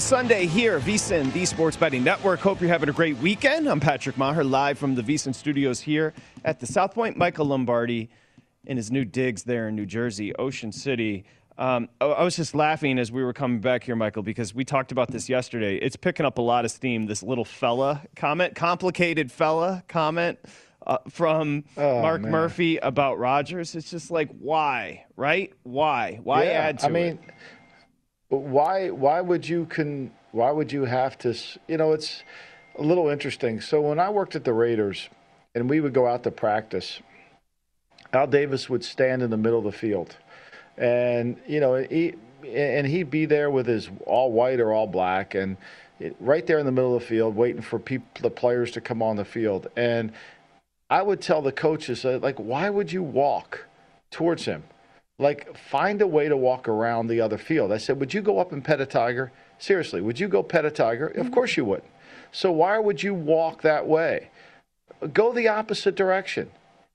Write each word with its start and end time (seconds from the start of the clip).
Sunday 0.00 0.46
here, 0.46 0.80
VSIN, 0.80 1.32
the 1.32 1.44
Sports 1.44 1.76
Betting 1.76 2.02
Network. 2.02 2.40
Hope 2.40 2.60
you're 2.60 2.70
having 2.70 2.88
a 2.88 2.92
great 2.92 3.16
weekend. 3.18 3.68
I'm 3.68 3.80
Patrick 3.80 4.16
Maher, 4.16 4.42
live 4.42 4.78
from 4.78 4.94
the 4.94 5.02
VSIN 5.02 5.34
studios 5.34 5.80
here 5.80 6.14
at 6.44 6.58
the 6.58 6.66
South 6.66 6.94
Point. 6.94 7.16
Michael 7.16 7.46
Lombardi 7.46 8.08
in 8.66 8.76
his 8.76 8.90
new 8.90 9.04
digs 9.04 9.42
there 9.44 9.68
in 9.68 9.76
New 9.76 9.86
Jersey, 9.86 10.34
Ocean 10.36 10.72
City. 10.72 11.24
Um, 11.58 11.88
I 12.00 12.22
was 12.24 12.34
just 12.34 12.54
laughing 12.54 12.98
as 12.98 13.12
we 13.12 13.22
were 13.22 13.34
coming 13.34 13.60
back 13.60 13.84
here, 13.84 13.94
Michael, 13.94 14.22
because 14.22 14.54
we 14.54 14.64
talked 14.64 14.90
about 14.90 15.10
this 15.10 15.28
yesterday. 15.28 15.76
It's 15.76 15.96
picking 15.96 16.24
up 16.24 16.38
a 16.38 16.42
lot 16.42 16.64
of 16.64 16.70
steam, 16.70 17.04
this 17.06 17.22
little 17.22 17.44
fella 17.44 18.02
comment, 18.16 18.54
complicated 18.54 19.30
fella 19.30 19.84
comment 19.86 20.38
uh, 20.86 20.98
from 21.10 21.64
Oh, 21.76 22.00
Mark 22.00 22.22
man. 22.22 22.32
Murphy 22.32 22.78
about 22.78 23.18
Rodgers. 23.18 23.74
It's 23.74 23.90
just 23.90 24.10
like, 24.10 24.30
why, 24.38 25.04
right? 25.16 25.52
Why? 25.62 26.18
Why 26.22 26.44
Yeah, 26.44 26.50
add 26.52 26.78
to 26.80 26.86
I 26.86 26.88
mean, 26.88 27.04
it? 27.04 27.20
Why 28.30 28.90
why 28.90 29.20
would 29.20 29.48
you 29.48 29.66
can 29.66 30.12
why 30.32 30.50
would 30.50 30.72
you 30.72 30.84
have 30.84 31.18
to 31.18 31.36
you 31.68 31.76
know 31.76 31.92
it's 31.92 32.22
a 32.78 32.82
little 32.82 33.08
interesting. 33.08 33.60
So 33.60 33.80
when 33.80 33.98
I 33.98 34.08
worked 34.08 34.36
at 34.36 34.44
the 34.44 34.52
Raiders 34.52 35.08
and 35.54 35.68
we 35.68 35.80
would 35.80 35.92
go 35.92 36.06
out 36.06 36.22
to 36.22 36.30
practice, 36.30 37.00
Al 38.12 38.26
Davis 38.26 38.70
would 38.70 38.84
stand 38.84 39.22
in 39.22 39.30
the 39.30 39.36
middle 39.36 39.58
of 39.58 39.64
the 39.64 39.72
field, 39.72 40.16
and 40.78 41.36
you 41.46 41.60
know 41.60 41.74
he 41.76 42.14
and 42.48 42.86
he'd 42.86 43.10
be 43.10 43.26
there 43.26 43.50
with 43.50 43.66
his 43.66 43.90
all 44.06 44.32
white 44.32 44.60
or 44.60 44.72
all 44.72 44.86
black 44.86 45.34
and. 45.34 45.56
Right 46.18 46.46
there 46.46 46.58
in 46.58 46.64
the 46.64 46.72
middle 46.72 46.96
of 46.96 47.02
the 47.02 47.06
field, 47.06 47.36
waiting 47.36 47.60
for 47.60 47.78
people, 47.78 48.06
the 48.22 48.30
players 48.30 48.70
to 48.70 48.80
come 48.80 49.02
on 49.02 49.16
the 49.16 49.24
field, 49.26 49.66
and 49.76 50.12
I 50.88 51.02
would 51.02 51.20
tell 51.20 51.42
the 51.42 51.52
coaches, 51.52 52.06
uh, 52.06 52.18
like, 52.22 52.36
why 52.38 52.68
would 52.68 52.90
you 52.90 53.02
walk 53.02 53.66
towards 54.10 54.46
him? 54.46 54.64
Like, 55.20 55.54
find 55.54 56.00
a 56.00 56.06
way 56.06 56.28
to 56.28 56.36
walk 56.36 56.66
around 56.66 57.08
the 57.08 57.20
other 57.20 57.36
field. 57.36 57.72
I 57.72 57.76
said, 57.76 58.00
would 58.00 58.14
you 58.14 58.22
go 58.22 58.38
up 58.38 58.52
and 58.52 58.64
pet 58.64 58.80
a 58.80 58.86
tiger? 58.86 59.30
Seriously, 59.58 60.00
would 60.00 60.18
you 60.18 60.28
go 60.28 60.42
pet 60.42 60.64
a 60.64 60.70
tiger? 60.70 61.08
Of 61.08 61.26
mm-hmm. 61.26 61.34
course 61.34 61.58
you 61.58 61.66
would. 61.66 61.82
So 62.32 62.50
why 62.50 62.78
would 62.78 63.02
you 63.02 63.12
walk 63.12 63.60
that 63.60 63.86
way? 63.86 64.30
Go 65.12 65.32
the 65.34 65.48
opposite 65.48 65.94
direction. 65.94 66.50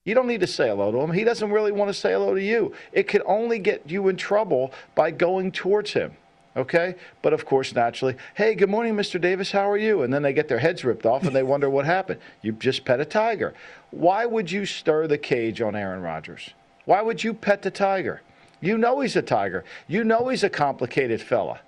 You 0.05 0.15
don't 0.15 0.25
need 0.25 0.39
to 0.41 0.47
say 0.47 0.69
hello 0.69 0.91
to 0.91 0.97
him. 0.99 1.11
He 1.11 1.23
doesn't 1.23 1.51
really 1.51 1.71
want 1.71 1.89
to 1.89 1.93
say 1.93 2.13
hello 2.13 2.33
to 2.33 2.41
you. 2.41 2.73
It 2.93 3.07
could 3.07 3.21
only 3.27 3.59
get 3.59 3.87
you 3.87 4.07
in 4.07 4.17
trouble 4.17 4.71
by 4.95 5.11
going 5.11 5.51
towards 5.51 5.93
him. 5.93 6.17
Okay? 6.57 6.95
But 7.21 7.33
of 7.33 7.45
course, 7.45 7.75
naturally, 7.75 8.15
hey, 8.33 8.55
good 8.55 8.69
morning, 8.69 8.95
Mr. 8.95 9.21
Davis. 9.21 9.51
How 9.51 9.69
are 9.69 9.77
you? 9.77 10.01
And 10.01 10.11
then 10.11 10.23
they 10.23 10.33
get 10.33 10.47
their 10.47 10.59
heads 10.59 10.83
ripped 10.83 11.05
off 11.05 11.23
and 11.25 11.35
they 11.35 11.43
wonder 11.43 11.69
what 11.69 11.85
happened. 11.85 12.21
You 12.41 12.53
just 12.53 12.85
pet 12.85 12.99
a 12.99 13.05
tiger. 13.05 13.53
Why 13.91 14.25
would 14.25 14.51
you 14.51 14.65
stir 14.65 15.05
the 15.05 15.19
cage 15.19 15.61
on 15.61 15.75
Aaron 15.75 16.01
Rodgers? 16.01 16.51
Why 16.85 17.01
would 17.01 17.23
you 17.23 17.33
pet 17.33 17.61
the 17.61 17.71
tiger? 17.71 18.21
You 18.61 18.77
know 18.77 19.01
he's 19.01 19.15
a 19.15 19.21
tiger. 19.21 19.63
You 19.87 20.03
know 20.03 20.29
he's 20.29 20.43
a 20.43 20.49
complicated 20.49 21.21
fella, 21.21 21.59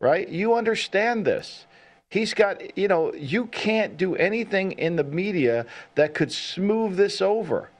right? 0.00 0.28
You 0.28 0.54
understand 0.54 1.24
this. 1.24 1.66
He's 2.08 2.34
got, 2.34 2.78
you 2.78 2.88
know, 2.88 3.12
you 3.14 3.46
can't 3.46 3.96
do 3.96 4.14
anything 4.16 4.72
in 4.72 4.96
the 4.96 5.04
media 5.04 5.66
that 5.96 6.14
could 6.14 6.30
smooth 6.32 6.96
this 6.96 7.20
over. 7.20 7.70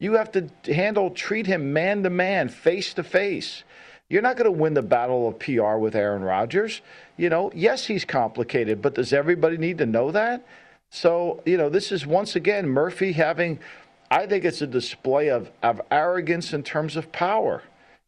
You 0.00 0.14
have 0.14 0.32
to 0.32 0.50
handle, 0.66 1.10
treat 1.10 1.46
him 1.46 1.72
man 1.72 2.02
to 2.02 2.10
man, 2.10 2.48
face 2.48 2.92
to 2.94 3.04
face. 3.04 3.62
You're 4.08 4.22
not 4.22 4.36
going 4.36 4.52
to 4.52 4.58
win 4.58 4.74
the 4.74 4.82
battle 4.82 5.28
of 5.28 5.38
PR 5.38 5.76
with 5.76 5.94
Aaron 5.94 6.22
Rodgers. 6.22 6.82
You 7.16 7.30
know, 7.30 7.50
yes, 7.54 7.86
he's 7.86 8.04
complicated, 8.04 8.82
but 8.82 8.94
does 8.94 9.12
everybody 9.12 9.56
need 9.56 9.78
to 9.78 9.86
know 9.86 10.10
that? 10.10 10.44
So, 10.90 11.42
you 11.46 11.56
know, 11.56 11.68
this 11.68 11.90
is 11.90 12.06
once 12.06 12.36
again 12.36 12.68
Murphy 12.68 13.12
having, 13.12 13.58
I 14.14 14.28
think 14.28 14.44
it's 14.44 14.62
a 14.62 14.66
display 14.68 15.28
of, 15.28 15.50
of 15.60 15.80
arrogance 15.90 16.52
in 16.52 16.62
terms 16.62 16.94
of 16.94 17.10
power. 17.10 17.64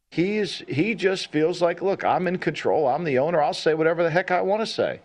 He's 0.09 0.63
he 0.69 0.95
just 0.95 1.33
feels 1.33 1.61
like, 1.61 1.83
look, 1.83 2.05
I'm 2.05 2.29
in 2.29 2.39
control. 2.39 2.87
I'm 2.87 3.03
the 3.03 3.19
owner. 3.19 3.43
I'll 3.43 3.53
say 3.53 3.75
whatever 3.75 4.05
the 4.05 4.11
heck 4.11 4.31
I 4.31 4.41
want 4.41 4.63
to 4.63 4.67
say. 4.67 5.01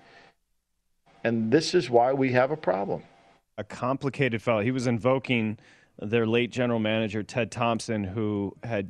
And 1.24 1.52
this 1.52 1.74
is 1.74 1.90
why 1.90 2.14
we 2.14 2.32
have 2.34 2.52
a 2.52 2.58
problem. 2.58 3.02
a 3.58 3.64
complicated 3.64 4.42
fellow. 4.42 4.62
He 4.62 4.72
was 4.72 4.88
invoking 4.88 5.58
their 6.00 6.26
late 6.26 6.52
general 6.52 6.80
manager 6.80 7.24
Ted 7.24 7.52
Thompson, 7.52 8.04
who 8.04 8.56
had, 8.64 8.90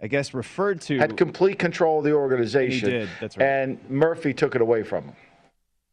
I 0.00 0.06
guess, 0.06 0.34
referred 0.34 0.80
to 0.82 0.98
Had 0.98 1.16
complete 1.16 1.58
control 1.58 1.98
of 1.98 2.04
the 2.04 2.12
organization. 2.12 2.90
He 2.90 2.98
did, 2.98 3.08
that's 3.20 3.36
right. 3.36 3.46
And 3.46 3.90
Murphy 3.90 4.32
took 4.32 4.54
it 4.54 4.60
away 4.60 4.82
from 4.82 5.04
him. 5.04 5.16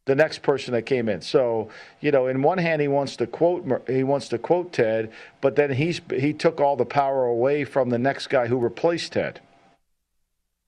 The 0.06 0.14
next 0.14 0.42
person 0.42 0.74
that 0.74 0.82
came 0.82 1.08
in. 1.08 1.22
So, 1.22 1.70
you 2.00 2.10
know, 2.10 2.26
in 2.26 2.42
one 2.42 2.58
hand 2.58 2.82
he 2.82 2.88
wants 2.88 3.16
to 3.16 3.26
quote 3.26 3.88
he 3.88 4.04
wants 4.04 4.28
to 4.28 4.38
quote 4.38 4.72
Ted, 4.72 5.12
but 5.40 5.56
then 5.56 5.72
he's 5.72 6.00
he 6.14 6.32
took 6.32 6.60
all 6.60 6.76
the 6.76 6.84
power 6.84 7.24
away 7.24 7.64
from 7.64 7.88
the 7.88 7.98
next 7.98 8.26
guy 8.26 8.46
who 8.46 8.58
replaced 8.58 9.12
Ted. 9.12 9.40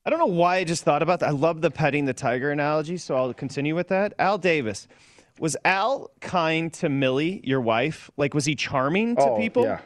I 0.07 0.09
don't 0.09 0.19
know 0.19 0.25
why 0.25 0.55
I 0.55 0.63
just 0.63 0.83
thought 0.85 1.03
about 1.03 1.19
that. 1.19 1.27
I 1.27 1.31
love 1.33 1.59
the 1.59 1.69
petting 1.69 2.05
the 2.05 2.13
tiger 2.13 2.49
analogy, 2.49 2.95
so 2.95 3.15
I'll 3.15 3.33
continue 3.33 3.75
with 3.75 3.89
that. 3.89 4.13
Al 4.17 4.37
Davis. 4.37 4.87
Was 5.37 5.57
Al 5.65 6.09
kind 6.21 6.73
to 6.75 6.89
Millie, 6.89 7.41
your 7.43 7.61
wife? 7.61 8.09
Like, 8.17 8.33
was 8.33 8.45
he 8.45 8.55
charming 8.55 9.17
to 9.17 9.21
oh, 9.21 9.37
people? 9.37 9.63
Yeah. 9.63 9.81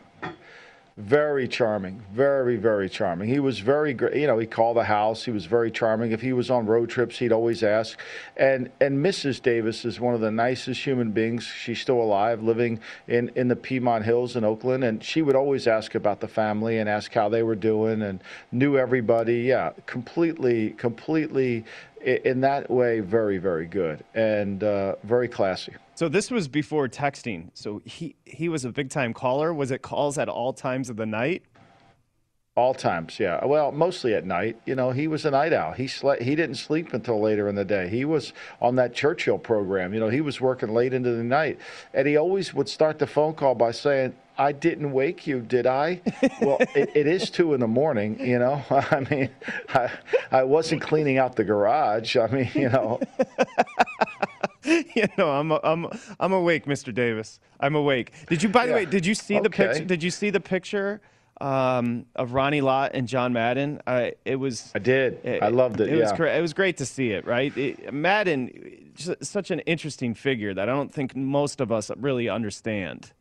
Very 0.98 1.48
charming, 1.48 2.04
very 2.12 2.58
very 2.58 2.90
charming. 2.90 3.30
He 3.30 3.40
was 3.40 3.60
very 3.60 3.94
great. 3.94 4.18
You 4.18 4.28
know, 4.28 4.38
he 4.38 4.46
called 4.46 4.76
the 4.76 4.84
house. 4.84 5.24
He 5.24 5.32
was 5.32 5.46
very 5.46 5.72
charming. 5.72 6.12
If 6.12 6.20
he 6.20 6.34
was 6.34 6.52
on 6.52 6.66
road 6.66 6.90
trips, 6.90 7.18
he'd 7.18 7.32
always 7.32 7.64
ask. 7.64 7.98
And 8.36 8.70
and 8.82 9.04
Mrs. 9.04 9.42
Davis 9.42 9.86
is 9.86 10.02
one 10.02 10.14
of 10.14 10.20
the 10.20 10.32
nicest 10.32 10.86
human 10.86 11.12
beings. 11.12 11.46
She's 11.46 11.80
still 11.80 12.02
alive, 12.02 12.44
living 12.44 12.82
in 13.08 13.32
in 13.36 13.48
the 13.48 13.56
Piedmont 13.56 14.04
Hills 14.04 14.36
in 14.36 14.44
Oakland, 14.44 14.84
and 14.84 15.02
she 15.02 15.22
would 15.22 15.36
always 15.36 15.66
ask 15.66 15.96
about 15.96 16.20
the 16.20 16.28
family 16.28 16.78
and 16.78 16.90
ask 16.90 17.14
how 17.14 17.30
they 17.30 17.42
were 17.42 17.56
doing 17.56 18.02
and 18.02 18.22
knew 18.52 18.78
everybody. 18.78 19.44
Yeah, 19.44 19.72
completely, 19.86 20.72
completely. 20.72 21.64
In 22.04 22.42
that 22.42 22.70
way, 22.70 23.00
very, 23.00 23.38
very 23.38 23.68
good 23.68 24.04
and 24.16 24.64
uh, 24.64 24.96
very 25.04 25.28
classy. 25.28 25.74
So 26.02 26.10
this 26.10 26.32
was 26.32 26.48
before 26.48 26.88
texting. 26.88 27.52
So 27.54 27.80
he 27.86 28.16
he 28.26 28.50
was 28.50 28.66
a 28.66 28.72
big 28.72 28.90
time 28.90 29.14
caller. 29.14 29.54
Was 29.54 29.70
it 29.70 29.84
calls 29.84 30.18
at 30.18 30.30
all 30.30 30.52
times 30.52 30.90
of 30.90 30.98
the 30.98 31.06
night? 31.06 31.44
All 32.56 32.74
times, 32.74 33.20
yeah. 33.20 33.46
Well, 33.46 33.72
mostly 33.72 34.16
at 34.16 34.26
night. 34.26 34.60
You 34.66 34.74
know, 34.74 34.90
he 34.90 35.08
was 35.08 35.26
a 35.26 35.30
night 35.30 35.54
owl. 35.54 35.74
He 35.74 35.86
slept. 35.86 36.24
He 36.24 36.34
didn't 36.34 36.56
sleep 36.56 36.96
until 36.96 37.22
later 37.22 37.48
in 37.48 37.54
the 37.54 37.64
day. 37.64 37.88
He 37.88 38.04
was 38.04 38.34
on 38.60 38.78
that 38.78 38.96
Churchill 38.96 39.38
program. 39.38 39.94
You 39.94 40.00
know, 40.00 40.10
he 40.10 40.22
was 40.22 40.42
working 40.42 40.74
late 40.74 40.92
into 40.92 41.12
the 41.12 41.24
night, 41.24 41.60
and 41.94 42.08
he 42.08 42.18
always 42.18 42.52
would 42.52 42.68
start 42.68 42.98
the 42.98 43.06
phone 43.06 43.36
call 43.36 43.54
by 43.54 43.70
saying, 43.70 44.16
I 44.40 44.54
didn't 44.54 44.92
wake 44.92 45.28
you, 45.28 45.42
did 45.42 45.68
I? 45.68 46.02
Well, 46.42 46.58
it, 46.74 46.90
it 46.96 47.06
is 47.06 47.30
two 47.30 47.54
in 47.54 47.60
the 47.60 47.68
morning, 47.68 48.20
you 48.20 48.40
know. 48.40 48.64
I 48.72 49.06
mean, 49.12 49.30
I, 49.70 49.92
I 50.32 50.44
wasn't 50.44 50.82
cleaning 50.82 51.20
out 51.20 51.36
the 51.36 51.44
garage. 51.44 52.18
I 52.18 52.26
mean, 52.26 52.50
you 52.56 52.70
know. 52.70 53.00
you 54.96 55.08
know, 55.18 55.32
I'm 55.32 55.52
I'm 55.52 55.88
I'm 56.20 56.34
awake, 56.34 56.66
Mr. 56.66 56.94
Davis. 56.94 57.40
I'm 57.60 57.76
awake. 57.76 58.14
Did 58.28 58.44
you, 58.44 58.50
by 58.50 58.66
the 58.66 58.72
yeah. 58.72 58.76
way, 58.76 58.86
did 58.86 59.06
you 59.06 59.16
see 59.16 59.36
okay. 59.36 59.44
the 59.44 59.50
picture? 59.50 59.86
Did 59.86 60.04
you 60.04 60.12
see 60.12 60.30
the 60.30 60.40
picture 60.40 61.02
um, 61.40 62.06
of 62.16 62.34
Ronnie 62.34 62.62
Lott 62.62 62.92
and 62.94 63.08
John 63.08 63.34
Madden? 63.34 63.82
Uh, 63.86 64.12
it 64.26 64.36
was. 64.36 64.72
I 64.76 64.80
did. 64.80 65.20
It, 65.24 65.44
I 65.44 65.50
loved 65.50 65.82
it. 65.82 65.90
It 65.90 65.98
yeah. 65.98 66.12
was 66.12 66.20
it 66.20 66.42
was 66.42 66.54
great 66.54 66.78
to 66.78 66.86
see 66.86 67.12
it. 67.12 67.26
Right, 67.26 67.56
it, 67.58 67.94
Madden, 67.94 68.92
such 69.22 69.52
an 69.52 69.60
interesting 69.62 70.14
figure 70.14 70.54
that 70.54 70.70
I 70.70 70.72
don't 70.72 70.94
think 70.94 71.16
most 71.16 71.62
of 71.62 71.72
us 71.72 71.92
really 71.98 72.30
understand. 72.30 73.12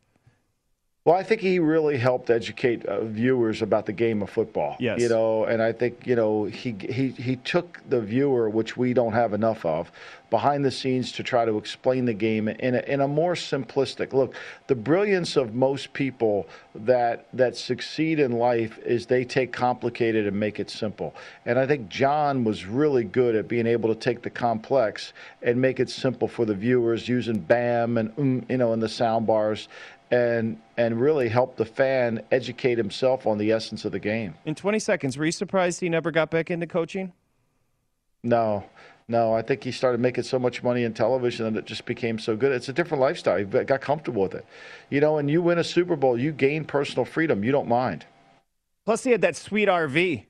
Well, 1.03 1.15
I 1.15 1.23
think 1.23 1.41
he 1.41 1.57
really 1.57 1.97
helped 1.97 2.29
educate 2.29 2.85
uh, 2.85 3.03
viewers 3.03 3.63
about 3.63 3.87
the 3.87 3.91
game 3.91 4.21
of 4.21 4.29
football. 4.29 4.75
Yes. 4.79 5.01
You 5.01 5.09
know, 5.09 5.45
and 5.45 5.59
I 5.59 5.71
think 5.71 6.05
you 6.05 6.15
know 6.15 6.43
he 6.43 6.75
he 6.79 7.09
he 7.09 7.37
took 7.37 7.81
the 7.89 7.99
viewer, 7.99 8.51
which 8.51 8.77
we 8.77 8.93
don't 8.93 9.13
have 9.13 9.33
enough 9.33 9.65
of, 9.65 9.91
behind 10.29 10.63
the 10.63 10.69
scenes 10.69 11.11
to 11.13 11.23
try 11.23 11.43
to 11.43 11.57
explain 11.57 12.05
the 12.05 12.13
game 12.13 12.47
in 12.47 12.75
a, 12.75 12.79
in 12.81 13.01
a 13.01 13.07
more 13.07 13.33
simplistic 13.33 14.13
look. 14.13 14.35
The 14.67 14.75
brilliance 14.75 15.37
of 15.37 15.55
most 15.55 15.91
people 15.93 16.47
that 16.75 17.25
that 17.33 17.57
succeed 17.57 18.19
in 18.19 18.33
life 18.33 18.77
is 18.85 19.07
they 19.07 19.25
take 19.25 19.51
complicated 19.51 20.27
and 20.27 20.39
make 20.39 20.59
it 20.59 20.69
simple. 20.69 21.15
And 21.47 21.57
I 21.57 21.65
think 21.65 21.89
John 21.89 22.43
was 22.43 22.67
really 22.67 23.05
good 23.05 23.35
at 23.35 23.47
being 23.47 23.65
able 23.65 23.89
to 23.89 23.99
take 23.99 24.21
the 24.21 24.29
complex 24.29 25.13
and 25.41 25.59
make 25.59 25.79
it 25.79 25.89
simple 25.89 26.27
for 26.27 26.45
the 26.45 26.53
viewers 26.53 27.09
using 27.09 27.39
BAM 27.39 27.97
and 27.97 28.13
um, 28.19 28.45
you 28.49 28.57
know, 28.57 28.73
and 28.73 28.83
the 28.83 28.89
sound 28.89 29.25
bars 29.25 29.67
and 30.11 30.61
and 30.77 30.99
really 30.99 31.29
help 31.29 31.55
the 31.55 31.65
fan 31.65 32.23
educate 32.31 32.77
himself 32.77 33.25
on 33.25 33.37
the 33.37 33.51
essence 33.51 33.85
of 33.85 33.93
the 33.93 33.99
game. 33.99 34.35
In 34.45 34.55
20 34.55 34.77
seconds, 34.79 35.17
were 35.17 35.25
you 35.25 35.31
surprised 35.31 35.79
he 35.79 35.89
never 35.89 36.11
got 36.11 36.29
back 36.29 36.51
into 36.51 36.67
coaching? 36.67 37.13
No, 38.23 38.65
no. 39.07 39.33
I 39.33 39.41
think 39.41 39.63
he 39.63 39.71
started 39.71 39.99
making 39.99 40.25
so 40.25 40.37
much 40.37 40.61
money 40.61 40.83
in 40.83 40.93
television 40.93 41.45
and 41.45 41.57
it 41.57 41.65
just 41.65 41.85
became 41.85 42.19
so 42.19 42.35
good. 42.35 42.51
It's 42.51 42.69
a 42.69 42.73
different 42.73 43.01
lifestyle. 43.01 43.37
He 43.37 43.45
got 43.45 43.81
comfortable 43.81 44.23
with 44.23 44.35
it, 44.35 44.45
you 44.89 44.99
know. 44.99 45.17
And 45.17 45.29
you 45.29 45.41
win 45.41 45.57
a 45.57 45.63
Super 45.63 45.95
Bowl, 45.95 46.19
you 46.19 46.31
gain 46.31 46.65
personal 46.65 47.05
freedom. 47.05 47.43
You 47.43 47.51
don't 47.51 47.67
mind. 47.67 48.05
Plus, 48.85 49.03
he 49.03 49.11
had 49.11 49.21
that 49.21 49.35
sweet 49.35 49.67
RV. 49.67 50.25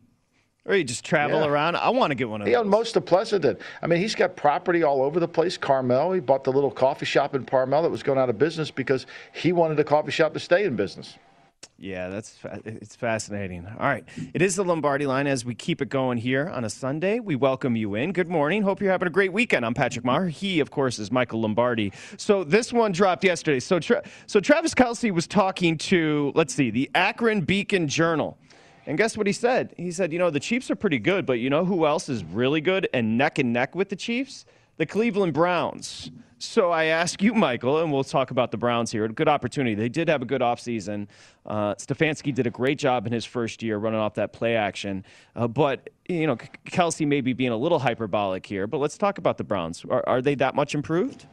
Or 0.65 0.75
you 0.75 0.83
just 0.83 1.03
travel 1.03 1.41
yeah. 1.41 1.47
around. 1.47 1.75
I 1.75 1.89
want 1.89 2.11
to 2.11 2.15
get 2.15 2.29
one 2.29 2.41
of 2.41 2.47
he 2.47 2.53
those. 2.53 2.61
owned 2.61 2.69
most 2.69 2.95
of 2.95 3.03
Pleasanton. 3.05 3.57
I 3.81 3.87
mean, 3.87 3.99
he's 3.99 4.13
got 4.13 4.35
property 4.35 4.83
all 4.83 5.01
over 5.01 5.19
the 5.19 5.27
place. 5.27 5.57
Carmel, 5.57 6.11
he 6.11 6.19
bought 6.19 6.43
the 6.43 6.51
little 6.51 6.69
coffee 6.69 7.05
shop 7.05 7.33
in 7.33 7.45
Carmel 7.45 7.81
that 7.81 7.89
was 7.89 8.03
going 8.03 8.19
out 8.19 8.29
of 8.29 8.37
business 8.37 8.69
because 8.69 9.07
he 9.33 9.53
wanted 9.53 9.77
the 9.77 9.83
coffee 9.83 10.11
shop 10.11 10.33
to 10.33 10.39
stay 10.39 10.65
in 10.65 10.75
business. 10.75 11.17
Yeah, 11.77 12.09
that's 12.09 12.37
it's 12.63 12.95
fascinating. 12.95 13.65
All 13.65 13.87
right, 13.87 14.07
it 14.35 14.41
is 14.43 14.55
the 14.55 14.63
Lombardi 14.63 15.07
line 15.07 15.25
as 15.25 15.43
we 15.43 15.55
keep 15.55 15.81
it 15.81 15.89
going 15.89 16.19
here 16.19 16.47
on 16.47 16.63
a 16.63 16.69
Sunday. 16.69 17.19
We 17.19 17.35
welcome 17.35 17.75
you 17.75 17.95
in. 17.95 18.13
Good 18.13 18.29
morning. 18.29 18.61
Hope 18.61 18.81
you're 18.81 18.91
having 18.91 19.07
a 19.07 19.11
great 19.11 19.33
weekend. 19.33 19.65
I'm 19.65 19.73
Patrick 19.73 20.05
Maher. 20.05 20.27
He, 20.27 20.59
of 20.59 20.69
course, 20.69 20.99
is 20.99 21.11
Michael 21.11 21.41
Lombardi. 21.41 21.91
So 22.17 22.43
this 22.43 22.71
one 22.71 22.91
dropped 22.91 23.23
yesterday. 23.23 23.59
So 23.59 23.79
Tra- 23.79 24.03
so 24.27 24.39
Travis 24.39 24.75
Kelce 24.75 25.11
was 25.11 25.25
talking 25.25 25.75
to 25.79 26.31
let's 26.35 26.53
see 26.53 26.69
the 26.69 26.89
Akron 26.93 27.41
Beacon 27.41 27.87
Journal. 27.87 28.37
And 28.87 28.97
guess 28.97 29.17
what 29.17 29.27
he 29.27 29.33
said? 29.33 29.73
He 29.77 29.91
said, 29.91 30.11
you 30.11 30.19
know, 30.19 30.29
the 30.29 30.39
Chiefs 30.39 30.71
are 30.71 30.75
pretty 30.75 30.99
good, 30.99 31.25
but 31.25 31.33
you 31.33 31.49
know 31.49 31.65
who 31.65 31.85
else 31.85 32.09
is 32.09 32.23
really 32.23 32.61
good 32.61 32.89
and 32.93 33.17
neck 33.17 33.37
and 33.37 33.53
neck 33.53 33.75
with 33.75 33.89
the 33.89 33.95
Chiefs? 33.95 34.45
The 34.77 34.85
Cleveland 34.85 35.33
Browns. 35.33 36.09
So 36.39 36.71
I 36.71 36.85
ask 36.85 37.21
you, 37.21 37.35
Michael, 37.35 37.83
and 37.83 37.93
we'll 37.93 38.03
talk 38.03 38.31
about 38.31 38.49
the 38.49 38.57
Browns 38.57 38.91
here. 38.91 39.05
A 39.05 39.09
good 39.09 39.27
opportunity. 39.27 39.75
They 39.75 39.89
did 39.89 40.07
have 40.07 40.23
a 40.23 40.25
good 40.25 40.41
offseason. 40.41 41.07
Uh, 41.45 41.75
Stefanski 41.75 42.33
did 42.33 42.47
a 42.47 42.49
great 42.49 42.79
job 42.79 43.05
in 43.05 43.13
his 43.13 43.25
first 43.25 43.61
year 43.61 43.77
running 43.77 43.99
off 43.99 44.15
that 44.15 44.33
play 44.33 44.55
action. 44.55 45.05
Uh, 45.35 45.47
but, 45.47 45.91
you 46.09 46.25
know, 46.25 46.37
Kelce 46.65 47.05
may 47.05 47.21
be 47.21 47.33
being 47.33 47.51
a 47.51 47.57
little 47.57 47.77
hyperbolic 47.77 48.43
here, 48.43 48.65
but 48.65 48.79
let's 48.79 48.97
talk 48.97 49.19
about 49.19 49.37
the 49.37 49.43
Browns. 49.43 49.85
Are, 49.87 50.03
are 50.07 50.19
they 50.19 50.33
that 50.35 50.55
much 50.55 50.73
improved? 50.73 51.27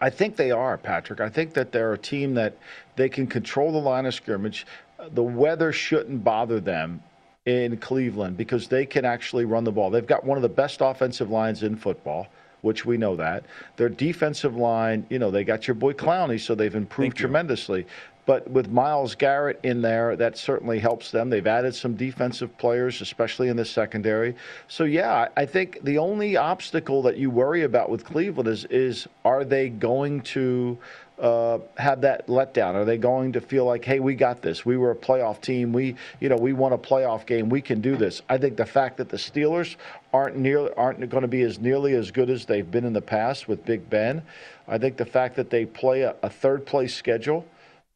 I 0.00 0.08
think 0.08 0.36
they 0.36 0.50
are, 0.50 0.78
Patrick. 0.78 1.20
I 1.20 1.28
think 1.28 1.52
that 1.54 1.72
they're 1.72 1.92
a 1.92 1.98
team 1.98 2.34
that 2.34 2.56
they 2.96 3.10
can 3.10 3.26
control 3.26 3.72
the 3.72 3.78
line 3.78 4.06
of 4.06 4.14
scrimmage 4.14 4.66
the 5.10 5.22
weather 5.22 5.72
shouldn't 5.72 6.24
bother 6.24 6.60
them 6.60 7.02
in 7.44 7.76
Cleveland 7.76 8.36
because 8.36 8.68
they 8.68 8.84
can 8.84 9.04
actually 9.04 9.44
run 9.44 9.64
the 9.64 9.72
ball. 9.72 9.90
They've 9.90 10.06
got 10.06 10.24
one 10.24 10.36
of 10.36 10.42
the 10.42 10.48
best 10.48 10.80
offensive 10.80 11.30
lines 11.30 11.62
in 11.62 11.76
football, 11.76 12.26
which 12.62 12.84
we 12.84 12.96
know 12.96 13.14
that. 13.16 13.44
Their 13.76 13.88
defensive 13.88 14.56
line, 14.56 15.06
you 15.08 15.18
know, 15.18 15.30
they 15.30 15.44
got 15.44 15.68
your 15.68 15.74
boy 15.74 15.92
Clowney, 15.92 16.40
so 16.40 16.54
they've 16.54 16.74
improved 16.74 17.16
tremendously. 17.16 17.86
But 18.26 18.50
with 18.50 18.68
Myles 18.68 19.14
Garrett 19.14 19.60
in 19.62 19.80
there, 19.80 20.16
that 20.16 20.36
certainly 20.36 20.80
helps 20.80 21.12
them. 21.12 21.30
They've 21.30 21.46
added 21.46 21.76
some 21.76 21.94
defensive 21.94 22.58
players, 22.58 23.00
especially 23.00 23.46
in 23.46 23.56
the 23.56 23.64
secondary. 23.64 24.34
So 24.66 24.82
yeah, 24.82 25.28
I 25.36 25.46
think 25.46 25.78
the 25.84 25.98
only 25.98 26.36
obstacle 26.36 27.02
that 27.02 27.16
you 27.16 27.30
worry 27.30 27.62
about 27.62 27.88
with 27.88 28.04
Cleveland 28.04 28.48
is 28.48 28.64
is 28.64 29.06
are 29.24 29.44
they 29.44 29.68
going 29.68 30.22
to 30.22 30.76
uh, 31.18 31.58
have 31.76 32.02
that 32.02 32.26
letdown? 32.26 32.74
Are 32.74 32.84
they 32.84 32.98
going 32.98 33.32
to 33.32 33.40
feel 33.40 33.64
like, 33.64 33.84
hey, 33.84 34.00
we 34.00 34.14
got 34.14 34.42
this. 34.42 34.66
We 34.66 34.76
were 34.76 34.90
a 34.90 34.96
playoff 34.96 35.40
team. 35.40 35.72
We, 35.72 35.96
you 36.20 36.28
know, 36.28 36.36
we 36.36 36.52
won 36.52 36.72
a 36.72 36.78
playoff 36.78 37.26
game. 37.26 37.48
We 37.48 37.62
can 37.62 37.80
do 37.80 37.96
this. 37.96 38.22
I 38.28 38.38
think 38.38 38.56
the 38.56 38.66
fact 38.66 38.98
that 38.98 39.08
the 39.08 39.16
Steelers 39.16 39.76
aren't 40.12 40.36
near 40.36 40.72
aren't 40.76 41.08
going 41.08 41.22
to 41.22 41.28
be 41.28 41.42
as 41.42 41.58
nearly 41.58 41.94
as 41.94 42.10
good 42.10 42.30
as 42.30 42.44
they've 42.44 42.70
been 42.70 42.84
in 42.84 42.92
the 42.92 43.02
past 43.02 43.48
with 43.48 43.64
Big 43.64 43.88
Ben. 43.88 44.22
I 44.68 44.78
think 44.78 44.96
the 44.96 45.06
fact 45.06 45.36
that 45.36 45.50
they 45.50 45.64
play 45.64 46.02
a, 46.02 46.14
a 46.22 46.30
third 46.30 46.66
place 46.66 46.94
schedule 46.94 47.46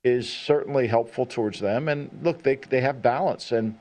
is 0.02 0.32
certainly 0.32 0.86
helpful 0.86 1.26
towards 1.26 1.60
them. 1.60 1.88
And 1.88 2.10
look, 2.22 2.42
they 2.42 2.56
they 2.56 2.80
have 2.80 3.02
balance 3.02 3.52
and 3.52 3.78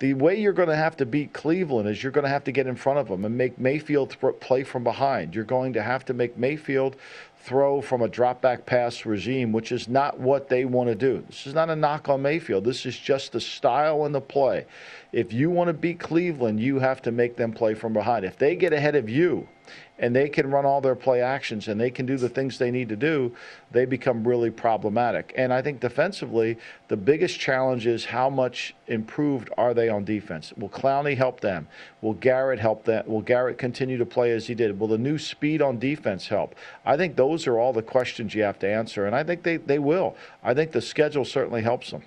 the 0.00 0.14
way 0.14 0.40
you're 0.40 0.54
going 0.54 0.70
to 0.70 0.76
have 0.76 0.96
to 0.96 1.06
beat 1.06 1.34
Cleveland 1.34 1.86
is 1.86 2.02
you're 2.02 2.10
going 2.10 2.24
to 2.24 2.30
have 2.30 2.44
to 2.44 2.52
get 2.52 2.66
in 2.66 2.74
front 2.74 2.98
of 2.98 3.08
them 3.08 3.26
and 3.26 3.36
make 3.36 3.58
Mayfield 3.58 4.16
play 4.40 4.64
from 4.64 4.82
behind. 4.82 5.34
You're 5.34 5.44
going 5.44 5.74
to 5.74 5.82
have 5.82 6.06
to 6.06 6.14
make 6.14 6.38
Mayfield 6.38 6.96
throw 7.42 7.80
from 7.80 8.02
a 8.02 8.08
drop 8.08 8.42
back 8.42 8.66
pass 8.66 9.06
regime, 9.06 9.50
which 9.50 9.72
is 9.72 9.88
not 9.88 10.20
what 10.20 10.48
they 10.48 10.64
want 10.64 10.88
to 10.88 10.94
do. 10.94 11.24
This 11.26 11.46
is 11.46 11.54
not 11.54 11.70
a 11.70 11.76
knock 11.76 12.08
on 12.08 12.22
Mayfield. 12.22 12.64
This 12.64 12.84
is 12.84 12.98
just 12.98 13.32
the 13.32 13.40
style 13.40 14.04
and 14.04 14.14
the 14.14 14.20
play. 14.20 14.66
If 15.12 15.32
you 15.32 15.50
want 15.50 15.68
to 15.68 15.74
beat 15.74 15.98
Cleveland, 15.98 16.60
you 16.60 16.78
have 16.78 17.00
to 17.02 17.12
make 17.12 17.36
them 17.36 17.52
play 17.52 17.74
from 17.74 17.92
behind. 17.92 18.24
If 18.24 18.36
they 18.36 18.56
get 18.56 18.72
ahead 18.72 18.94
of 18.94 19.08
you 19.08 19.48
and 19.98 20.16
they 20.16 20.28
can 20.28 20.50
run 20.50 20.64
all 20.64 20.80
their 20.80 20.94
play 20.94 21.20
actions 21.20 21.68
and 21.68 21.80
they 21.80 21.90
can 21.90 22.06
do 22.06 22.16
the 22.16 22.28
things 22.28 22.58
they 22.58 22.70
need 22.70 22.88
to 22.88 22.96
do, 22.96 23.34
they 23.70 23.84
become 23.84 24.26
really 24.26 24.50
problematic. 24.50 25.32
And 25.36 25.52
I 25.52 25.60
think 25.62 25.80
defensively, 25.80 26.56
the 26.88 26.96
biggest 26.96 27.38
challenge 27.38 27.86
is 27.86 28.06
how 28.06 28.30
much 28.30 28.74
improved 28.86 29.50
are 29.58 29.74
they 29.74 29.88
on 29.88 30.04
defense? 30.04 30.52
Will 30.56 30.70
Clowney 30.70 31.16
help 31.16 31.40
them? 31.40 31.68
Will 32.00 32.14
Garrett 32.14 32.58
help 32.58 32.84
them? 32.84 33.04
Will 33.06 33.20
Garrett 33.20 33.58
continue 33.58 33.98
to 33.98 34.06
play 34.06 34.32
as 34.32 34.46
he 34.46 34.54
did? 34.54 34.80
Will 34.80 34.88
the 34.88 34.98
new 34.98 35.18
speed 35.18 35.60
on 35.60 35.78
defense 35.78 36.28
help? 36.28 36.54
I 36.84 36.96
think 36.96 37.16
those 37.16 37.46
are 37.46 37.58
all 37.58 37.72
the 37.72 37.82
questions 37.82 38.34
you 38.34 38.42
have 38.42 38.58
to 38.60 38.68
answer, 38.68 39.06
and 39.06 39.14
I 39.14 39.22
think 39.22 39.42
they, 39.42 39.58
they 39.58 39.78
will. 39.78 40.16
I 40.42 40.54
think 40.54 40.72
the 40.72 40.80
schedule 40.80 41.24
certainly 41.26 41.62
helps 41.62 41.90
them. 41.90 42.02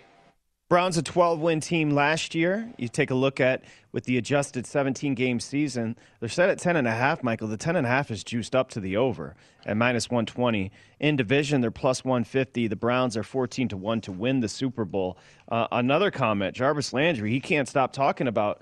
Browns 0.69 0.97
a 0.97 1.03
12 1.03 1.39
win 1.39 1.59
team 1.59 1.91
last 1.91 2.33
year. 2.33 2.71
You 2.77 2.87
take 2.87 3.11
a 3.11 3.15
look 3.15 3.39
at 3.39 3.63
with 3.91 4.05
the 4.05 4.17
adjusted 4.17 4.65
17 4.65 5.13
game 5.13 5.39
season. 5.39 5.95
They're 6.19 6.29
set 6.29 6.49
at 6.49 6.57
10 6.57 6.77
and 6.77 6.87
a 6.87 6.91
half, 6.91 7.21
Michael. 7.21 7.47
The 7.47 7.57
10 7.57 7.75
and 7.75 7.85
a 7.85 7.89
half 7.89 8.09
is 8.09 8.23
juiced 8.23 8.55
up 8.55 8.69
to 8.71 8.79
the 8.79 8.97
over 8.97 9.35
at 9.65 9.77
minus 9.77 10.09
120. 10.09 10.71
In 10.99 11.15
division, 11.15 11.61
they're 11.61 11.69
plus 11.69 12.03
150. 12.03 12.67
The 12.67 12.75
Browns 12.75 13.15
are 13.17 13.23
14 13.23 13.67
to 13.67 13.77
1 13.77 14.01
to 14.01 14.11
win 14.11 14.39
the 14.39 14.49
Super 14.49 14.85
Bowl. 14.85 15.17
Uh, 15.47 15.67
another 15.71 16.09
comment, 16.09 16.55
Jarvis 16.55 16.93
Landry, 16.93 17.29
he 17.29 17.39
can't 17.39 17.67
stop 17.67 17.93
talking 17.93 18.27
about 18.27 18.61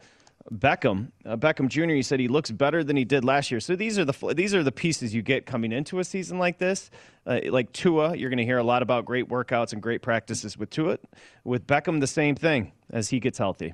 Beckham, 0.49 1.11
uh, 1.25 1.37
Beckham 1.37 1.67
Jr. 1.67 1.93
He 1.93 2.01
said 2.01 2.19
he 2.19 2.27
looks 2.27 2.51
better 2.51 2.83
than 2.83 2.95
he 2.95 3.05
did 3.05 3.23
last 3.23 3.51
year. 3.51 3.59
So 3.59 3.75
these 3.75 3.99
are 3.99 4.05
the 4.05 4.33
these 4.33 4.55
are 4.55 4.63
the 4.63 4.71
pieces 4.71 5.13
you 5.13 5.21
get 5.21 5.45
coming 5.45 5.71
into 5.71 5.99
a 5.99 6.03
season 6.03 6.39
like 6.39 6.57
this. 6.57 6.89
Uh, 7.25 7.39
like 7.49 7.71
Tua, 7.73 8.15
you're 8.15 8.29
going 8.29 8.37
to 8.37 8.45
hear 8.45 8.57
a 8.57 8.63
lot 8.63 8.81
about 8.81 9.05
great 9.05 9.29
workouts 9.29 9.73
and 9.73 9.81
great 9.81 10.01
practices 10.01 10.57
with 10.57 10.69
Tua. 10.69 10.97
With 11.43 11.67
Beckham, 11.67 11.99
the 11.99 12.07
same 12.07 12.35
thing 12.35 12.71
as 12.89 13.09
he 13.09 13.19
gets 13.19 13.37
healthy. 13.37 13.73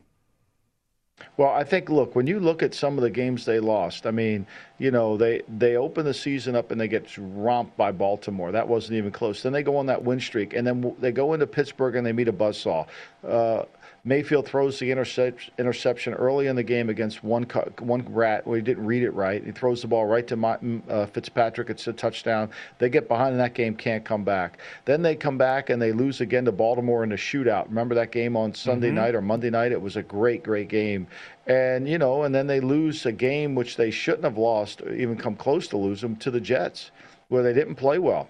Well, 1.37 1.49
I 1.49 1.63
think 1.63 1.89
look 1.89 2.15
when 2.15 2.27
you 2.27 2.39
look 2.39 2.61
at 2.61 2.75
some 2.75 2.97
of 2.97 3.01
the 3.01 3.09
games 3.09 3.43
they 3.43 3.59
lost. 3.59 4.05
I 4.05 4.11
mean, 4.11 4.45
you 4.77 4.91
know 4.91 5.17
they 5.17 5.41
they 5.57 5.75
open 5.75 6.05
the 6.05 6.13
season 6.13 6.55
up 6.55 6.69
and 6.71 6.79
they 6.79 6.87
get 6.87 7.07
romped 7.17 7.75
by 7.75 7.91
Baltimore. 7.91 8.51
That 8.51 8.67
wasn't 8.67 8.97
even 8.97 9.11
close. 9.11 9.41
Then 9.41 9.53
they 9.53 9.63
go 9.63 9.77
on 9.77 9.87
that 9.87 10.03
win 10.03 10.19
streak, 10.19 10.53
and 10.53 10.65
then 10.65 10.95
they 10.99 11.11
go 11.11 11.33
into 11.33 11.47
Pittsburgh 11.47 11.95
and 11.95 12.05
they 12.05 12.13
meet 12.13 12.27
a 12.27 12.33
buzzsaw. 12.33 12.85
Uh, 13.27 13.63
Mayfield 14.07 14.47
throws 14.47 14.79
the 14.79 14.89
intercept, 14.89 15.49
interception 15.59 16.13
early 16.13 16.47
in 16.47 16.55
the 16.55 16.63
game 16.63 16.87
against 16.87 17.25
one 17.25 17.43
one 17.79 18.05
rat 18.07 18.47
where 18.47 18.55
he 18.55 18.63
didn't 18.63 18.85
read 18.85 19.03
it 19.03 19.11
right. 19.11 19.43
He 19.43 19.51
throws 19.51 19.81
the 19.81 19.89
ball 19.89 20.05
right 20.05 20.25
to 20.27 20.37
my, 20.37 20.57
uh, 20.89 21.07
Fitzpatrick. 21.07 21.69
It's 21.69 21.85
a 21.87 21.93
touchdown. 21.93 22.49
They 22.79 22.87
get 22.87 23.09
behind 23.09 23.33
in 23.33 23.39
that 23.39 23.53
game, 23.53 23.75
can't 23.75 24.05
come 24.05 24.23
back. 24.23 24.59
Then 24.85 25.01
they 25.01 25.13
come 25.13 25.37
back 25.37 25.69
and 25.69 25.81
they 25.81 25.91
lose 25.91 26.21
again 26.21 26.45
to 26.45 26.53
Baltimore 26.53 27.03
in 27.03 27.11
a 27.11 27.17
shootout. 27.17 27.67
Remember 27.67 27.95
that 27.95 28.13
game 28.13 28.37
on 28.37 28.53
Sunday 28.53 28.87
mm-hmm. 28.87 28.95
night 28.95 29.15
or 29.15 29.21
Monday 29.21 29.49
night? 29.49 29.73
It 29.73 29.81
was 29.81 29.97
a 29.97 30.03
great, 30.03 30.41
great 30.41 30.69
game. 30.69 31.05
And 31.45 31.85
you 31.85 31.97
know, 31.97 32.23
and 32.23 32.33
then 32.33 32.47
they 32.47 32.61
lose 32.61 33.05
a 33.05 33.11
game 33.11 33.55
which 33.55 33.75
they 33.75 33.91
shouldn't 33.91 34.23
have 34.23 34.37
lost, 34.37 34.81
even 34.89 35.17
come 35.17 35.35
close 35.35 35.67
to 35.67 35.77
losing 35.77 36.15
to 36.17 36.31
the 36.31 36.39
Jets, 36.39 36.91
where 37.27 37.43
they 37.43 37.53
didn't 37.53 37.75
play 37.75 37.99
well 37.99 38.29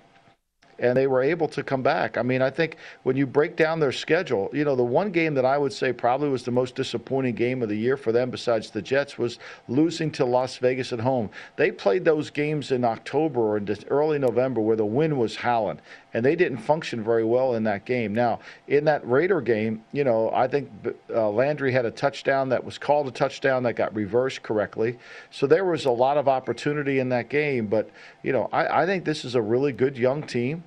and 0.79 0.96
they 0.96 1.07
were 1.07 1.22
able 1.22 1.48
to 1.50 1.63
come 1.63 1.81
back. 1.81 2.17
I 2.17 2.22
mean, 2.22 2.41
I 2.41 2.50
think 2.50 2.77
when 3.03 3.15
you 3.15 3.25
break 3.25 3.55
down 3.55 3.79
their 3.79 3.91
schedule, 3.91 4.50
you 4.53 4.63
know, 4.63 4.75
the 4.75 4.84
one 4.84 5.12
game 5.12 5.34
that 5.36 5.46
I 5.46 5.57
would 5.57 5.74
say 5.74 5.93
probably 5.93 6.29
was 6.29 6.43
the 6.43 6.51
most 6.51 6.75
disappointing 6.75 7.36
game 7.36 7.63
of 7.63 7.69
the 7.69 7.77
year 7.77 7.98
for 7.98 8.12
them, 8.12 8.29
besides 8.29 8.69
the 8.69 8.81
Jets, 8.81 9.17
was 9.17 9.39
losing 9.67 10.12
to 10.12 10.25
Las 10.25 10.57
Vegas 10.57 10.93
at 10.93 11.00
home. 11.00 11.29
They 11.55 11.72
played 11.72 12.05
those 12.05 12.29
games 12.29 12.72
in 12.72 12.84
October 12.84 13.39
or 13.39 13.57
in 13.57 13.77
early 13.89 14.19
November 14.19 14.62
where 14.62 14.75
the 14.75 14.86
wind 14.86 15.17
was 15.17 15.36
howling, 15.36 15.79
and 16.18 16.26
they 16.26 16.36
didn't 16.36 16.58
function 16.58 17.04
very 17.04 17.24
well 17.24 17.54
in 17.54 17.64
that 17.66 17.86
game. 17.86 18.12
Now, 18.12 18.40
in 18.68 18.86
that 18.86 19.08
Raider 19.08 19.40
game, 19.40 19.84
you 19.92 20.04
know, 20.04 20.32
I 20.34 20.48
think 20.48 20.72
uh, 21.14 21.30
Landry 21.30 21.72
had 21.72 21.86
a 21.86 21.92
touchdown 21.92 22.50
that 22.50 22.64
was 22.66 22.80
called 22.80 23.08
a 23.08 23.12
touchdown 23.12 23.62
that 23.64 23.74
got 23.74 23.94
reversed 23.94 24.42
correctly. 24.42 24.98
So 25.30 25.46
there 25.46 25.64
was 25.64 25.86
a 25.86 25.92
lot 25.92 26.18
of 26.18 26.28
opportunity 26.28 26.98
in 26.98 27.10
that 27.10 27.30
game, 27.30 27.68
but, 27.68 27.92
you 28.24 28.34
know, 28.34 28.50
I, 28.52 28.82
I 28.82 28.86
think 28.88 29.06
this 29.06 29.26
is 29.26 29.36
a 29.36 29.42
really 29.44 29.72
good 29.72 29.96
young 29.96 30.24
team. 30.24 30.64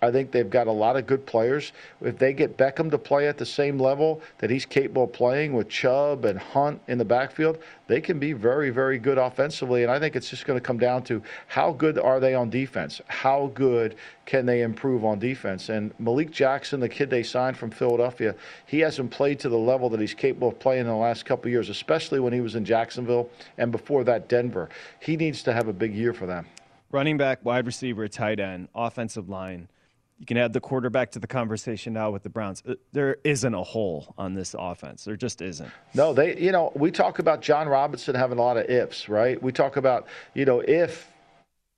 I 0.00 0.10
think 0.10 0.30
they've 0.30 0.48
got 0.48 0.66
a 0.66 0.72
lot 0.72 0.96
of 0.96 1.06
good 1.06 1.26
players. 1.26 1.72
If 2.00 2.18
they 2.18 2.32
get 2.32 2.56
Beckham 2.56 2.90
to 2.90 2.98
play 2.98 3.28
at 3.28 3.38
the 3.38 3.46
same 3.46 3.78
level 3.78 4.20
that 4.38 4.50
he's 4.50 4.64
capable 4.64 5.04
of 5.04 5.12
playing 5.12 5.54
with 5.54 5.68
Chubb 5.68 6.24
and 6.24 6.38
Hunt 6.38 6.80
in 6.86 6.98
the 6.98 7.04
backfield, 7.04 7.58
they 7.88 8.00
can 8.00 8.18
be 8.18 8.32
very, 8.32 8.70
very 8.70 8.98
good 8.98 9.18
offensively. 9.18 9.82
And 9.82 9.90
I 9.90 9.98
think 9.98 10.14
it's 10.14 10.30
just 10.30 10.46
going 10.46 10.58
to 10.58 10.64
come 10.64 10.78
down 10.78 11.02
to 11.04 11.22
how 11.46 11.72
good 11.72 11.98
are 11.98 12.20
they 12.20 12.34
on 12.34 12.50
defense? 12.50 13.00
How 13.08 13.50
good 13.54 13.96
can 14.26 14.46
they 14.46 14.62
improve 14.62 15.04
on 15.04 15.18
defense? 15.18 15.68
And 15.68 15.92
Malik 15.98 16.30
Jackson, 16.30 16.80
the 16.80 16.88
kid 16.88 17.10
they 17.10 17.22
signed 17.22 17.56
from 17.56 17.70
Philadelphia, 17.70 18.34
he 18.66 18.80
hasn't 18.80 19.10
played 19.10 19.40
to 19.40 19.48
the 19.48 19.58
level 19.58 19.88
that 19.90 20.00
he's 20.00 20.14
capable 20.14 20.48
of 20.48 20.58
playing 20.58 20.82
in 20.82 20.86
the 20.86 20.94
last 20.94 21.24
couple 21.24 21.50
years, 21.50 21.68
especially 21.68 22.20
when 22.20 22.32
he 22.32 22.40
was 22.40 22.54
in 22.54 22.64
Jacksonville 22.64 23.30
and 23.56 23.72
before 23.72 24.04
that 24.04 24.28
Denver. 24.28 24.68
He 25.00 25.16
needs 25.16 25.42
to 25.44 25.52
have 25.52 25.66
a 25.66 25.72
big 25.72 25.94
year 25.94 26.12
for 26.12 26.26
them. 26.26 26.46
Running 26.90 27.18
back, 27.18 27.44
wide 27.44 27.66
receiver, 27.66 28.08
tight 28.08 28.40
end, 28.40 28.68
offensive 28.74 29.28
line 29.28 29.68
you 30.18 30.26
can 30.26 30.36
add 30.36 30.52
the 30.52 30.60
quarterback 30.60 31.12
to 31.12 31.18
the 31.18 31.26
conversation 31.26 31.92
now 31.92 32.10
with 32.10 32.22
the 32.22 32.28
Browns. 32.28 32.62
Uh, 32.68 32.74
there 32.92 33.18
isn't 33.24 33.54
a 33.54 33.62
hole 33.62 34.14
on 34.18 34.34
this 34.34 34.54
offense. 34.58 35.04
There 35.04 35.16
just 35.16 35.40
isn't. 35.40 35.70
No, 35.94 36.12
they. 36.12 36.38
You 36.38 36.52
know, 36.52 36.72
we 36.74 36.90
talk 36.90 37.18
about 37.18 37.40
Jon 37.40 37.68
Robinson 37.68 38.14
having 38.14 38.38
a 38.38 38.42
lot 38.42 38.56
of 38.56 38.68
ifs, 38.68 39.08
right? 39.08 39.40
We 39.42 39.52
talk 39.52 39.76
about 39.76 40.06
you 40.34 40.44
know 40.44 40.60
if, 40.60 41.10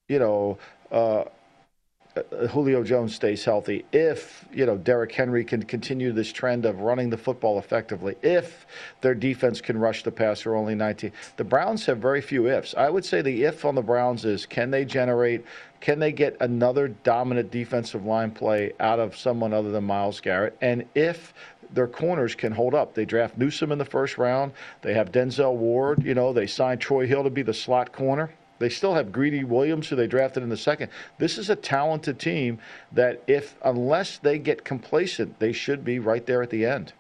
you 0.09 0.19
know. 0.19 0.59
Uh, 0.91 0.95
uh, 0.95 1.25
Uh, 2.17 2.49
Julio 2.49 2.83
Jones 2.83 3.15
stays 3.15 3.45
healthy, 3.45 3.85
if 3.93 4.45
you 4.53 4.67
know 4.67 4.77
Derrick 4.77 5.13
Henry 5.13 5.45
can 5.45 5.63
continue 5.63 6.11
this 6.13 6.33
trend 6.33 6.67
of 6.67 6.81
running 6.81 7.09
the 7.09 7.17
football 7.17 7.59
effectively, 7.59 8.17
if 8.23 8.67
their 9.01 9.15
defense 9.15 9.61
can 9.61 9.79
rush 9.79 10.03
the 10.03 10.11
passer 10.11 10.57
only 10.57 10.75
19, 10.75 11.13
the 11.37 11.45
Browns 11.45 11.87
have 11.87 11.99
very 11.99 12.21
few 12.21 12.49
ifs. 12.49 12.75
I 12.77 12.91
would 12.91 13.05
say 13.05 13.23
the 13.23 13.45
if 13.45 13.65
on 13.65 13.77
the 13.77 13.83
Browns 13.83 14.25
is 14.25 14.45
can 14.45 14.73
they 14.73 14.85
generate, 14.85 15.45
can 15.81 16.01
they 16.01 16.11
get 16.11 16.37
another 16.41 16.89
dominant 16.89 17.53
defensive 17.53 18.05
line 18.05 18.33
play 18.33 18.73
out 18.81 18.99
of 18.99 19.17
someone 19.17 19.53
other 19.53 19.71
than 19.71 19.85
Myles 19.85 20.21
Garrett, 20.21 20.57
and 20.61 20.85
if 20.97 21.33
their 21.73 21.87
corners 21.87 22.35
can 22.35 22.51
hold 22.51 22.75
up. 22.75 22.95
They 22.95 23.05
draft 23.05 23.39
Newsome 23.39 23.71
in 23.71 23.79
the 23.79 23.85
first 23.85 24.19
round. 24.19 24.51
They 24.83 24.95
have 24.95 25.13
Denzel 25.13 25.55
Ward. 25.55 26.03
You 26.05 26.15
know, 26.15 26.33
they 26.33 26.49
signed 26.49 26.81
Troy 26.81 27.07
Hill 27.07 27.23
to 27.23 27.31
be 27.31 27.43
the 27.43 27.55
slot 27.55 27.93
corner. 27.93 28.31
They 28.61 28.69
still 28.69 28.95
have 28.95 29.11
Greedy 29.11 29.43
Williams, 29.43 29.89
who 29.89 29.97
they 29.97 30.07
drafted 30.07 30.43
in 30.43 30.51
the 30.51 30.57
second. 30.57 30.91
This 31.19 31.39
is 31.39 31.49
a 31.49 31.57
talented 31.57 32.21
team 32.21 32.59
that, 32.93 33.23
if 33.27 33.57
unless 33.65 34.19
they 34.19 34.39
get 34.39 34.65
complacent, 34.65 35.41
they 35.41 35.53
should 35.53 35.83
be 35.83 35.99
right 35.99 36.25
there 36.27 36.43
at 36.43 36.51
the 36.51 36.67
end. 36.67 36.93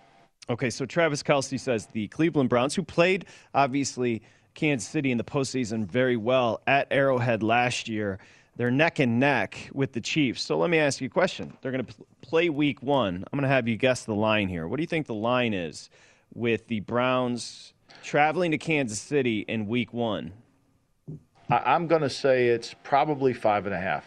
Okay, 0.49 0.71
so 0.71 0.87
Travis 0.87 1.23
Kelce 1.23 1.61
says 1.61 1.87
the 1.87 2.09
Cleveland 2.09 2.49
Browns, 2.49 2.75
who 2.75 2.83
played 2.83 3.26
obviously 3.55 4.23
Kansas 4.55 4.88
City 4.88 5.12
in 5.12 5.19
the 5.19 5.23
postseason 5.23 5.87
very 5.87 6.17
well 6.17 6.62
at 6.67 6.88
Arrowhead 6.90 7.43
last 7.43 7.88
year, 7.88 8.19
they're 8.57 8.71
neck 8.71 8.99
and 8.99 9.21
neck 9.21 9.69
with 9.75 9.93
the 9.93 10.00
Chiefs. 10.00 10.40
So 10.40 10.57
let 10.57 10.71
me 10.71 10.79
ask 10.79 11.00
you 11.00 11.09
a 11.09 11.11
question. 11.11 11.57
They're 11.61 11.73
going 11.73 11.85
to 11.85 11.95
play 12.23 12.49
week 12.49 12.83
one. 12.83 13.17
I'm 13.17 13.38
going 13.38 13.43
to 13.43 13.55
have 13.55 13.69
you 13.69 13.76
guess 13.76 14.05
the 14.05 14.14
line 14.14 14.49
here. 14.49 14.67
What 14.67 14.79
do 14.79 14.83
you 14.83 14.88
think 14.88 15.07
the 15.07 15.14
line 15.14 15.52
is 15.52 15.90
with 16.35 16.67
the 16.69 16.81
Browns 16.81 17.75
traveling 18.02 18.50
to 18.52 18.59
Kansas 18.59 18.99
City 18.99 19.45
in 19.47 19.67
week 19.67 19.93
one? 19.93 20.33
I, 21.50 21.75
am 21.75 21.88
going 21.88 22.02
to 22.02 22.11
say 22.11 22.49
it's 22.49 22.75
probably 22.85 23.33
five 23.33 23.66
and 23.66 23.75
a 23.75 23.78
half. 23.78 24.04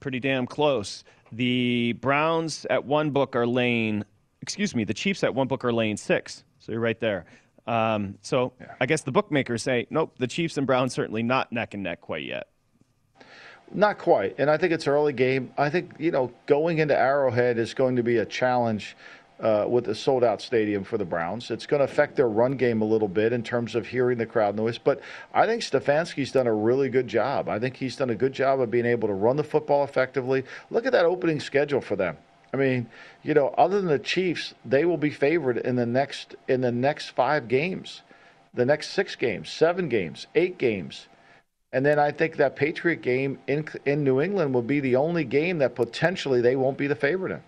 Pretty 0.00 0.18
damn 0.18 0.46
close. 0.46 1.04
The 1.30 1.92
Browns 1.94 2.66
at 2.68 2.84
one 2.84 3.10
book 3.10 3.36
are 3.36 3.46
laying, 3.46 4.04
excuse 4.42 4.74
me, 4.74 4.84
the 4.84 4.94
Chiefs 4.94 5.22
at 5.22 5.34
one 5.34 5.46
book 5.46 5.64
are 5.64 5.72
laying 5.72 5.96
six. 5.96 6.42
So 6.58 6.72
you're 6.72 6.80
right 6.80 6.98
there. 6.98 7.26
Um, 7.66 8.18
so 8.22 8.52
yeah. 8.60 8.74
I 8.80 8.86
guess 8.86 9.02
the 9.02 9.12
bookmakers 9.12 9.62
say, 9.62 9.86
nope, 9.90 10.14
the 10.18 10.26
Chiefs 10.26 10.56
and 10.56 10.66
Browns 10.66 10.94
certainly 10.94 11.22
not 11.22 11.52
neck 11.52 11.74
and 11.74 11.82
neck 11.82 12.00
quite 12.00 12.24
yet. 12.24 12.48
Not 13.72 13.98
quite. 13.98 14.34
And 14.38 14.48
I 14.50 14.56
think 14.56 14.72
it's 14.72 14.86
early 14.86 15.12
game. 15.12 15.52
I 15.58 15.68
think, 15.68 15.92
you 15.98 16.10
know, 16.10 16.32
going 16.46 16.78
into 16.78 16.96
Arrowhead 16.96 17.58
is 17.58 17.74
going 17.74 17.96
to 17.96 18.02
be 18.02 18.16
a 18.16 18.26
challenge 18.26 18.96
uh, 19.40 19.66
with 19.68 19.88
a 19.88 19.94
sold 19.94 20.24
out 20.24 20.42
stadium 20.42 20.84
for 20.84 20.98
the 20.98 21.04
Browns. 21.04 21.50
It's 21.50 21.66
going 21.66 21.78
to 21.78 21.84
affect 21.84 22.16
their 22.16 22.28
run 22.28 22.52
game 22.52 22.82
a 22.82 22.84
little 22.84 23.08
bit 23.08 23.32
in 23.32 23.42
terms 23.42 23.74
of 23.74 23.86
hearing 23.86 24.18
the 24.18 24.26
crowd 24.26 24.56
noise. 24.56 24.78
But 24.78 25.00
I 25.32 25.46
think 25.46 25.62
Stefanski's 25.62 26.32
done 26.32 26.46
a 26.46 26.54
really 26.54 26.88
good 26.88 27.06
job. 27.06 27.48
I 27.48 27.58
think 27.58 27.76
he's 27.76 27.96
done 27.96 28.10
a 28.10 28.14
good 28.14 28.32
job 28.32 28.60
of 28.60 28.70
being 28.70 28.86
able 28.86 29.08
to 29.08 29.14
run 29.14 29.36
the 29.36 29.44
football 29.44 29.84
effectively. 29.84 30.44
Look 30.70 30.86
at 30.86 30.92
that 30.92 31.04
opening 31.04 31.40
schedule 31.40 31.80
for 31.80 31.96
them. 31.96 32.16
I 32.52 32.56
mean, 32.56 32.88
you 33.22 33.34
know, 33.34 33.48
other 33.58 33.80
than 33.80 33.88
the 33.88 33.98
Chiefs, 33.98 34.54
they 34.64 34.84
will 34.84 34.96
be 34.96 35.10
favored 35.10 35.58
in 35.58 35.76
the 35.76 35.86
next 35.86 36.34
in 36.48 36.62
the 36.62 36.72
next 36.72 37.10
five 37.10 37.46
games, 37.46 38.02
the 38.54 38.64
next 38.64 38.90
six 38.90 39.16
games, 39.16 39.50
seven 39.50 39.88
games, 39.88 40.26
eight 40.34 40.58
games. 40.58 41.08
And 41.72 41.84
then 41.84 41.98
I 41.98 42.10
think 42.10 42.36
that 42.36 42.56
Patriot 42.56 43.02
game 43.02 43.38
in 43.46 43.68
in 43.84 44.02
New 44.02 44.22
England 44.22 44.54
will 44.54 44.62
be 44.62 44.80
the 44.80 44.96
only 44.96 45.24
game 45.24 45.58
that 45.58 45.74
potentially 45.74 46.40
they 46.40 46.56
won't 46.56 46.78
be 46.78 46.86
the 46.86 46.94
favorite 46.94 47.32
in. 47.32 47.42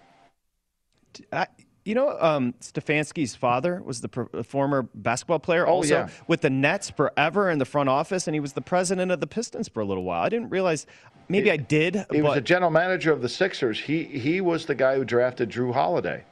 I, 1.33 1.47
you 1.85 1.95
know, 1.95 2.17
um, 2.21 2.55
Stefanski's 2.61 3.35
father 3.35 3.83
was 3.83 4.01
the 4.01 4.09
pr- 4.09 4.43
former 4.43 4.83
basketball 4.95 5.39
player, 5.39 5.67
oh, 5.67 5.73
also 5.73 5.95
yeah. 5.95 6.09
with 6.27 6.43
the 6.43 6.51
Nets 6.51 6.91
forever 6.91 7.51
in 7.51 7.59
the 7.59 7.65
front 7.65 7.89
office, 7.89 8.27
and 8.29 8.35
he 8.35 8.41
was 8.41 8.53
the 8.53 8.61
president 8.61 9.11
of 9.11 9.21
the 9.21 9.27
Pistons 9.27 9.69
for 9.69 9.81
a 9.81 9.85
little 9.85 10.05
while. 10.05 10.23
I 10.23 10.29
didn't 10.29 10.51
realize. 10.51 10.87
Maybe 11.29 11.47
he, 11.47 11.53
I 11.53 11.57
did. 11.57 11.95
He 12.11 12.21
but... 12.21 12.23
was 12.23 12.35
the 12.35 12.41
general 12.43 12.71
manager 12.71 13.13
of 13.13 13.23
the 13.23 13.29
Sixers. 13.29 13.81
He 13.81 14.05
he 14.05 14.41
was 14.41 14.67
the 14.67 14.75
guy 14.75 14.97
who 14.97 15.05
drafted 15.05 15.51
Jrue 15.51 15.73
Holiday. 15.73 16.25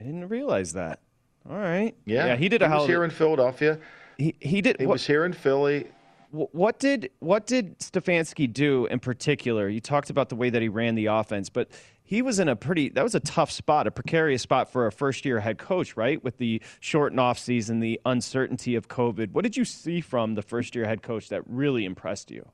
I 0.00 0.04
didn't 0.04 0.28
realize 0.28 0.72
that. 0.74 1.00
All 1.48 1.58
right. 1.58 1.94
Yeah, 2.06 2.26
yeah 2.26 2.36
he 2.36 2.48
did 2.48 2.62
a. 2.62 2.68
He 2.68 2.74
was 2.74 2.86
here 2.86 3.04
in 3.04 3.10
Philadelphia. 3.10 3.78
He 4.16 4.34
he 4.40 4.62
did. 4.62 4.78
He 4.78 4.86
what, 4.86 4.94
was 4.94 5.06
here 5.06 5.24
in 5.24 5.32
Philly. 5.32 5.86
What 6.30 6.78
did 6.78 7.10
what 7.20 7.46
did 7.46 7.78
Stefanski 7.78 8.52
do 8.52 8.86
in 8.86 9.00
particular? 9.00 9.68
You 9.68 9.80
talked 9.80 10.10
about 10.10 10.28
the 10.28 10.36
way 10.36 10.50
that 10.50 10.60
he 10.60 10.68
ran 10.68 10.94
the 10.94 11.06
offense, 11.06 11.48
but 11.48 11.70
he 12.08 12.22
was 12.22 12.38
in 12.38 12.48
a 12.48 12.56
pretty 12.56 12.88
that 12.88 13.04
was 13.04 13.14
a 13.14 13.20
tough 13.20 13.50
spot, 13.50 13.86
a 13.86 13.90
precarious 13.90 14.40
spot 14.40 14.72
for 14.72 14.86
a 14.86 14.92
first 14.92 15.26
year 15.26 15.40
head 15.40 15.58
coach, 15.58 15.94
right? 15.94 16.24
With 16.24 16.38
the 16.38 16.62
shortened 16.80 17.20
off 17.20 17.38
season, 17.38 17.80
the 17.80 18.00
uncertainty 18.06 18.76
of 18.76 18.88
COVID. 18.88 19.32
What 19.32 19.42
did 19.42 19.58
you 19.58 19.66
see 19.66 20.00
from 20.00 20.34
the 20.34 20.40
first 20.40 20.74
year 20.74 20.86
head 20.86 21.02
coach 21.02 21.28
that 21.28 21.42
really 21.46 21.84
impressed 21.84 22.30
you? 22.30 22.48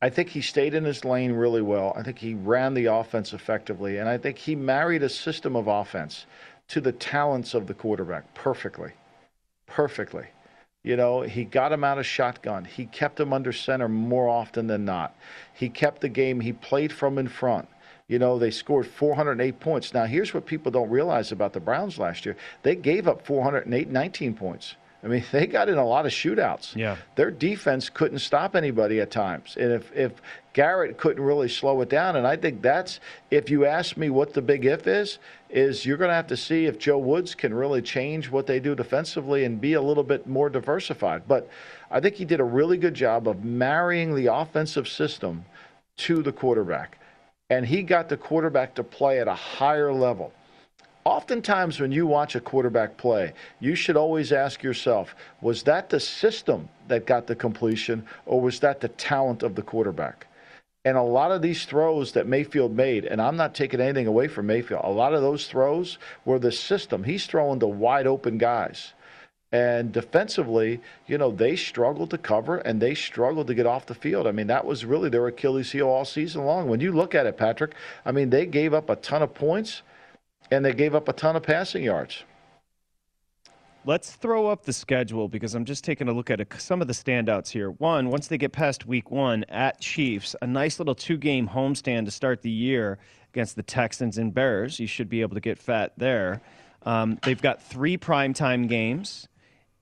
I 0.00 0.08
think 0.08 0.28
he 0.28 0.40
stayed 0.40 0.72
in 0.72 0.84
his 0.84 1.04
lane 1.04 1.32
really 1.32 1.62
well. 1.62 1.94
I 1.96 2.04
think 2.04 2.20
he 2.20 2.34
ran 2.34 2.74
the 2.74 2.86
offense 2.86 3.32
effectively, 3.32 3.98
and 3.98 4.08
I 4.08 4.18
think 4.18 4.38
he 4.38 4.54
married 4.54 5.02
a 5.02 5.08
system 5.08 5.56
of 5.56 5.66
offense 5.66 6.26
to 6.68 6.80
the 6.80 6.92
talents 6.92 7.54
of 7.54 7.66
the 7.66 7.74
quarterback 7.74 8.34
perfectly. 8.34 8.92
Perfectly. 9.66 10.26
You 10.84 10.96
know, 10.96 11.22
he 11.22 11.42
got 11.42 11.72
him 11.72 11.82
out 11.82 11.98
of 11.98 12.06
shotgun. 12.06 12.66
He 12.66 12.86
kept 12.86 13.18
him 13.18 13.32
under 13.32 13.52
center 13.52 13.88
more 13.88 14.28
often 14.28 14.68
than 14.68 14.84
not. 14.84 15.16
He 15.54 15.68
kept 15.68 16.02
the 16.02 16.08
game. 16.08 16.38
He 16.38 16.52
played 16.52 16.92
from 16.92 17.18
in 17.18 17.26
front. 17.26 17.66
You 18.08 18.18
know, 18.18 18.38
they 18.38 18.50
scored 18.50 18.86
408 18.86 19.60
points. 19.60 19.94
Now, 19.94 20.04
here's 20.04 20.34
what 20.34 20.44
people 20.44 20.70
don't 20.70 20.90
realize 20.90 21.32
about 21.32 21.54
the 21.54 21.60
Browns 21.60 21.98
last 21.98 22.26
year 22.26 22.36
they 22.62 22.76
gave 22.76 23.08
up 23.08 23.26
408, 23.26 23.88
19 23.88 24.34
points. 24.34 24.76
I 25.02 25.06
mean, 25.06 25.24
they 25.32 25.46
got 25.46 25.68
in 25.68 25.78
a 25.78 25.84
lot 25.84 26.06
of 26.06 26.12
shootouts. 26.12 26.76
Yeah. 26.76 26.96
Their 27.14 27.30
defense 27.30 27.88
couldn't 27.88 28.18
stop 28.18 28.56
anybody 28.56 29.00
at 29.00 29.10
times. 29.10 29.56
And 29.58 29.72
if, 29.72 29.92
if 29.94 30.12
Garrett 30.52 30.98
couldn't 30.98 31.22
really 31.22 31.48
slow 31.48 31.80
it 31.82 31.88
down, 31.88 32.16
and 32.16 32.26
I 32.26 32.36
think 32.36 32.62
that's, 32.62 33.00
if 33.30 33.48
you 33.48 33.64
ask 33.64 33.96
me 33.96 34.10
what 34.10 34.34
the 34.34 34.42
big 34.42 34.64
if 34.64 34.86
is, 34.86 35.18
is 35.48 35.86
you're 35.86 35.96
going 35.96 36.10
to 36.10 36.14
have 36.14 36.26
to 36.28 36.36
see 36.36 36.66
if 36.66 36.78
Joe 36.78 36.98
Woods 36.98 37.34
can 37.34 37.54
really 37.54 37.80
change 37.80 38.30
what 38.30 38.46
they 38.46 38.60
do 38.60 38.74
defensively 38.74 39.44
and 39.44 39.60
be 39.60 39.74
a 39.74 39.82
little 39.82 40.02
bit 40.02 40.26
more 40.26 40.50
diversified. 40.50 41.22
But 41.28 41.48
I 41.90 42.00
think 42.00 42.16
he 42.16 42.24
did 42.24 42.40
a 42.40 42.44
really 42.44 42.76
good 42.76 42.94
job 42.94 43.28
of 43.28 43.44
marrying 43.44 44.14
the 44.14 44.26
offensive 44.26 44.88
system 44.88 45.44
to 45.98 46.22
the 46.22 46.32
quarterback. 46.32 46.98
And 47.50 47.66
he 47.66 47.82
got 47.82 48.08
the 48.08 48.16
quarterback 48.16 48.74
to 48.76 48.82
play 48.82 49.20
at 49.20 49.28
a 49.28 49.34
higher 49.34 49.92
level 49.92 50.32
oftentimes 51.04 51.80
when 51.80 51.92
you 51.92 52.06
watch 52.06 52.34
a 52.34 52.40
quarterback 52.40 52.96
play, 52.96 53.32
you 53.60 53.74
should 53.74 53.96
always 53.96 54.32
ask 54.32 54.62
yourself, 54.62 55.14
was 55.40 55.62
that 55.64 55.90
the 55.90 56.00
system 56.00 56.68
that 56.88 57.06
got 57.06 57.26
the 57.26 57.36
completion 57.36 58.04
or 58.26 58.40
was 58.40 58.60
that 58.60 58.80
the 58.80 58.88
talent 58.88 59.42
of 59.42 59.54
the 59.54 59.62
quarterback? 59.62 60.26
And 60.86 60.96
a 60.98 61.02
lot 61.02 61.32
of 61.32 61.40
these 61.40 61.64
throws 61.64 62.12
that 62.12 62.26
Mayfield 62.26 62.76
made, 62.76 63.06
and 63.06 63.20
I'm 63.20 63.36
not 63.36 63.54
taking 63.54 63.80
anything 63.80 64.06
away 64.06 64.28
from 64.28 64.46
Mayfield, 64.46 64.82
a 64.84 64.90
lot 64.90 65.14
of 65.14 65.22
those 65.22 65.46
throws 65.46 65.98
were 66.26 66.38
the 66.38 66.52
system. 66.52 67.04
He's 67.04 67.26
throwing 67.26 67.60
to 67.60 67.66
wide 67.66 68.06
open 68.06 68.36
guys. 68.36 68.92
And 69.54 69.92
defensively, 69.92 70.80
you 71.06 71.16
know, 71.16 71.30
they 71.30 71.54
struggled 71.54 72.10
to 72.10 72.18
cover 72.18 72.56
and 72.56 72.82
they 72.82 72.92
struggled 72.92 73.46
to 73.46 73.54
get 73.54 73.66
off 73.66 73.86
the 73.86 73.94
field. 73.94 74.26
I 74.26 74.32
mean, 74.32 74.48
that 74.48 74.64
was 74.64 74.84
really 74.84 75.08
their 75.08 75.28
Achilles 75.28 75.70
heel 75.70 75.86
all 75.86 76.04
season 76.04 76.44
long. 76.44 76.68
When 76.68 76.80
you 76.80 76.90
look 76.90 77.14
at 77.14 77.24
it, 77.24 77.36
Patrick, 77.36 77.74
I 78.04 78.10
mean, 78.10 78.30
they 78.30 78.46
gave 78.46 78.74
up 78.74 78.90
a 78.90 78.96
ton 78.96 79.22
of 79.22 79.32
points 79.32 79.82
and 80.50 80.64
they 80.64 80.72
gave 80.72 80.92
up 80.92 81.08
a 81.08 81.12
ton 81.12 81.36
of 81.36 81.44
passing 81.44 81.84
yards. 81.84 82.24
Let's 83.84 84.14
throw 84.16 84.48
up 84.48 84.64
the 84.64 84.72
schedule 84.72 85.28
because 85.28 85.54
I'm 85.54 85.64
just 85.64 85.84
taking 85.84 86.08
a 86.08 86.12
look 86.12 86.30
at 86.30 86.44
some 86.60 86.82
of 86.82 86.88
the 86.88 86.92
standouts 86.92 87.50
here. 87.50 87.70
One, 87.70 88.10
once 88.10 88.26
they 88.26 88.38
get 88.38 88.50
past 88.50 88.86
week 88.86 89.12
one 89.12 89.44
at 89.50 89.80
Chiefs, 89.80 90.34
a 90.42 90.48
nice 90.48 90.80
little 90.80 90.96
two 90.96 91.16
game 91.16 91.46
homestand 91.46 92.06
to 92.06 92.10
start 92.10 92.42
the 92.42 92.50
year 92.50 92.98
against 93.32 93.54
the 93.54 93.62
Texans 93.62 94.18
and 94.18 94.34
Bears. 94.34 94.80
You 94.80 94.88
should 94.88 95.08
be 95.08 95.20
able 95.20 95.36
to 95.36 95.40
get 95.40 95.60
fat 95.60 95.92
there. 95.96 96.40
Um, 96.82 97.20
they've 97.22 97.40
got 97.40 97.62
three 97.62 97.96
primetime 97.96 98.68
games. 98.68 99.28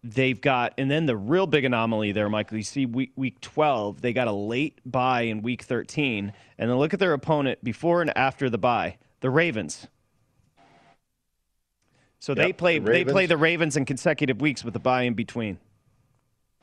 They've 0.04 0.40
got, 0.40 0.74
and 0.78 0.90
then 0.90 1.06
the 1.06 1.16
real 1.16 1.46
big 1.46 1.64
anomaly 1.64 2.10
there, 2.10 2.28
Michael, 2.28 2.56
you 2.56 2.64
see 2.64 2.86
week, 2.86 3.12
week 3.14 3.40
12, 3.40 4.00
they 4.00 4.12
got 4.12 4.26
a 4.26 4.32
late 4.32 4.80
bye 4.84 5.22
in 5.22 5.42
week 5.42 5.62
13. 5.62 6.32
And 6.58 6.70
then 6.70 6.76
look 6.76 6.92
at 6.92 6.98
their 6.98 7.12
opponent 7.12 7.62
before 7.62 8.02
and 8.02 8.16
after 8.16 8.50
the 8.50 8.58
bye 8.58 8.98
the 9.20 9.30
Ravens. 9.30 9.86
So 12.18 12.32
yep, 12.32 12.46
they 12.46 12.52
play 12.52 12.78
the 12.78 12.90
they 12.90 13.04
play 13.04 13.26
the 13.26 13.36
Ravens 13.36 13.76
in 13.76 13.84
consecutive 13.84 14.40
weeks 14.40 14.62
with 14.62 14.76
a 14.76 14.78
bye 14.78 15.02
in 15.02 15.14
between. 15.14 15.58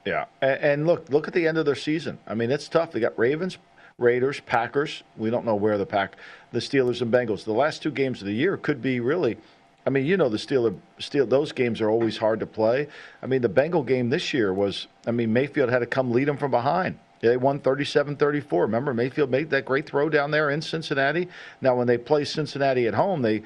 Yeah, 0.06 0.26
and, 0.42 0.60
and, 0.62 0.88
look 0.88 1.10
look 1.10 1.28
at 1.28 1.34
the 1.34 1.48
end 1.48 1.58
of 1.58 1.66
their 1.66 1.76
season. 1.76 2.18
I 2.28 2.36
mean, 2.36 2.50
it's 2.50 2.70
tough. 2.70 2.92
They 2.92 3.02
got 3.02 3.18
Ravens, 3.20 3.58
Raiders, 3.98 4.40
Packers. 4.42 5.04
We 5.18 5.30
don't 5.30 5.46
know 5.46 5.56
where 5.56 5.78
the 5.78 5.86
pack, 5.86 6.16
the 6.54 6.60
Steelers 6.60 7.02
and 7.02 7.12
Bengals. 7.12 7.44
The 7.44 7.52
last 7.52 7.84
two 7.84 7.92
games 7.92 8.22
of 8.22 8.28
the 8.28 8.34
year 8.34 8.56
could 8.56 8.82
be 8.82 9.02
really. 9.02 9.38
I 9.86 9.90
mean, 9.90 10.06
you 10.06 10.18
know, 10.18 10.30
the 10.30 10.38
Steeler, 10.38 10.78
Steel, 11.00 11.26
those 11.26 11.52
games 11.52 11.82
are 11.82 11.90
always 11.90 12.18
hard 12.18 12.40
to 12.42 12.46
play. 12.46 12.88
I 13.24 13.28
mean, 13.28 13.42
the 13.42 13.50
Bengal 13.50 13.84
game 13.84 14.10
this 14.10 14.34
year 14.34 14.54
was. 14.54 14.88
I 15.08 15.12
mean, 15.12 15.34
Mayfield 15.34 15.70
had 15.70 15.80
to 15.80 15.86
come 15.86 16.12
lead 16.12 16.28
them 16.28 16.38
from 16.38 16.52
behind. 16.52 17.00
They 17.22 17.38
won 17.38 17.60
37 17.60 18.16
34. 18.16 18.64
Remember, 18.64 18.94
Mayfield 18.94 19.30
made 19.30 19.50
that 19.50 19.66
great 19.66 19.86
throw 19.86 20.10
down 20.10 20.32
there 20.32 20.50
in 20.50 20.62
Cincinnati. 20.62 21.28
Now, 21.62 21.76
when 21.76 21.88
they 21.88 21.98
play 21.98 22.24
Cincinnati 22.24 22.88
at 22.88 22.94
home, 22.94 23.22
they 23.22 23.44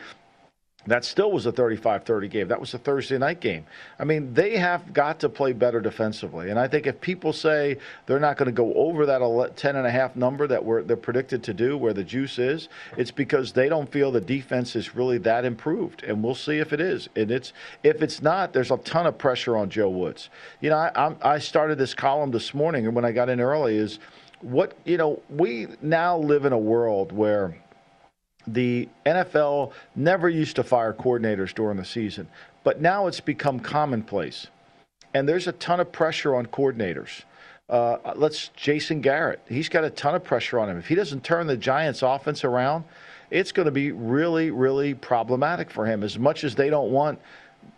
that 0.88 1.06
still 1.06 1.32
was 1.32 1.46
a 1.46 1.52
35 1.52 2.04
30 2.04 2.28
game. 2.28 2.48
That 2.48 2.60
was 2.60 2.74
a 2.74 2.78
Thursday 2.78 3.18
night 3.18 3.40
game. 3.40 3.66
I 4.00 4.04
mean, 4.04 4.34
they 4.34 4.58
have 4.58 4.94
got 4.94 5.20
to 5.22 5.30
play 5.30 5.54
better 5.54 5.80
defensively. 5.80 6.50
And 6.50 6.60
I 6.60 6.68
think 6.68 6.88
if 6.88 7.00
people 7.00 7.32
say 7.32 7.78
they're 8.06 8.20
not 8.20 8.38
going 8.38 8.48
to 8.48 8.52
go 8.52 8.74
over 8.74 9.06
that 9.06 9.54
10 9.56 9.76
and 9.76 9.88
a 9.88 9.92
half 9.92 10.16
number 10.16 10.46
that 10.48 10.64
we're, 10.64 10.84
they're 10.84 10.98
predicted 10.98 11.44
to 11.44 11.54
do, 11.54 11.78
where 11.78 11.94
the 11.94 12.04
juice 12.04 12.38
is, 12.38 12.68
it's 12.98 13.12
because 13.12 13.54
they 13.54 13.70
don't 13.70 13.90
feel 13.92 14.12
the 14.12 14.22
defense 14.22 14.76
is 14.76 14.96
really 14.96 15.18
that 15.20 15.46
improved. 15.46 16.04
And 16.04 16.24
we'll 16.24 16.36
see 16.36 16.58
if 16.58 16.74
it 16.74 16.82
is. 16.82 17.08
And 17.16 17.32
it's 17.32 17.54
if 17.84 18.02
it's 18.02 18.22
not, 18.22 18.52
there's 18.52 18.72
a 18.72 18.78
ton 18.78 19.08
of 19.08 19.18
pressure 19.18 19.56
on 19.56 19.70
Joe 19.70 19.90
Woods. 19.90 20.30
You 20.60 20.70
know, 20.70 20.78
I, 20.78 21.16
I 21.22 21.40
started 21.40 21.78
this 21.78 21.94
column 21.94 22.32
this 22.32 22.54
morning, 22.54 22.86
and 22.86 22.96
when 22.96 23.06
I 23.06 23.12
got 23.12 23.30
in 23.30 23.40
early, 23.40 23.78
is 23.78 24.00
what, 24.42 24.78
you 24.84 24.98
know, 24.98 25.22
we 25.30 25.68
now 25.82 26.18
live 26.18 26.46
in 26.46 26.52
a 26.52 26.58
world 26.58 27.12
where 27.12 27.56
the 28.48 28.90
NFL 29.06 29.72
never 29.96 30.30
used 30.30 30.56
to 30.58 30.64
fire 30.64 30.94
coordinators 30.94 31.54
during 31.54 31.78
the 31.78 31.86
season, 31.86 32.28
but 32.64 32.82
now 32.82 33.08
it's 33.08 33.20
become 33.20 33.60
commonplace. 33.60 34.48
And 35.14 35.30
there's 35.30 35.48
a 35.48 35.52
ton 35.54 35.80
of 35.80 35.92
pressure 35.92 36.36
on 36.36 36.48
coordinators. 36.48 37.24
Uh, 37.70 37.98
let's 38.16 38.50
Jason 38.50 39.02
Garrett. 39.02 39.40
He's 39.48 39.70
got 39.70 39.84
a 39.84 39.90
ton 39.90 40.16
of 40.16 40.24
pressure 40.24 40.60
on 40.60 40.70
him. 40.70 40.78
If 40.78 40.88
he 40.88 40.96
doesn't 40.96 41.24
turn 41.24 41.48
the 41.48 41.58
Giants' 41.58 42.02
offense 42.02 42.44
around, 42.44 42.84
it's 43.32 43.52
going 43.52 43.66
to 43.66 43.72
be 43.72 43.92
really, 43.92 44.52
really 44.52 44.94
problematic 44.94 45.72
for 45.72 45.86
him. 45.86 46.04
As 46.04 46.20
much 46.20 46.44
as 46.44 46.56
they 46.56 46.70
don't 46.70 46.92
want 46.92 47.20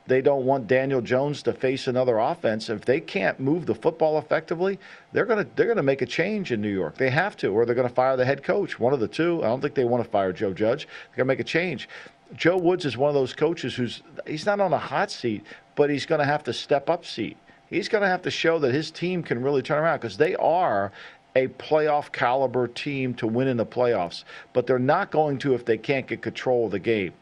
they 0.08 0.22
don't 0.22 0.46
want 0.46 0.68
Daniel 0.68 1.02
Jones 1.02 1.42
to 1.44 1.54
face 1.54 1.88
another 1.88 2.20
offense. 2.20 2.70
If 2.70 2.86
they 2.86 3.00
can't 3.00 3.40
move 3.40 3.66
the 3.66 3.74
football 3.74 4.20
effectively, 4.20 4.80
they're 5.12 5.26
to 5.26 5.48
they're 5.56 5.74
to 5.74 5.84
make 5.84 6.02
a 6.02 6.06
change 6.06 6.52
in 6.52 6.62
New 6.62 6.74
York. 6.74 6.98
They 6.98 7.10
have 7.10 7.36
to, 7.38 7.48
or 7.48 7.66
they're 7.66 7.76
to 7.76 7.90
fire 7.90 8.16
the 8.16 8.26
head 8.26 8.44
coach. 8.44 8.80
One 8.80 8.94
of 8.94 9.00
the 9.00 9.08
two. 9.08 9.44
I 9.44 9.48
don't 9.48 9.62
think 9.62 9.74
they 9.74 9.86
want 9.86 10.04
to 10.04 10.10
fire 10.10 10.32
Joe 10.32 10.54
Judge. 10.54 10.88
They're 11.10 11.18
to 11.26 11.28
make 11.28 11.40
a 11.40 11.44
change. 11.44 11.90
Joe 12.36 12.58
Woods 12.58 12.86
is 12.86 12.98
one 12.98 13.10
of 13.10 13.16
those 13.16 13.34
coaches 13.34 13.76
who's 13.76 14.04
he's 14.28 14.46
not 14.46 14.60
on 14.60 14.74
a 14.74 14.78
hot 14.78 15.10
seat, 15.12 15.44
but 15.76 15.90
he's 15.90 16.06
to 16.20 16.26
have 16.26 16.44
to 16.44 16.54
step 16.54 16.90
up 16.90 17.06
seat. 17.06 17.38
He's 17.68 17.90
to 18.04 18.08
have 18.08 18.22
to 18.24 18.32
show 18.32 18.60
that 18.60 18.74
his 18.74 18.92
team 18.92 19.24
can 19.24 19.42
really 19.42 19.62
turn 19.62 19.80
around 19.80 19.98
because 19.98 20.18
they 20.18 20.36
are 20.36 20.92
a 21.36 21.48
playoff 21.48 22.12
caliber 22.12 22.68
team 22.68 23.14
to 23.16 23.28
win 23.28 23.48
in 23.48 23.58
the 23.58 23.66
playoffs, 23.66 24.24
but 24.54 24.68
they're 24.68 24.80
not 24.80 25.12
going 25.12 25.38
to 25.40 25.54
if 25.54 25.66
they 25.66 25.78
can't 25.78 26.08
get 26.08 26.22
control 26.22 26.66
of 26.66 26.72
the 26.72 26.80
game. 26.80 27.14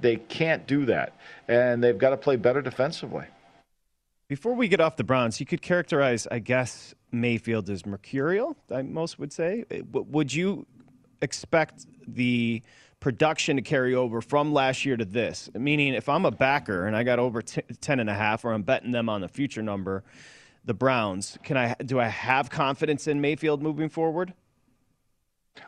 They 0.00 0.16
can't 0.16 0.66
do 0.66 0.84
that, 0.86 1.14
and 1.48 1.82
they've 1.82 1.96
got 1.96 2.10
to 2.10 2.16
play 2.16 2.36
better 2.36 2.60
defensively. 2.60 3.26
Before 4.28 4.54
we 4.54 4.68
get 4.68 4.80
off 4.80 4.96
the 4.96 5.04
Browns, 5.04 5.38
you 5.38 5.46
could 5.46 5.62
characterize, 5.62 6.26
I 6.30 6.38
guess, 6.38 6.94
Mayfield 7.12 7.70
as 7.70 7.86
mercurial. 7.86 8.56
I 8.70 8.82
most 8.82 9.18
would 9.18 9.32
say. 9.32 9.64
Eh, 9.70 9.82
would 9.92 10.34
you 10.34 10.66
expect 11.22 11.86
the 12.08 12.62
production 13.00 13.56
to 13.56 13.62
carry 13.62 13.94
over 13.94 14.20
from 14.20 14.52
last 14.52 14.84
year 14.84 14.96
to 14.96 15.04
this? 15.04 15.50
Meaning, 15.54 15.94
if 15.94 16.08
I'm 16.08 16.24
a 16.24 16.30
backer 16.30 16.86
and 16.86 16.96
I 16.96 17.02
got 17.04 17.18
over 17.18 17.42
ten 17.42 18.00
and 18.00 18.10
a 18.10 18.14
half, 18.14 18.44
or 18.44 18.52
I'm 18.52 18.62
betting 18.62 18.90
them 18.90 19.08
on 19.08 19.20
the 19.20 19.28
future 19.28 19.62
number, 19.62 20.02
the 20.64 20.74
Browns, 20.74 21.38
can 21.42 21.56
I 21.56 21.74
do 21.84 22.00
I 22.00 22.08
have 22.08 22.50
confidence 22.50 23.06
in 23.06 23.20
Mayfield 23.20 23.62
moving 23.62 23.88
forward? 23.88 24.32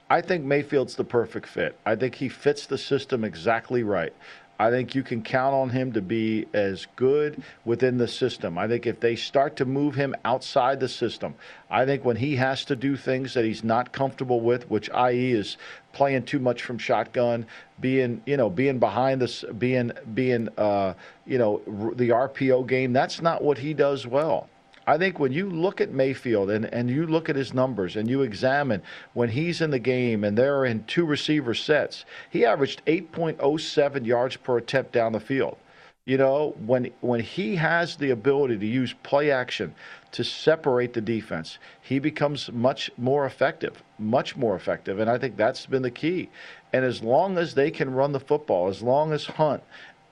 I 0.09 0.20
think 0.20 0.44
Mayfield's 0.44 0.94
the 0.94 1.05
perfect 1.05 1.49
fit. 1.49 1.77
I 1.85 1.96
think 1.96 2.14
he 2.14 2.29
fits 2.29 2.66
the 2.66 2.79
system 2.79 3.25
exactly 3.25 3.83
right. 3.83 4.12
I 4.59 4.70
think 4.70 4.94
you 4.94 5.03
can 5.03 5.22
count 5.22 5.55
on 5.55 5.68
him 5.68 5.92
to 5.92 6.01
be 6.01 6.46
as 6.55 6.87
good 6.96 7.42
within 7.64 7.99
the 7.99 8.09
system. 8.09 8.57
I 8.57 8.68
think 8.68 8.87
if 8.87 9.01
they 9.01 9.16
start 9.16 9.57
to 9.57 9.64
move 9.64 9.96
him 9.96 10.14
outside 10.25 10.81
the 10.81 10.88
system, 10.88 11.35
I 11.70 11.85
think 11.85 12.05
when 12.05 12.16
he 12.16 12.37
has 12.37 12.64
to 12.66 12.77
do 12.77 12.96
things 12.96 13.35
that 13.35 13.44
he's 13.44 13.64
not 13.64 13.92
comfortable 13.92 14.40
with, 14.40 14.70
which 14.70 14.88
i.e. 14.90 15.33
is 15.33 15.59
playing 15.92 16.22
too 16.22 16.38
much 16.38 16.62
from 16.62 16.79
shotgun, 16.79 17.44
being 17.81 18.22
you 18.27 18.37
know 18.37 18.49
being 18.49 18.79
behind 18.79 19.20
this, 19.20 19.44
being 19.59 19.90
being 20.14 20.49
uh, 20.57 20.94
you 21.27 21.37
know 21.37 21.61
the 21.96 22.11
RPO 22.11 22.66
game, 22.66 22.92
that's 22.92 23.20
not 23.20 23.42
what 23.42 23.59
he 23.59 23.75
does 23.75 24.07
well. 24.07 24.49
I 24.88 24.99
think 24.99 25.18
when 25.18 25.33
you 25.33 25.51
look 25.51 25.81
at 25.81 25.90
Mayfield 25.90 26.49
and, 26.49 26.64
and 26.66 26.88
you 26.88 27.07
look 27.07 27.29
at 27.29 27.35
his 27.35 27.53
numbers 27.53 27.96
and 27.96 28.09
you 28.09 28.22
examine 28.22 28.83
when 29.14 29.31
he's 29.31 29.61
in 29.61 29.70
the 29.70 29.81
game 29.81 30.22
and 30.22 30.38
they're 30.38 30.64
in 30.64 30.85
two 30.85 31.05
receiver 31.05 31.55
sets, 31.55 32.05
he 32.31 32.44
averaged 32.44 32.83
8.07 32.87 34.07
yards 34.07 34.37
per 34.37 34.59
attempt 34.59 34.92
down 34.92 35.12
the 35.12 35.20
field. 35.20 35.57
You 36.05 36.18
know, 36.18 36.55
when 36.64 36.92
when 37.01 37.18
he 37.18 37.57
has 37.57 37.96
the 37.96 38.11
ability 38.11 38.59
to 38.59 38.66
use 38.66 38.94
play 39.03 39.33
action 39.33 39.75
to 40.12 40.22
separate 40.22 40.92
the 40.92 41.01
defense, 41.01 41.59
he 41.83 41.99
becomes 41.99 42.49
much 42.53 42.92
more 42.96 43.27
effective, 43.27 43.83
much 43.99 44.37
more 44.37 44.55
effective, 44.55 45.01
and 45.01 45.11
I 45.11 45.18
think 45.18 45.37
that's 45.37 45.66
been 45.66 45.83
the 45.83 45.90
key. 45.90 46.31
And 46.72 46.85
as 46.85 47.03
long 47.03 47.38
as 47.38 47.55
they 47.55 47.72
can 47.72 47.92
run 47.92 48.12
the 48.12 48.20
football, 48.20 48.68
as 48.68 48.83
long 48.83 49.12
as 49.12 49.27
Hunt 49.27 49.64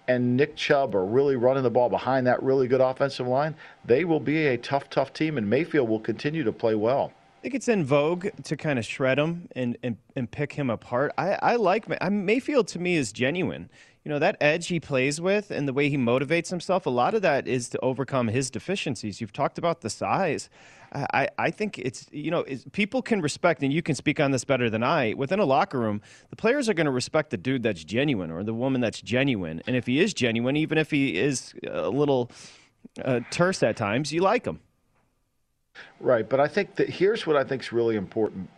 and 0.09 0.37
Nick 0.37 0.57
Chubb 0.57 0.95
are 0.95 1.05
really 1.05 1.37
running 1.37 1.63
the 1.63 1.71
ball 1.71 1.89
behind 1.89 2.27
that 2.27 2.43
really 2.43 2.69
good 2.69 2.81
offensive 2.81 3.27
line, 3.27 3.55
they 3.85 4.05
will 4.05 4.21
be 4.21 4.49
a 4.49 4.57
tough, 4.59 4.91
tough 4.91 5.13
team, 5.13 5.39
and 5.39 5.49
Mayfield 5.49 5.89
will 5.89 6.01
continue 6.01 6.45
to 6.45 6.53
play 6.53 6.75
well. 6.75 7.13
I 7.39 7.43
think 7.43 7.55
it's 7.55 7.69
in 7.69 7.85
vogue 7.85 8.29
to 8.45 8.57
kind 8.57 8.79
of 8.79 8.85
shred 8.87 9.19
him 9.19 9.49
and, 9.55 9.77
and, 9.83 9.97
and 10.17 10.31
pick 10.31 10.55
him 10.55 10.71
apart. 10.71 11.13
I, 11.19 11.39
I 11.43 11.57
like 11.57 11.85
I 12.01 12.09
Mayfield 12.09 12.69
to 12.69 12.79
me 12.79 12.97
is 12.97 13.13
genuine. 13.13 13.69
you 14.05 14.11
know, 14.11 14.19
that 14.19 14.37
edge 14.41 14.69
he 14.69 14.79
plays 14.79 15.21
with 15.21 15.51
and 15.51 15.67
the 15.67 15.73
way 15.73 15.89
he 15.89 15.97
motivates 15.97 16.51
himself, 16.51 16.85
a 16.85 16.91
lot 16.91 17.15
of 17.15 17.23
that 17.23 17.49
is 17.49 17.71
to 17.71 17.79
overcome 17.81 18.29
his 18.29 18.51
deficiencies. 18.51 19.21
You've 19.21 19.33
talked 19.33 19.57
about 19.57 19.81
the 19.81 19.91
size. 19.91 20.51
I, 20.95 21.29
I 21.39 21.51
think 21.51 21.79
it's, 21.79 22.07
you 22.13 22.31
know, 22.31 22.41
it's, 22.41 22.65
people 22.73 23.03
can 23.03 23.21
respect, 23.21 23.63
and 23.63 23.73
you 23.73 23.83
can 23.83 23.95
speak 23.95 24.21
on 24.21 24.31
this 24.31 24.45
better 24.45 24.71
than 24.71 24.83
I. 24.83 25.15
Within 25.15 25.41
a 25.41 25.45
locker 25.45 25.79
room, 25.79 26.01
the 26.31 26.37
players 26.37 26.69
are 26.69 26.75
going 26.75 26.87
to 26.87 26.93
respect 26.93 27.31
the 27.31 27.37
dude 27.37 27.63
that's 27.63 27.83
genuine 27.83 28.31
or 28.31 28.45
the 28.45 28.55
woman 28.55 28.81
that's 28.81 29.01
genuine. 29.01 29.61
And 29.67 29.75
if 29.75 29.87
he 29.87 30.01
is 30.01 30.15
genuine, 30.15 30.57
even 30.57 30.79
if 30.79 30.91
he 30.91 31.17
is 31.17 31.55
a 31.67 31.89
little 31.89 32.31
uh, 33.05 33.21
terse 33.31 33.63
at 33.63 33.77
times, 33.77 34.13
you 34.13 34.21
like 34.21 34.45
him. 34.45 34.61
Right. 35.99 36.29
But 36.29 36.39
I 36.39 36.47
think 36.47 36.77
that 36.77 36.89
here's 36.89 37.27
what 37.27 37.37
I 37.37 37.43
think 37.43 37.63
is 37.63 37.73
really 37.73 37.97
important 37.97 38.49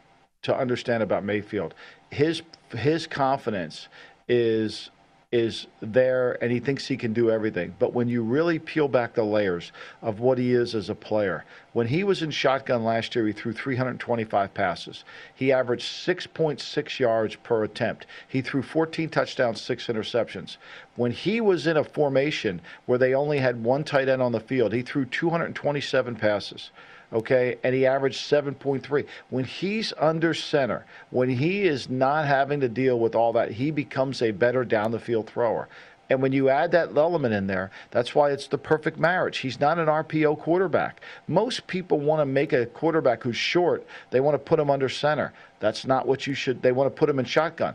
to 0.43 0.55
understand 0.55 1.03
about 1.03 1.25
Mayfield. 1.25 1.75
His 2.11 2.43
his 2.71 3.07
confidence 3.07 3.89
is 4.29 4.91
is 5.33 5.67
there 5.81 6.43
and 6.43 6.53
he 6.53 6.61
thinks 6.61 6.87
he 6.87 6.97
can 6.97 7.13
do 7.13 7.31
everything. 7.31 7.75
But 7.79 7.93
when 7.93 8.09
you 8.09 8.23
really 8.23 8.61
peel 8.61 8.87
back 8.87 9.15
the 9.15 9.25
layers 9.25 9.73
of 10.01 10.21
what 10.21 10.39
he 10.39 10.53
is 10.53 10.75
as 10.75 10.89
a 10.89 10.95
player, 10.95 11.45
when 11.73 11.89
he 11.89 12.05
was 12.05 12.23
in 12.23 12.31
shotgun 12.31 12.85
last 12.85 13.15
year, 13.17 13.27
he 13.27 13.33
threw 13.33 13.53
325 13.53 14.55
passes. 14.55 15.05
He 15.35 15.53
averaged 15.53 15.85
6.6 15.85 16.99
yards 17.01 17.37
per 17.37 17.65
attempt. 17.65 18.07
He 18.29 18.41
threw 18.41 18.63
14 18.63 19.09
touchdowns, 19.09 19.61
six 19.61 19.89
interceptions. 19.89 20.59
When 20.95 21.11
he 21.11 21.41
was 21.41 21.67
in 21.67 21.77
a 21.77 21.85
formation 21.85 22.61
where 22.87 22.99
they 22.99 23.15
only 23.15 23.39
had 23.39 23.65
one 23.65 23.83
tight 23.83 24.09
end 24.09 24.23
on 24.23 24.33
the 24.33 24.41
field, 24.41 24.73
he 24.73 24.83
threw 24.83 25.05
227 25.05 26.17
passes 26.17 26.71
okay, 27.13 27.57
and 27.63 27.75
he 27.75 27.87
averaged 27.87 28.21
7.3. 28.21 29.07
When 29.31 29.45
he's 29.45 29.93
under 29.99 30.35
center, 30.35 30.85
when 31.11 31.29
he 31.29 31.63
is 31.63 31.89
not 31.89 32.27
having 32.27 32.61
to 32.61 32.69
deal 32.69 32.99
with 32.99 33.15
all 33.15 33.33
that, 33.35 33.53
he 33.53 33.71
becomes 33.71 34.23
a 34.23 34.31
better 34.31 34.65
down 34.65 34.91
the 34.91 34.99
field 34.99 35.29
thrower. 35.29 35.69
And 36.09 36.23
when 36.23 36.33
you 36.33 36.49
add 36.49 36.71
that 36.71 36.97
element 36.97 37.35
in 37.35 37.49
there, 37.49 37.71
that's 37.91 38.15
why 38.15 38.31
it's 38.31 38.47
the 38.47 38.59
perfect 38.59 38.99
marriage. 38.99 39.39
He's 39.39 39.59
not 39.59 39.79
an 39.79 39.87
RPO 39.87 40.39
quarterback. 40.39 41.01
Most 41.27 41.67
people 41.67 41.99
want 41.99 42.21
to 42.21 42.27
make 42.27 42.53
a 42.53 42.67
quarterback 42.67 43.23
who's 43.23 43.37
short, 43.37 43.85
they 44.11 44.21
want 44.21 44.35
to 44.35 44.39
put 44.39 44.61
him 44.61 44.71
under 44.71 44.89
center. 44.89 45.33
That's 45.59 45.85
not 45.85 46.07
what 46.07 46.27
you 46.27 46.35
should, 46.35 46.63
they 46.63 46.73
want 46.73 46.95
to 46.95 46.99
put 46.99 47.09
him 47.09 47.19
in 47.19 47.25
shotgun. 47.25 47.75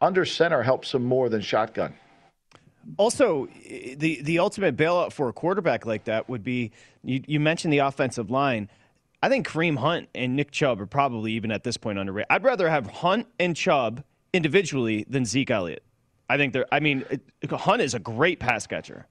Under 0.00 0.24
center 0.24 0.62
helps 0.62 0.94
him 0.94 1.04
more 1.04 1.28
than 1.28 1.40
shotgun. 1.40 1.94
Also, 2.96 3.48
the 3.96 4.20
the 4.22 4.38
ultimate 4.38 4.76
bailout 4.76 5.12
for 5.12 5.28
a 5.28 5.32
quarterback 5.32 5.84
like 5.84 6.04
that 6.04 6.28
would 6.28 6.42
be 6.42 6.72
you, 7.04 7.22
you 7.26 7.40
mentioned 7.40 7.72
the 7.72 7.78
offensive 7.78 8.30
line. 8.30 8.70
I 9.22 9.28
think 9.28 9.46
Kareem 9.46 9.78
Hunt 9.78 10.08
and 10.14 10.36
Nick 10.36 10.52
Chubb 10.52 10.80
are 10.80 10.86
probably 10.86 11.32
even 11.32 11.50
at 11.50 11.64
this 11.64 11.76
point 11.76 11.98
underrated. 11.98 12.28
I'd 12.30 12.44
rather 12.44 12.68
have 12.68 12.86
Hunt 12.86 13.26
and 13.38 13.54
Chubb 13.54 14.04
individually 14.32 15.04
than 15.08 15.24
Zeke 15.24 15.50
Elliott. 15.50 15.82
I 16.30 16.36
think 16.36 16.52
they're. 16.52 16.66
I 16.72 16.80
mean, 16.80 17.04
Hunt 17.50 17.82
is 17.82 17.94
a 17.94 17.98
great 17.98 18.38
pass 18.38 18.66
catcher. 18.66 19.06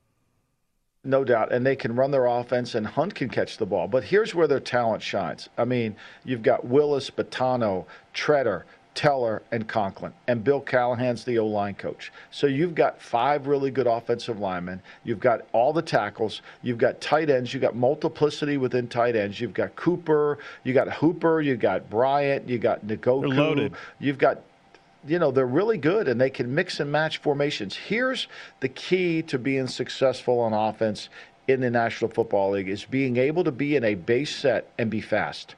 No 1.04 1.24
doubt, 1.24 1.54
and 1.54 1.66
they 1.66 1.76
can 1.76 1.96
run 1.96 2.12
their 2.12 2.26
offense, 2.26 2.76
and 2.76 2.86
Hunt 2.86 3.16
can 3.16 3.30
catch 3.30 3.58
the 3.58 3.66
ball. 3.66 3.88
But 3.88 4.04
here's 4.04 4.36
where 4.36 4.48
their 4.48 4.60
talent 4.60 5.02
shines. 5.02 5.48
I 5.58 5.64
mean, 5.64 5.96
you've 6.26 6.42
got 6.42 6.66
Willis, 6.66 7.10
Bitonio, 7.10 7.86
Tretter, 8.14 8.64
Teller, 8.98 9.44
and 9.52 9.68
Conklin. 9.68 10.12
And 10.28 10.44
Bill 10.44 10.60
Callahan's 10.60 11.24
the 11.24 11.38
O 11.38 11.46
line 11.46 11.76
coach. 11.76 12.12
So 12.32 12.48
you've 12.48 12.74
got 12.74 13.00
five 13.00 13.46
really 13.46 13.70
good 13.70 13.86
offensive 13.86 14.40
linemen. 14.40 14.82
You've 15.04 15.20
got 15.20 15.46
all 15.52 15.72
the 15.72 15.84
tackles. 15.84 16.42
You've 16.64 16.80
got 16.80 17.00
tight 17.00 17.30
ends. 17.30 17.54
You've 17.54 17.62
got 17.62 17.76
multiplicity 17.76 18.58
within 18.58 18.88
tight 18.88 19.16
ends. 19.16 19.40
You've 19.40 19.54
got 19.54 19.76
Cooper. 19.76 20.40
You 20.64 20.74
got 20.74 20.92
Hooper. 20.92 21.42
You 21.42 21.56
got 21.56 21.88
Bryant. 21.92 22.50
You 22.50 22.58
got 22.58 22.88
Njoku. 22.88 23.72
You've 24.00 24.18
got 24.18 24.42
you 25.06 25.20
know, 25.20 25.30
they're 25.30 25.46
really 25.46 25.78
good 25.78 26.08
and 26.08 26.20
they 26.20 26.32
can 26.32 26.54
mix 26.54 26.80
and 26.80 26.92
match 26.92 27.20
formations. 27.20 27.76
Here's 27.76 28.28
the 28.62 28.68
key 28.68 29.22
to 29.22 29.38
being 29.38 29.68
successful 29.68 30.40
on 30.40 30.54
offense 30.54 31.10
in 31.48 31.62
the 31.62 31.70
National 31.70 32.10
Football 32.10 32.54
League 32.54 32.68
is 32.68 32.84
being 32.84 33.18
able 33.18 33.44
to 33.44 33.52
be 33.52 33.76
in 33.76 33.84
a 33.84 33.94
base 33.94 34.36
set 34.36 34.68
and 34.80 34.90
be 34.90 35.02
fast 35.02 35.56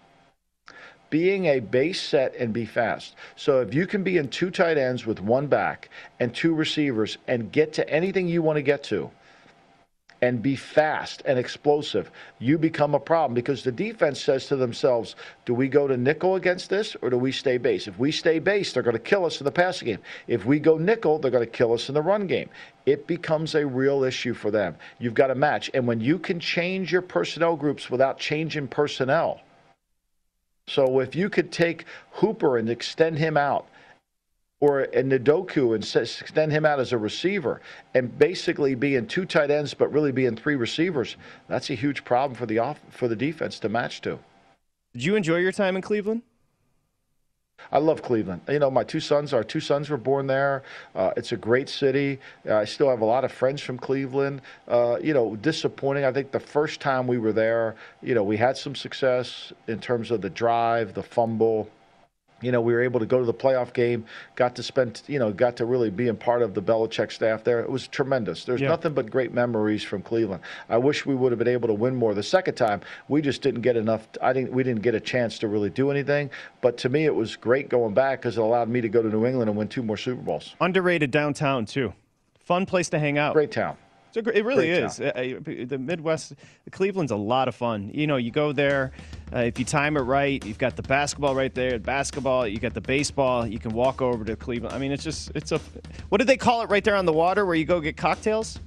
being 1.10 1.45
a 1.45 1.60
base 1.60 2.02
set 2.02 2.36
and 2.36 2.54
be 2.54 2.65
fast. 2.65 3.15
So 3.36 3.62
if 3.62 3.74
you 3.74 3.88
can 3.88 4.04
be 4.04 4.17
in 4.17 4.30
two 4.30 4.52
tight 4.52 4.78
ends 4.78 5.06
with 5.06 5.22
one 5.22 5.48
back 5.48 5.89
and 6.19 6.34
two 6.34 6.54
receivers 6.54 7.17
and 7.28 7.52
get 7.52 7.74
to 7.74 7.89
anything 7.89 8.28
you 8.28 8.41
want 8.41 8.58
to 8.58 8.62
get 8.62 8.84
to 8.86 9.12
and 10.22 10.41
be 10.41 10.56
fast 10.56 11.22
and 11.26 11.39
explosive, 11.39 12.12
you 12.39 12.58
become 12.58 12.93
a 12.93 13.00
problem 13.00 13.34
because 13.34 13.63
the 13.63 13.72
defense 13.72 14.22
says 14.22 14.48
to 14.48 14.56
themselves, 14.58 15.15
do 15.45 15.54
we 15.54 15.69
go 15.69 15.88
to 15.88 15.95
nickel 15.95 16.36
against 16.36 16.69
this 16.69 16.95
or 17.02 17.10
do 17.10 17.17
we 17.17 17.32
stay 17.32 17.58
base? 17.58 17.88
If 17.88 17.98
we 17.98 18.12
stay 18.12 18.39
base, 18.39 18.74
they're 18.74 18.84
going 18.84 18.98
to 18.98 19.00
kill 19.00 19.26
us 19.26 19.39
in 19.39 19.45
the 19.45 19.52
passing 19.52 19.88
game. 19.88 20.00
If 20.28 20.45
we 20.45 20.60
go 20.60 20.78
nickel, 20.78 21.19
they're 21.19 21.32
going 21.32 21.45
to 21.45 21.52
kill 21.52 21.74
us 21.74 21.88
in 21.88 21.95
the 21.95 22.02
run 22.02 22.28
game. 22.28 22.50
It 22.86 23.08
becomes 23.08 23.56
a 23.56 23.65
real 23.65 24.04
issue 24.04 24.34
for 24.34 24.52
them. 24.52 24.76
You've 25.00 25.13
got 25.13 25.32
a 25.32 25.36
match. 25.36 25.72
And 25.74 25.88
when 25.88 26.02
you 26.02 26.19
can 26.19 26.39
change 26.39 26.91
your 26.91 27.02
personnel 27.02 27.56
groups 27.56 27.89
without 27.89 28.19
changing 28.19 28.67
personnel, 28.67 29.39
so 30.69 30.99
if 30.99 31.15
you 31.15 31.29
could 31.29 31.51
take 31.51 31.86
Hooper 32.12 32.58
and 32.58 32.69
extend 32.69 33.17
him 33.17 33.38
out, 33.38 33.67
or 34.62 34.88
Njoku 34.88 35.73
and 35.73 35.84
extend 35.84 36.51
him 36.51 36.65
out 36.65 36.79
as 36.79 36.91
a 36.91 36.97
receiver, 36.97 37.62
and 37.93 38.17
basically 38.19 38.75
be 38.75 38.95
in 38.95 39.08
two 39.08 39.25
tight 39.25 39.51
ends, 39.51 39.73
but 39.73 39.91
really 39.91 40.12
be 40.12 40.25
in 40.25 40.36
three 40.36 40.55
receivers, 40.55 41.15
that's 41.47 41.69
a 41.69 41.75
huge 41.75 42.03
problem 42.03 42.36
for 42.36 42.45
the 42.45 42.60
off, 42.60 42.79
for 42.89 43.08
the 43.08 43.15
defense 43.15 43.60
to 43.60 43.69
match 43.69 44.01
to. 44.01 44.19
Did 44.93 45.05
you 45.05 45.15
enjoy 45.15 45.38
your 45.38 45.51
time 45.51 45.75
in 45.75 45.82
Cleveland? 45.82 46.23
I 47.72 47.78
love 47.80 48.02
Cleveland. 48.02 48.41
You 48.50 48.60
know, 48.60 48.72
my 48.72 48.84
two 48.84 49.00
sons, 49.00 49.34
our 49.34 49.43
two 49.43 49.60
sons 49.60 49.89
were 49.89 49.98
born 49.98 50.28
there. 50.28 50.63
Uh, 50.95 51.12
it's 51.17 51.32
a 51.32 51.38
great 51.38 51.69
city. 51.69 52.19
Uh, 52.48 52.56
I 52.56 52.65
still 52.65 52.89
have 52.89 53.02
a 53.02 53.06
lot 53.06 53.24
of 53.24 53.32
friends 53.32 53.62
from 53.62 53.78
Cleveland. 53.78 54.41
Uh, 54.67 54.98
you 55.02 55.13
know, 55.13 55.36
disappointing. 55.36 56.06
I 56.06 56.12
think 56.12 56.32
the 56.32 56.39
first 56.39 56.80
time 56.80 57.08
we 57.08 57.17
were 57.17 57.34
there, 57.34 57.76
you 58.02 58.15
know, 58.15 58.24
we 58.24 58.38
had 58.38 58.58
some 58.58 58.76
success 58.76 59.54
in 59.67 59.80
terms 59.80 60.12
of 60.12 60.22
the 60.22 60.30
drive, 60.30 60.93
the 60.93 61.04
fumble, 61.04 61.69
you 62.41 62.52
know, 62.52 62.62
we 62.62 62.73
were 62.73 62.82
able 62.82 62.99
to 62.99 63.06
go 63.06 63.19
to 63.19 63.25
the 63.25 63.34
playoff 63.34 63.73
game, 63.73 64.06
got 64.36 64.56
to 64.56 64.63
spend, 64.63 65.02
you 65.08 65.19
know, 65.19 65.32
got 65.32 65.56
to 65.58 65.65
really 65.65 65.89
be 65.89 66.08
a 66.08 66.13
part 66.13 66.41
of 66.41 66.54
the 66.54 66.62
Belichick 66.62 67.12
staff 67.12 67.43
there. 67.43 67.60
It 67.60 67.69
was 67.69 67.88
tremendous. 67.88 68.45
There's 68.45 68.62
yeah. 68.62 68.69
nothing 68.69 68.93
but 68.93 69.10
great 69.10 69.34
memories 69.34 69.84
from 69.84 70.02
Cleveland. 70.02 70.41
I 70.69 70.78
wish 70.78 71.06
we 71.06 71.15
would 71.15 71.32
have 71.32 71.39
been 71.39 71.47
able 71.47 71.67
to 71.67 71.73
win 71.73 71.95
more. 71.95 72.13
The 72.13 72.23
second 72.23 72.56
time, 72.56 72.82
we 73.08 73.21
just 73.21 73.41
didn't 73.41 73.62
get 73.62 73.75
enough. 73.75 74.08
I 74.21 74.34
didn't. 74.34 74.52
We 74.52 74.63
didn't 74.63 74.82
get 74.82 74.95
a 74.95 74.99
chance 74.99 75.39
to 75.39 75.47
really 75.47 75.69
do 75.69 75.91
anything. 75.91 76.30
But 76.62 76.78
to 76.80 76.89
me, 76.89 77.06
it 77.06 77.15
was 77.15 77.36
great 77.36 77.69
going 77.69 77.93
back 77.93 78.21
because 78.21 78.38
it 78.38 78.41
allowed 78.41 78.69
me 78.69 78.82
to 78.82 78.89
go 78.89 79.02
to 79.02 79.10
New 79.10 79.25
England 79.25 79.49
and 79.49 79.58
win 79.58 79.67
two 79.67 79.84
more 79.84 79.97
Super 79.97 80.21
Bowls. 80.21 80.56
Underrated 80.62 81.12
downtown 81.12 81.65
too. 81.65 81.93
Fun 82.39 82.65
place 82.65 82.89
to 82.89 82.99
hang 82.99 83.17
out. 83.17 83.34
Great 83.34 83.52
town. 83.52 83.78
So 84.12 84.22
it 84.22 84.43
really 84.43 84.67
Great 84.67 84.84
is. 84.84 85.00
Uh, 85.00 85.12
uh, 85.15 85.65
the 85.65 85.78
Midwest, 85.78 86.34
Cleveland's 86.72 87.12
a 87.12 87.15
lot 87.15 87.48
of 87.48 87.54
fun. 87.54 87.91
You 87.93 88.08
know, 88.08 88.17
you 88.17 88.32
go 88.32 88.52
there, 88.52 88.91
uh, 89.34 89.39
if 89.39 89.60
you 89.60 89.65
time 89.65 89.98
it 89.98 90.02
right, 90.02 90.43
you've 90.43 90.58
got 90.58 90.76
the 90.76 90.82
basketball 90.82 91.36
right 91.36 91.54
there, 91.54 91.74
the 91.74 91.80
basketball, 91.80 92.48
you 92.48 92.58
got 92.58 92.74
the 92.74 92.82
baseball, 92.82 93.45
you 93.45 93.60
can 93.60 93.72
walk 93.72 94.02
over 94.02 94.26
to 94.26 94.36
Cleveland. 94.36 94.74
I 94.74 94.80
mean, 94.80 94.91
it's 94.91 95.04
just, 95.04 95.32
it's 95.36 95.52
a, 95.52 95.60
what 96.10 96.17
did 96.17 96.28
they 96.28 96.38
call 96.38 96.63
it 96.63 96.69
right 96.72 96.84
there 96.84 96.95
on 96.95 97.06
the 97.06 97.13
water 97.13 97.45
where 97.45 97.56
you 97.56 97.65
go 97.65 97.80
get 97.80 97.98
cocktails? 97.98 98.60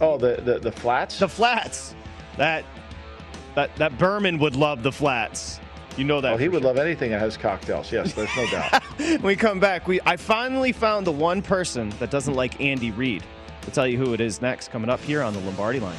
Oh, 0.00 0.18
the, 0.18 0.40
the, 0.42 0.58
the 0.58 0.72
flats? 0.72 1.20
The 1.20 1.28
flats. 1.28 1.94
That, 2.36 2.64
that, 3.54 3.74
that 3.76 3.96
Berman 3.96 4.38
would 4.38 4.56
love 4.56 4.82
the 4.82 4.92
flats. 4.92 5.60
You 6.00 6.06
know 6.06 6.22
that. 6.22 6.32
Oh, 6.32 6.36
he 6.38 6.48
would 6.48 6.62
sure. 6.62 6.68
love 6.72 6.78
anything 6.78 7.10
that 7.10 7.20
has 7.20 7.36
cocktails. 7.36 7.92
Yes, 7.92 8.14
there's 8.14 8.34
no 8.34 8.46
doubt. 8.46 8.82
when 8.96 9.22
we 9.22 9.36
come 9.36 9.60
back, 9.60 9.86
we 9.86 10.00
I 10.06 10.16
finally 10.16 10.72
found 10.72 11.06
the 11.06 11.12
one 11.12 11.42
person 11.42 11.90
that 11.98 12.10
doesn't 12.10 12.32
like 12.32 12.58
Andy 12.58 12.90
Reid. 12.90 13.22
We'll 13.66 13.72
tell 13.72 13.86
you 13.86 13.98
who 13.98 14.14
it 14.14 14.20
is 14.22 14.40
next, 14.40 14.68
coming 14.68 14.88
up 14.88 15.00
here 15.00 15.22
on 15.22 15.34
the 15.34 15.40
Lombardi 15.40 15.78
line. 15.78 15.98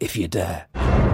if 0.00 0.16
you 0.16 0.28
dare. 0.28 1.13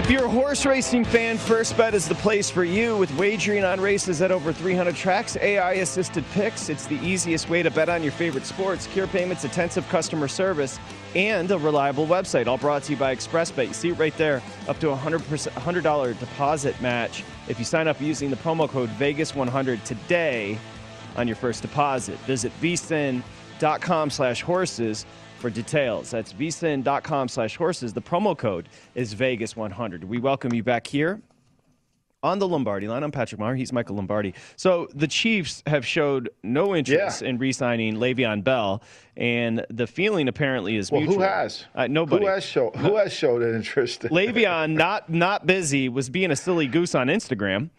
If 0.00 0.10
you're 0.10 0.24
a 0.24 0.30
horse 0.30 0.64
racing 0.64 1.04
fan, 1.04 1.36
First 1.36 1.76
Bet 1.76 1.92
is 1.92 2.08
the 2.08 2.14
place 2.14 2.48
for 2.48 2.64
you. 2.64 2.96
With 2.96 3.14
wagering 3.18 3.64
on 3.64 3.78
races 3.82 4.22
at 4.22 4.32
over 4.32 4.50
300 4.50 4.96
tracks, 4.96 5.36
AI 5.36 5.72
assisted 5.72 6.24
picks, 6.32 6.70
it's 6.70 6.86
the 6.86 6.98
easiest 7.06 7.50
way 7.50 7.62
to 7.62 7.70
bet 7.70 7.90
on 7.90 8.02
your 8.02 8.10
favorite 8.10 8.46
sports. 8.46 8.84
Secure 8.84 9.06
payments, 9.08 9.44
attentive 9.44 9.86
customer 9.90 10.26
service, 10.26 10.80
and 11.14 11.50
a 11.50 11.58
reliable 11.58 12.06
website. 12.06 12.46
All 12.46 12.56
brought 12.56 12.84
to 12.84 12.92
you 12.92 12.98
by 12.98 13.14
ExpressBet. 13.14 13.66
You 13.66 13.74
see 13.74 13.88
it 13.90 13.98
right 13.98 14.16
there, 14.16 14.42
up 14.68 14.80
to 14.80 14.88
a 14.88 14.96
$100, 14.96 15.18
$100 15.18 16.18
deposit 16.18 16.80
match 16.80 17.22
if 17.48 17.58
you 17.58 17.66
sign 17.66 17.86
up 17.86 18.00
using 18.00 18.30
the 18.30 18.36
promo 18.36 18.66
code 18.66 18.88
Vegas100 18.98 19.84
today 19.84 20.58
on 21.16 21.28
your 21.28 21.36
first 21.36 21.60
deposit. 21.60 22.18
Visit 22.20 22.52
vsin.com 22.62 24.08
slash 24.08 24.40
horses 24.40 25.04
for 25.40 25.50
details. 25.50 26.10
That's 26.10 26.32
vsin.com 26.32 27.28
slash 27.28 27.56
horses. 27.56 27.92
The 27.92 28.02
promo 28.02 28.36
code 28.36 28.68
is 28.94 29.14
Vegas100. 29.14 30.04
We 30.04 30.18
welcome 30.18 30.52
you 30.52 30.62
back 30.62 30.86
here 30.86 31.20
on 32.22 32.38
the 32.38 32.46
Lombardi 32.46 32.86
line. 32.86 33.02
I'm 33.02 33.10
Patrick 33.10 33.38
Maher. 33.40 33.54
He's 33.54 33.72
Michael 33.72 33.96
Lombardi. 33.96 34.34
So 34.56 34.88
the 34.94 35.06
Chiefs 35.08 35.62
have 35.66 35.86
showed 35.86 36.28
no 36.42 36.76
interest 36.76 37.22
in 37.22 37.38
re-signing 37.38 37.94
Le'Veon 37.96 38.44
Bell, 38.44 38.82
and 39.16 39.64
the 39.70 39.86
feeling 39.86 40.28
apparently 40.28 40.76
is 40.76 40.92
Well, 40.92 41.00
mutual. 41.00 41.16
who 41.18 41.22
has? 41.22 41.64
Uh, 41.74 41.86
nobody. 41.86 42.26
Who 42.26 42.30
has 42.30 42.44
showed? 42.44 42.76
Who 42.76 42.96
has 42.96 43.10
showed 43.12 43.42
an 43.42 43.54
interest? 43.54 44.02
Le'Veon, 44.10 44.72
not 44.74 45.08
not 45.08 45.46
busy, 45.46 45.88
was 45.88 46.10
being 46.10 46.30
a 46.30 46.36
silly 46.36 46.66
goose 46.66 46.94
on 46.94 47.06
Instagram, 47.06 47.70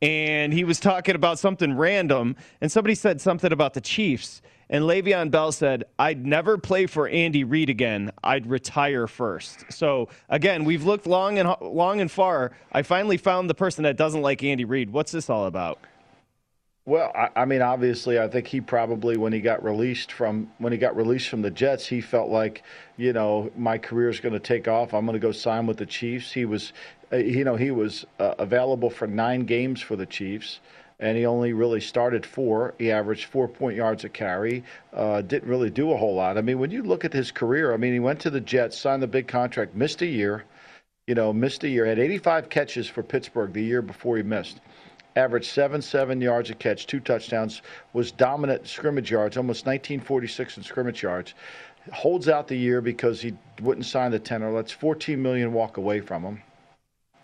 and 0.00 0.52
he 0.52 0.64
was 0.64 0.78
talking 0.80 1.14
about 1.14 1.38
something 1.38 1.76
random, 1.76 2.36
and 2.60 2.70
somebody 2.70 2.94
said 2.94 3.20
something 3.20 3.52
about 3.52 3.74
the 3.74 3.80
Chiefs, 3.80 4.42
and 4.70 4.84
Le'Veon 4.84 5.30
Bell 5.30 5.50
said, 5.50 5.84
"I'd 5.98 6.26
never 6.26 6.58
play 6.58 6.86
for 6.86 7.08
Andy 7.08 7.42
Reid 7.44 7.70
again. 7.70 8.12
I'd 8.22 8.46
retire 8.46 9.06
first. 9.06 9.64
So 9.70 10.08
again, 10.28 10.64
we've 10.64 10.84
looked 10.84 11.06
long 11.06 11.38
and 11.38 11.54
long 11.60 12.00
and 12.00 12.10
far. 12.10 12.52
I 12.70 12.82
finally 12.82 13.16
found 13.16 13.48
the 13.48 13.54
person 13.54 13.84
that 13.84 13.96
doesn't 13.96 14.22
like 14.22 14.42
Andy 14.42 14.64
Reid. 14.64 14.90
What's 14.90 15.12
this 15.12 15.30
all 15.30 15.46
about? 15.46 15.78
Well, 16.88 17.12
I, 17.14 17.28
I 17.42 17.44
mean, 17.44 17.60
obviously, 17.60 18.18
I 18.18 18.28
think 18.28 18.46
he 18.46 18.62
probably, 18.62 19.18
when 19.18 19.30
he 19.30 19.42
got 19.42 19.62
released 19.62 20.10
from 20.10 20.50
when 20.56 20.72
he 20.72 20.78
got 20.78 20.96
released 20.96 21.28
from 21.28 21.42
the 21.42 21.50
Jets, 21.50 21.86
he 21.86 22.00
felt 22.00 22.30
like, 22.30 22.62
you 22.96 23.12
know, 23.12 23.50
my 23.58 23.76
career 23.76 24.08
is 24.08 24.20
going 24.20 24.32
to 24.32 24.40
take 24.40 24.68
off. 24.68 24.94
I'm 24.94 25.04
going 25.04 25.12
to 25.12 25.20
go 25.20 25.30
sign 25.30 25.66
with 25.66 25.76
the 25.76 25.84
Chiefs. 25.84 26.32
He 26.32 26.46
was, 26.46 26.72
you 27.12 27.44
know, 27.44 27.56
he 27.56 27.70
was 27.70 28.06
uh, 28.18 28.34
available 28.38 28.90
for 28.90 29.06
nine 29.06 29.44
games 29.44 29.80
for 29.80 29.96
the 29.96 30.06
Chiefs, 30.06 30.60
and 31.00 31.16
he 31.16 31.26
only 31.26 31.52
really 31.52 31.80
started 31.80 32.26
four. 32.26 32.74
He 32.78 32.90
averaged 32.90 33.26
four 33.26 33.48
point 33.48 33.76
yards 33.76 34.04
a 34.04 34.08
carry. 34.08 34.64
Uh, 34.92 35.22
didn't 35.22 35.48
really 35.48 35.70
do 35.70 35.92
a 35.92 35.96
whole 35.96 36.14
lot. 36.14 36.38
I 36.38 36.42
mean, 36.42 36.58
when 36.58 36.70
you 36.70 36.82
look 36.82 37.04
at 37.04 37.12
his 37.12 37.30
career, 37.30 37.72
I 37.72 37.76
mean, 37.76 37.92
he 37.92 38.00
went 38.00 38.20
to 38.20 38.30
the 38.30 38.40
Jets, 38.40 38.78
signed 38.78 39.02
the 39.02 39.06
big 39.06 39.28
contract, 39.28 39.74
missed 39.74 40.02
a 40.02 40.06
year. 40.06 40.44
You 41.06 41.14
know, 41.14 41.32
missed 41.32 41.64
a 41.64 41.68
year. 41.68 41.86
Had 41.86 41.98
85 41.98 42.50
catches 42.50 42.86
for 42.86 43.02
Pittsburgh 43.02 43.52
the 43.52 43.62
year 43.62 43.80
before 43.80 44.18
he 44.18 44.22
missed 44.22 44.60
averaged 45.18 45.46
seven 45.46 45.82
seven 45.82 46.20
yards 46.20 46.48
a 46.50 46.54
catch, 46.54 46.86
two 46.86 47.00
touchdowns, 47.00 47.62
was 47.92 48.12
dominant 48.12 48.60
in 48.60 48.66
scrimmage 48.66 49.10
yards, 49.10 49.36
almost 49.36 49.66
1946 49.66 50.58
in 50.58 50.62
scrimmage 50.62 51.02
yards. 51.02 51.34
Holds 51.92 52.28
out 52.28 52.48
the 52.48 52.56
year 52.56 52.80
because 52.80 53.20
he 53.20 53.34
wouldn't 53.60 53.86
sign 53.86 54.10
the 54.10 54.18
tenor. 54.18 54.52
Let's 54.52 54.72
14 54.72 55.20
million 55.20 55.52
walk 55.52 55.76
away 55.76 56.00
from 56.00 56.22
him, 56.22 56.42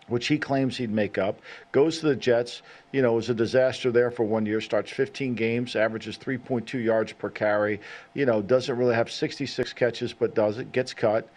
which 0.08 0.26
he 0.26 0.38
claims 0.38 0.76
he'd 0.76 0.90
make 0.90 1.18
up. 1.18 1.40
Goes 1.72 2.00
to 2.00 2.06
the 2.06 2.16
Jets. 2.16 2.62
You 2.92 3.02
know, 3.02 3.14
was 3.14 3.30
a 3.30 3.34
disaster 3.34 3.90
there 3.90 4.10
for 4.10 4.24
one 4.24 4.46
year. 4.46 4.60
Starts 4.60 4.90
15 4.90 5.34
games, 5.34 5.76
averages 5.76 6.18
3.2 6.18 6.82
yards 6.82 7.12
per 7.12 7.30
carry. 7.30 7.80
You 8.14 8.26
know, 8.26 8.42
doesn't 8.42 8.76
really 8.76 8.94
have 8.94 9.10
66 9.10 9.72
catches, 9.72 10.12
but 10.12 10.34
does 10.34 10.58
it. 10.58 10.72
Gets 10.72 10.94
cut 10.94 11.28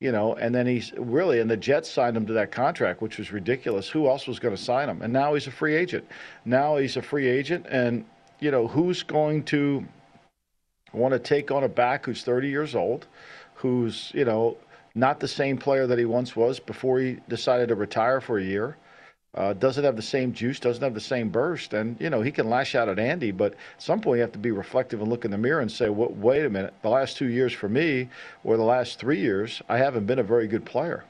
you 0.00 0.10
know, 0.10 0.34
and 0.34 0.54
then 0.54 0.66
he's 0.66 0.92
really, 0.96 1.40
and 1.40 1.50
the 1.50 1.56
Jets 1.56 1.90
signed 1.90 2.16
him 2.16 2.26
to 2.26 2.32
that 2.32 2.50
contract, 2.50 3.02
which 3.02 3.18
was 3.18 3.30
ridiculous. 3.32 3.88
Who 3.88 4.08
else 4.08 4.26
was 4.26 4.38
going 4.38 4.56
to 4.56 4.62
sign 4.62 4.88
him? 4.88 5.02
And 5.02 5.12
now 5.12 5.34
he's 5.34 5.46
a 5.46 5.50
free 5.50 5.76
agent. 5.76 6.06
Now 6.46 6.78
he's 6.78 6.96
a 6.96 7.02
free 7.02 7.28
agent, 7.28 7.66
and 7.68 8.06
you 8.40 8.50
know, 8.50 8.66
who's 8.66 9.02
going 9.02 9.44
to 9.44 9.86
want 10.92 11.12
to 11.12 11.18
take 11.18 11.50
on 11.50 11.62
a 11.64 11.68
back 11.68 12.06
who's 12.06 12.22
30 12.22 12.48
years 12.48 12.74
old, 12.74 13.06
who's 13.54 14.10
you 14.14 14.24
know 14.24 14.56
not 14.94 15.20
the 15.20 15.28
same 15.28 15.56
player 15.56 15.86
that 15.86 15.98
he 15.98 16.04
once 16.04 16.34
was 16.34 16.60
before 16.60 17.00
he 17.00 17.18
decided 17.28 17.68
to 17.68 17.74
retire 17.74 18.20
for 18.20 18.38
a 18.38 18.44
year. 18.44 18.76
Uh, 19.32 19.52
doesn't 19.52 19.84
have 19.84 19.94
the 19.94 20.02
same 20.02 20.32
juice, 20.32 20.58
doesn't 20.58 20.82
have 20.82 20.94
the 20.94 21.00
same 21.00 21.28
burst, 21.28 21.72
and 21.72 21.96
you 22.00 22.10
know 22.10 22.20
he 22.20 22.32
can 22.32 22.50
lash 22.50 22.74
out 22.74 22.88
at 22.88 22.98
Andy. 22.98 23.30
But 23.30 23.52
at 23.52 23.82
some 23.82 24.00
point, 24.00 24.16
you 24.16 24.22
have 24.22 24.32
to 24.32 24.40
be 24.40 24.50
reflective 24.50 25.00
and 25.00 25.08
look 25.08 25.24
in 25.24 25.30
the 25.30 25.38
mirror 25.38 25.60
and 25.60 25.70
say, 25.70 25.88
"What? 25.88 26.16
Wait 26.16 26.44
a 26.44 26.50
minute. 26.50 26.74
The 26.82 26.88
last 26.88 27.16
two 27.16 27.28
years 27.28 27.52
for 27.52 27.68
me, 27.68 28.08
or 28.42 28.56
the 28.56 28.64
last 28.64 28.98
three 28.98 29.20
years, 29.20 29.62
I 29.68 29.78
haven't 29.78 30.06
been 30.06 30.18
a 30.18 30.24
very 30.24 30.48
good 30.48 30.64
player." 30.64 31.04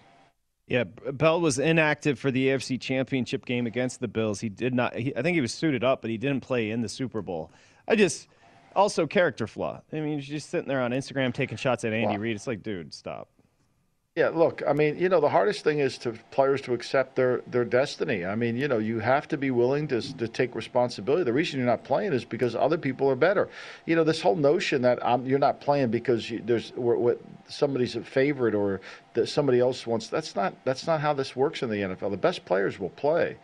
Yeah, 0.66 0.84
Bell 0.84 1.40
was 1.40 1.58
inactive 1.58 2.18
for 2.18 2.30
the 2.30 2.48
AFC 2.48 2.78
Championship 2.78 3.46
game 3.46 3.66
against 3.66 4.00
the 4.00 4.06
Bills. 4.06 4.40
He 4.40 4.50
did 4.50 4.74
not. 4.74 4.94
He, 4.94 5.16
I 5.16 5.22
think 5.22 5.34
he 5.34 5.40
was 5.40 5.54
suited 5.54 5.82
up, 5.82 6.02
but 6.02 6.10
he 6.10 6.18
didn't 6.18 6.42
play 6.42 6.70
in 6.70 6.82
the 6.82 6.90
Super 6.90 7.22
Bowl. 7.22 7.50
I 7.88 7.96
just 7.96 8.28
also 8.76 9.06
character 9.06 9.46
flaw. 9.46 9.80
I 9.92 10.00
mean, 10.00 10.18
he's 10.18 10.28
just 10.28 10.50
sitting 10.50 10.68
there 10.68 10.82
on 10.82 10.90
Instagram 10.90 11.32
taking 11.32 11.56
shots 11.56 11.84
at 11.84 11.94
Andy 11.94 12.16
Wow. 12.16 12.20
Reid. 12.20 12.36
It's 12.36 12.46
like, 12.46 12.62
dude, 12.62 12.92
stop. 12.92 13.28
Yeah, 14.20 14.28
look, 14.28 14.62
I 14.68 14.74
mean, 14.74 14.98
you 14.98 15.08
know, 15.08 15.18
the 15.18 15.30
hardest 15.30 15.64
thing 15.64 15.78
is 15.78 15.96
to 15.98 16.12
players 16.30 16.60
to 16.62 16.74
accept 16.74 17.16
their 17.16 17.40
their 17.46 17.64
destiny. 17.64 18.26
I 18.26 18.34
mean, 18.34 18.54
you 18.54 18.68
know, 18.68 18.76
you 18.76 18.98
have 18.98 19.26
to 19.28 19.38
be 19.38 19.50
willing 19.50 19.88
to 19.88 20.02
to 20.18 20.28
take 20.28 20.54
responsibility. 20.54 21.24
The 21.24 21.32
reason 21.32 21.58
you're 21.58 21.66
not 21.66 21.84
playing 21.84 22.12
is 22.12 22.26
because 22.26 22.54
other 22.54 22.76
people 22.76 23.08
are 23.08 23.16
better. 23.16 23.48
You 23.86 23.96
know, 23.96 24.04
this 24.04 24.20
whole 24.20 24.36
notion 24.36 24.82
that 24.82 25.02
um, 25.02 25.24
you're 25.24 25.38
not 25.38 25.62
playing 25.62 25.90
because 25.90 26.30
you, 26.30 26.42
there's 26.44 26.70
what, 26.72 26.98
what 27.00 27.18
somebody's 27.48 27.96
a 27.96 28.02
favorite 28.02 28.54
or 28.54 28.82
that 29.14 29.26
somebody 29.28 29.58
else 29.58 29.86
wants. 29.86 30.08
That's 30.08 30.36
not 30.36 30.52
that's 30.66 30.86
not 30.86 31.00
how 31.00 31.14
this 31.14 31.34
works 31.34 31.62
in 31.62 31.70
the 31.70 31.76
NFL. 31.76 32.10
The 32.10 32.18
best 32.18 32.44
players 32.44 32.78
will 32.78 32.90
play. 32.90 33.38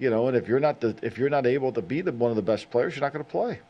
You 0.00 0.10
know, 0.10 0.26
and 0.26 0.36
if 0.36 0.48
you're 0.48 0.58
not 0.58 0.80
the 0.80 0.96
if 1.02 1.18
you're 1.18 1.30
not 1.30 1.46
able 1.46 1.70
to 1.70 1.82
be 1.82 2.00
the 2.00 2.10
one 2.10 2.30
of 2.32 2.36
the 2.36 2.42
best 2.42 2.68
players, 2.72 2.96
you're 2.96 3.06
not 3.06 3.12
going 3.12 3.24
to 3.24 3.30
play. 3.30 3.60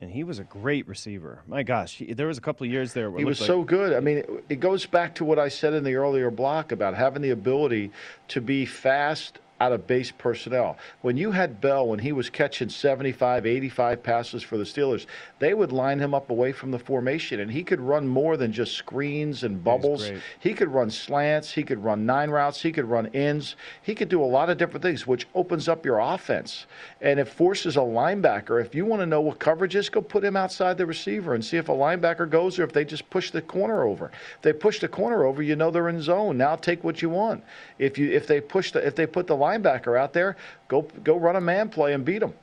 And 0.00 0.10
he 0.10 0.22
was 0.22 0.38
a 0.38 0.44
great 0.44 0.86
receiver. 0.86 1.42
My 1.48 1.64
gosh, 1.64 1.96
he, 1.96 2.12
there 2.12 2.28
was 2.28 2.38
a 2.38 2.40
couple 2.40 2.64
of 2.64 2.70
years 2.70 2.92
there. 2.92 3.10
Where 3.10 3.18
He 3.18 3.24
was 3.24 3.40
looked 3.40 3.48
so 3.48 3.64
good. 3.64 3.94
I 3.94 4.00
mean, 4.00 4.18
it, 4.18 4.44
it 4.48 4.60
goes 4.60 4.86
back 4.86 5.16
to 5.16 5.24
what 5.24 5.38
I 5.38 5.48
said 5.48 5.74
in 5.74 5.82
the 5.82 5.96
earlier 5.96 6.30
block 6.30 6.70
about 6.70 6.94
having 6.94 7.20
the 7.20 7.30
ability 7.30 7.90
to 8.28 8.40
be 8.40 8.64
fast 8.64 9.40
out 9.60 9.72
of 9.72 9.86
base 9.86 10.10
personnel. 10.10 10.76
When 11.02 11.16
you 11.16 11.32
had 11.32 11.60
Bell, 11.60 11.88
when 11.88 11.98
he 11.98 12.12
was 12.12 12.30
catching 12.30 12.68
75, 12.68 13.46
85 13.46 14.02
passes 14.02 14.42
for 14.42 14.56
the 14.56 14.64
Steelers, 14.64 15.06
they 15.38 15.54
would 15.54 15.72
line 15.72 15.98
him 15.98 16.14
up 16.14 16.30
away 16.30 16.52
from 16.52 16.70
the 16.70 16.78
formation, 16.78 17.40
and 17.40 17.50
he 17.50 17.64
could 17.64 17.80
run 17.80 18.06
more 18.06 18.36
than 18.36 18.52
just 18.52 18.74
screens 18.74 19.42
and 19.42 19.62
bubbles. 19.64 20.10
He 20.38 20.54
could 20.54 20.68
run 20.68 20.90
slants, 20.90 21.52
he 21.52 21.62
could 21.62 21.82
run 21.82 22.06
nine 22.06 22.30
routes, 22.30 22.62
he 22.62 22.72
could 22.72 22.84
run 22.84 23.06
ins, 23.06 23.56
he 23.82 23.94
could 23.94 24.08
do 24.08 24.22
a 24.22 24.26
lot 24.26 24.50
of 24.50 24.58
different 24.58 24.82
things, 24.82 25.06
which 25.06 25.26
opens 25.34 25.68
up 25.68 25.84
your 25.84 25.98
offense. 25.98 26.66
And 27.00 27.18
it 27.18 27.28
forces 27.28 27.76
a 27.76 27.80
linebacker. 27.80 28.64
If 28.64 28.74
you 28.74 28.84
want 28.84 29.00
to 29.00 29.06
know 29.06 29.20
what 29.20 29.38
coverage 29.38 29.74
is, 29.74 29.88
go 29.88 30.00
put 30.00 30.24
him 30.24 30.36
outside 30.36 30.78
the 30.78 30.86
receiver 30.86 31.34
and 31.34 31.44
see 31.44 31.56
if 31.56 31.68
a 31.68 31.72
linebacker 31.72 32.28
goes 32.28 32.58
or 32.58 32.64
if 32.64 32.72
they 32.72 32.84
just 32.84 33.08
push 33.10 33.30
the 33.30 33.42
corner 33.42 33.84
over. 33.84 34.10
If 34.36 34.42
they 34.42 34.52
push 34.52 34.80
the 34.80 34.88
corner 34.88 35.24
over, 35.24 35.42
you 35.42 35.56
know 35.56 35.70
they're 35.70 35.88
in 35.88 36.00
zone. 36.00 36.38
Now 36.38 36.56
take 36.56 36.84
what 36.84 37.02
you 37.02 37.10
want. 37.10 37.42
If 37.78 37.98
you 37.98 38.10
if 38.10 38.26
they 38.26 38.40
push 38.40 38.72
the 38.72 38.86
if 38.86 38.94
they 38.94 39.06
put 39.06 39.26
the 39.26 39.36
linebacker 39.48 39.98
out 39.98 40.12
there, 40.12 40.36
go 40.68 40.82
go 41.04 41.16
run 41.16 41.36
a 41.36 41.40
man 41.40 41.68
play 41.68 41.94
and 41.94 42.04
beat 42.04 42.18
them. 42.18 42.34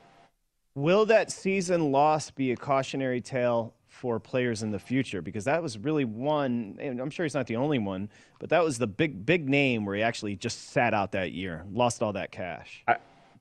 Will 0.74 1.06
that 1.06 1.30
season 1.30 1.90
loss 1.90 2.30
be 2.30 2.52
a 2.52 2.56
cautionary 2.56 3.20
tale 3.20 3.72
for 3.88 4.20
players 4.20 4.62
in 4.62 4.70
the 4.70 4.78
future? 4.78 5.22
Because 5.22 5.44
that 5.44 5.62
was 5.62 5.78
really 5.78 6.04
one, 6.04 6.76
and 6.78 7.00
I'm 7.00 7.08
sure 7.08 7.24
he's 7.24 7.34
not 7.34 7.46
the 7.46 7.56
only 7.56 7.78
one, 7.78 8.10
but 8.38 8.50
that 8.50 8.62
was 8.62 8.76
the 8.76 8.86
big, 8.86 9.24
big 9.24 9.48
name 9.48 9.86
where 9.86 9.96
he 9.96 10.02
actually 10.02 10.36
just 10.36 10.72
sat 10.72 10.92
out 10.92 11.12
that 11.12 11.32
year, 11.32 11.64
lost 11.72 12.02
all 12.02 12.12
that 12.12 12.30
cash. 12.30 12.84
I, 12.86 12.96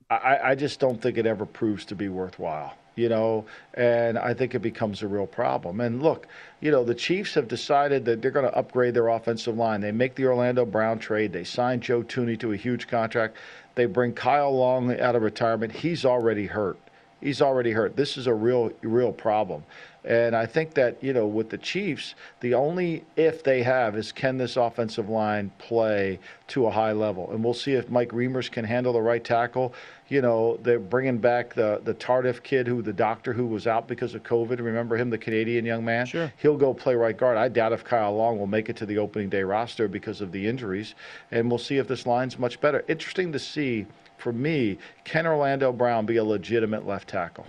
I, 0.09 0.39
I 0.43 0.55
just 0.55 0.79
don't 0.79 1.01
think 1.01 1.17
it 1.17 1.25
ever 1.25 1.45
proves 1.45 1.83
to 1.85 1.95
be 1.95 2.09
worthwhile, 2.09 2.75
you 2.95 3.09
know, 3.09 3.45
and 3.73 4.19
I 4.19 4.35
think 4.35 4.53
it 4.53 4.59
becomes 4.59 5.01
a 5.01 5.07
real 5.07 5.25
problem. 5.25 5.81
And 5.81 6.03
look, 6.03 6.27
you 6.61 6.69
know, 6.69 6.83
the 6.83 6.93
Chiefs 6.93 7.33
have 7.33 7.47
decided 7.47 8.05
that 8.05 8.21
they're 8.21 8.29
going 8.29 8.45
to 8.45 8.55
upgrade 8.55 8.93
their 8.93 9.07
offensive 9.07 9.57
line. 9.57 9.81
They 9.81 9.91
make 9.91 10.13
the 10.13 10.25
Orlando 10.25 10.63
Brown 10.63 10.99
trade. 10.99 11.33
They 11.33 11.43
sign 11.43 11.79
Joe 11.79 12.03
Thuney 12.03 12.39
to 12.39 12.53
a 12.53 12.55
huge 12.55 12.87
contract. 12.87 13.37
They 13.73 13.87
bring 13.87 14.13
Kyle 14.13 14.55
Long 14.55 14.99
out 14.99 15.15
of 15.15 15.23
retirement. 15.23 15.73
He's 15.73 16.05
already 16.05 16.45
hurt. 16.45 16.77
He's 17.19 17.41
already 17.41 17.71
hurt. 17.71 17.95
This 17.95 18.15
is 18.15 18.27
a 18.27 18.33
real, 18.33 18.71
real 18.83 19.11
problem. 19.11 19.63
And 20.05 20.35
I 20.35 20.45
think 20.45 20.75
that, 20.75 21.03
you 21.03 21.13
know, 21.13 21.25
with 21.25 21.49
the 21.49 21.57
Chiefs, 21.57 22.13
the 22.39 22.53
only 22.53 23.03
if 23.15 23.43
they 23.43 23.63
have 23.63 23.97
is 23.97 24.11
can 24.11 24.37
this 24.37 24.55
offensive 24.55 25.09
line 25.09 25.51
play 25.57 26.19
to 26.49 26.67
a 26.67 26.71
high 26.71 26.91
level? 26.91 27.31
And 27.31 27.43
we'll 27.43 27.55
see 27.55 27.73
if 27.73 27.89
Mike 27.89 28.09
Remmers 28.09 28.51
can 28.51 28.65
handle 28.65 28.93
the 28.93 29.01
right 29.01 29.23
tackle. 29.23 29.73
You 30.07 30.21
know, 30.21 30.59
they're 30.61 30.77
bringing 30.77 31.17
back 31.17 31.55
the, 31.55 31.81
the 31.83 31.95
Tardif 31.95 32.43
kid, 32.43 32.67
who 32.67 32.83
the 32.83 32.93
doctor 32.93 33.33
who 33.33 33.47
was 33.47 33.65
out 33.65 33.87
because 33.87 34.13
of 34.13 34.21
COVID. 34.21 34.59
Remember 34.59 34.95
him, 34.95 35.09
the 35.09 35.17
Canadian 35.17 35.65
young 35.65 35.83
man? 35.83 36.05
Sure. 36.05 36.31
He'll 36.37 36.57
go 36.57 36.71
play 36.71 36.93
right 36.93 37.17
guard. 37.17 37.37
I 37.37 37.47
doubt 37.47 37.73
if 37.73 37.83
Kyle 37.83 38.15
Long 38.15 38.37
will 38.37 38.45
make 38.45 38.69
it 38.69 38.75
to 38.77 38.85
the 38.85 38.99
opening 38.99 39.29
day 39.29 39.41
roster 39.41 39.87
because 39.87 40.21
of 40.21 40.31
the 40.31 40.47
injuries. 40.47 40.93
And 41.31 41.49
we'll 41.49 41.57
see 41.57 41.77
if 41.77 41.87
this 41.87 42.05
line's 42.05 42.37
much 42.37 42.61
better. 42.61 42.85
Interesting 42.87 43.31
to 43.31 43.39
see, 43.39 43.87
for 44.19 44.31
me, 44.31 44.77
can 45.03 45.25
Orlando 45.25 45.71
Brown 45.71 46.05
be 46.05 46.17
a 46.17 46.23
legitimate 46.23 46.85
left 46.85 47.09
tackle? 47.09 47.47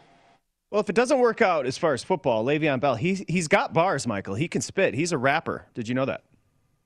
Well, 0.70 0.80
if 0.80 0.88
it 0.90 0.96
doesn't 0.96 1.20
work 1.20 1.40
out 1.42 1.64
as 1.66 1.78
far 1.78 1.94
as 1.94 2.02
football, 2.02 2.44
Le'Veon 2.44 2.80
Bell, 2.80 2.96
he, 2.96 3.24
he's 3.28 3.46
got 3.46 3.72
bars, 3.72 4.06
Michael. 4.06 4.34
He 4.34 4.48
can 4.48 4.60
spit. 4.60 4.94
He's 4.94 5.12
a 5.12 5.18
rapper. 5.18 5.66
Did 5.74 5.86
you 5.88 5.94
know 5.94 6.04
that? 6.06 6.22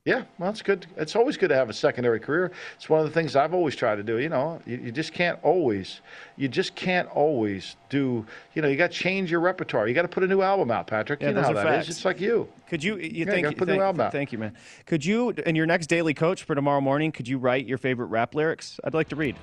Yeah, 0.03 0.23
well, 0.39 0.49
it's 0.49 0.63
good. 0.63 0.87
It's 0.97 1.15
always 1.15 1.37
good 1.37 1.49
to 1.49 1.55
have 1.55 1.69
a 1.69 1.73
secondary 1.73 2.19
career. 2.19 2.51
It's 2.75 2.89
one 2.89 2.99
of 3.01 3.05
the 3.05 3.11
things 3.11 3.35
I've 3.35 3.53
always 3.53 3.75
tried 3.75 3.97
to 3.97 4.03
do. 4.03 4.17
You 4.17 4.29
know, 4.29 4.59
you, 4.65 4.77
you 4.77 4.91
just 4.91 5.13
can't 5.13 5.37
always, 5.43 6.01
you 6.37 6.47
just 6.47 6.73
can't 6.75 7.07
always 7.09 7.75
do. 7.89 8.25
You 8.55 8.63
know, 8.63 8.67
you 8.67 8.77
got 8.77 8.89
to 8.91 8.97
change 8.97 9.29
your 9.29 9.41
repertoire. 9.41 9.87
You 9.87 9.93
got 9.93 10.01
to 10.01 10.07
put 10.07 10.23
a 10.23 10.27
new 10.27 10.41
album 10.41 10.71
out, 10.71 10.87
Patrick. 10.87 11.21
Yeah, 11.21 11.29
you 11.29 11.33
know 11.35 11.41
those 11.41 11.45
how 11.47 11.51
are 11.51 11.63
that 11.65 11.79
is. 11.81 11.85
facts. 11.85 11.89
It's 11.97 12.05
like 12.05 12.19
you. 12.19 12.49
Could 12.67 12.83
you? 12.83 12.95
You 12.97 13.01
Yeah, 13.01 13.09
you 13.11 13.25
think? 13.25 13.43
gotta 13.45 13.55
put 13.55 13.69
a 13.69 13.75
new 13.75 13.81
album 13.81 14.01
out. 14.01 14.11
thank 14.11 14.31
you, 14.31 14.39
man. 14.39 14.57
Could 14.87 15.05
you, 15.05 15.31
in 15.45 15.55
your 15.55 15.67
next 15.67 15.85
daily 15.87 16.15
coach 16.15 16.43
for 16.43 16.55
tomorrow 16.55 16.81
morning, 16.81 17.11
could 17.11 17.27
you 17.27 17.37
write 17.37 17.67
your 17.67 17.77
favorite 17.77 18.07
rap 18.07 18.33
lyrics? 18.33 18.79
I'd 18.83 18.95
like 18.95 19.09
to 19.09 19.15
read. 19.15 19.35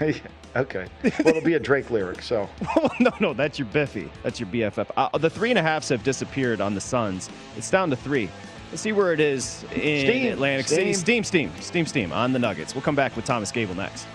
okay. 0.56 0.86
Well, 1.02 1.28
it'll 1.28 1.42
be 1.42 1.54
a 1.54 1.60
Drake 1.60 1.90
lyric. 1.90 2.22
So. 2.22 2.48
no, 3.00 3.10
no, 3.20 3.34
that's 3.34 3.58
your 3.58 3.68
Biffy. 3.68 4.10
That's 4.22 4.40
your 4.40 4.48
BFF. 4.48 4.90
Uh, 4.96 5.16
the 5.18 5.30
three 5.30 5.50
and 5.50 5.58
a 5.58 5.62
halves 5.62 5.88
have 5.88 6.02
disappeared 6.02 6.60
on 6.60 6.74
the 6.74 6.80
Suns. 6.80 7.30
It's 7.56 7.70
down 7.70 7.90
to 7.90 7.96
three. 7.96 8.30
Let's 8.70 8.82
see 8.82 8.92
where 8.92 9.12
it 9.12 9.20
is 9.20 9.64
in 9.74 10.06
Steam, 10.06 10.32
Atlantic 10.32 10.68
City. 10.68 10.92
steam. 10.92 11.24
Steam, 11.24 11.50
steam, 11.50 11.62
steam, 11.62 11.86
steam 11.86 12.12
on 12.12 12.32
the 12.32 12.38
Nuggets. 12.38 12.74
We'll 12.74 12.82
come 12.82 12.96
back 12.96 13.16
with 13.16 13.24
Thomas 13.24 13.50
Gable 13.50 13.74
next. 13.74 14.06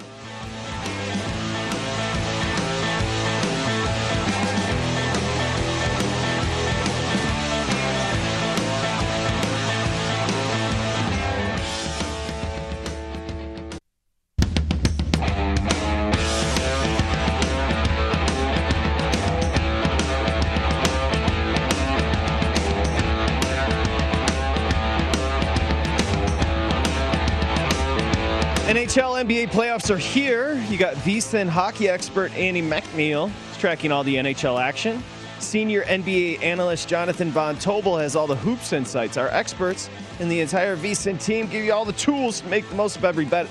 NHL 28.73 29.23
NBA 29.23 29.49
playoffs 29.49 29.91
are 29.91 29.99
here. 29.99 30.55
You 30.67 30.79
got 30.79 30.95
VSiN 30.95 31.47
hockey 31.47 31.87
expert 31.89 32.31
Andy 32.33 32.63
McNeil 32.63 33.31
tracking 33.59 33.91
all 33.91 34.03
the 34.03 34.15
NHL 34.15 34.59
action. 34.59 35.03
Senior 35.37 35.83
NBA 35.83 36.41
analyst 36.41 36.87
Jonathan 36.87 37.29
Von 37.29 37.55
Tobel 37.57 37.99
has 37.99 38.15
all 38.15 38.25
the 38.25 38.35
hoops 38.35 38.73
insights. 38.73 39.15
Our 39.15 39.27
experts 39.27 39.91
and 40.19 40.31
the 40.31 40.39
entire 40.39 40.75
VSiN 40.75 41.23
team 41.23 41.45
give 41.45 41.63
you 41.63 41.71
all 41.71 41.85
the 41.85 41.93
tools 41.93 42.41
to 42.41 42.47
make 42.47 42.67
the 42.67 42.73
most 42.73 42.95
of 42.95 43.05
every 43.05 43.25
bet 43.25 43.47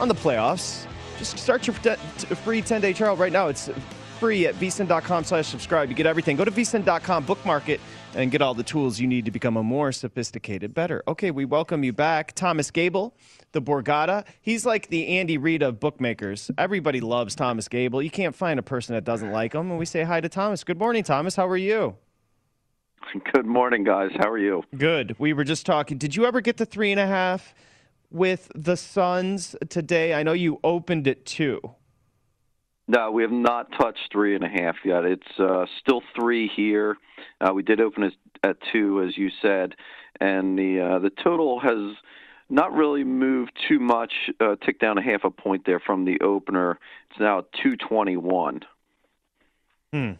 on 0.00 0.06
the 0.06 0.14
playoffs. 0.14 0.86
Just 1.16 1.38
start 1.38 1.66
your 1.66 1.74
free 1.74 2.60
10-day 2.60 2.92
trial 2.92 3.16
right 3.16 3.32
now. 3.32 3.48
It's 3.48 3.70
free 4.20 4.46
at 4.46 4.54
vsin.com 4.56 5.24
slash 5.24 5.46
subscribe. 5.46 5.88
You 5.88 5.94
get 5.94 6.04
everything. 6.04 6.36
Go 6.36 6.44
to 6.44 6.50
vsin.com, 6.50 7.24
bookmark 7.24 7.70
it, 7.70 7.80
and 8.14 8.30
get 8.30 8.42
all 8.42 8.54
the 8.54 8.62
tools 8.62 9.00
you 9.00 9.06
need 9.06 9.24
to 9.24 9.30
become 9.30 9.56
a 9.56 9.62
more 9.62 9.92
sophisticated 9.92 10.72
better. 10.74 11.02
Okay, 11.08 11.30
we 11.30 11.44
welcome 11.44 11.84
you 11.84 11.92
back. 11.92 12.34
Thomas 12.34 12.70
Gable, 12.70 13.14
the 13.52 13.60
Borgata. 13.60 14.24
He's 14.40 14.64
like 14.64 14.88
the 14.88 15.18
Andy 15.18 15.38
Reid 15.38 15.62
of 15.62 15.80
bookmakers. 15.80 16.50
Everybody 16.58 17.00
loves 17.00 17.34
Thomas 17.34 17.68
Gable. 17.68 18.02
You 18.02 18.10
can't 18.10 18.34
find 18.34 18.58
a 18.58 18.62
person 18.62 18.94
that 18.94 19.04
doesn't 19.04 19.32
like 19.32 19.52
him. 19.52 19.70
And 19.70 19.78
we 19.78 19.86
say 19.86 20.02
hi 20.02 20.20
to 20.20 20.28
Thomas. 20.28 20.64
Good 20.64 20.78
morning, 20.78 21.02
Thomas. 21.02 21.36
How 21.36 21.46
are 21.48 21.56
you? 21.56 21.96
Good 23.32 23.46
morning, 23.46 23.84
guys. 23.84 24.10
How 24.18 24.30
are 24.30 24.38
you? 24.38 24.62
Good. 24.76 25.16
We 25.18 25.32
were 25.32 25.44
just 25.44 25.66
talking. 25.66 25.98
Did 25.98 26.16
you 26.16 26.26
ever 26.26 26.40
get 26.40 26.56
the 26.56 26.66
three 26.66 26.90
and 26.90 27.00
a 27.00 27.06
half 27.06 27.54
with 28.10 28.50
the 28.54 28.76
Suns 28.76 29.56
today? 29.68 30.14
I 30.14 30.22
know 30.22 30.32
you 30.32 30.60
opened 30.64 31.06
it 31.06 31.26
two. 31.26 31.60
No, 32.88 33.10
we 33.10 33.22
have 33.22 33.32
not 33.32 33.72
touched 33.72 34.12
three 34.12 34.34
and 34.34 34.44
a 34.44 34.48
half 34.48 34.76
yet. 34.84 35.04
It's 35.04 35.40
uh, 35.40 35.66
still 35.80 36.02
three 36.14 36.48
here. 36.54 36.96
Uh, 37.40 37.52
we 37.52 37.62
did 37.62 37.80
open 37.80 38.12
at 38.42 38.56
two, 38.72 39.02
as 39.02 39.16
you 39.18 39.30
said, 39.42 39.74
and 40.20 40.58
the 40.58 40.80
uh, 40.80 40.98
the 41.00 41.10
total 41.10 41.58
has 41.60 41.96
not 42.48 42.72
really 42.72 43.02
moved 43.02 43.52
too 43.68 43.80
much. 43.80 44.12
Uh, 44.40 44.54
ticked 44.64 44.80
down 44.80 44.98
a 44.98 45.02
half 45.02 45.24
a 45.24 45.30
point 45.30 45.64
there 45.66 45.80
from 45.80 46.04
the 46.04 46.20
opener. 46.20 46.78
It's 47.10 47.18
now 47.18 47.44
two 47.62 47.76
twenty 47.76 48.16
one. 48.16 48.60
Hmm. 49.92 50.12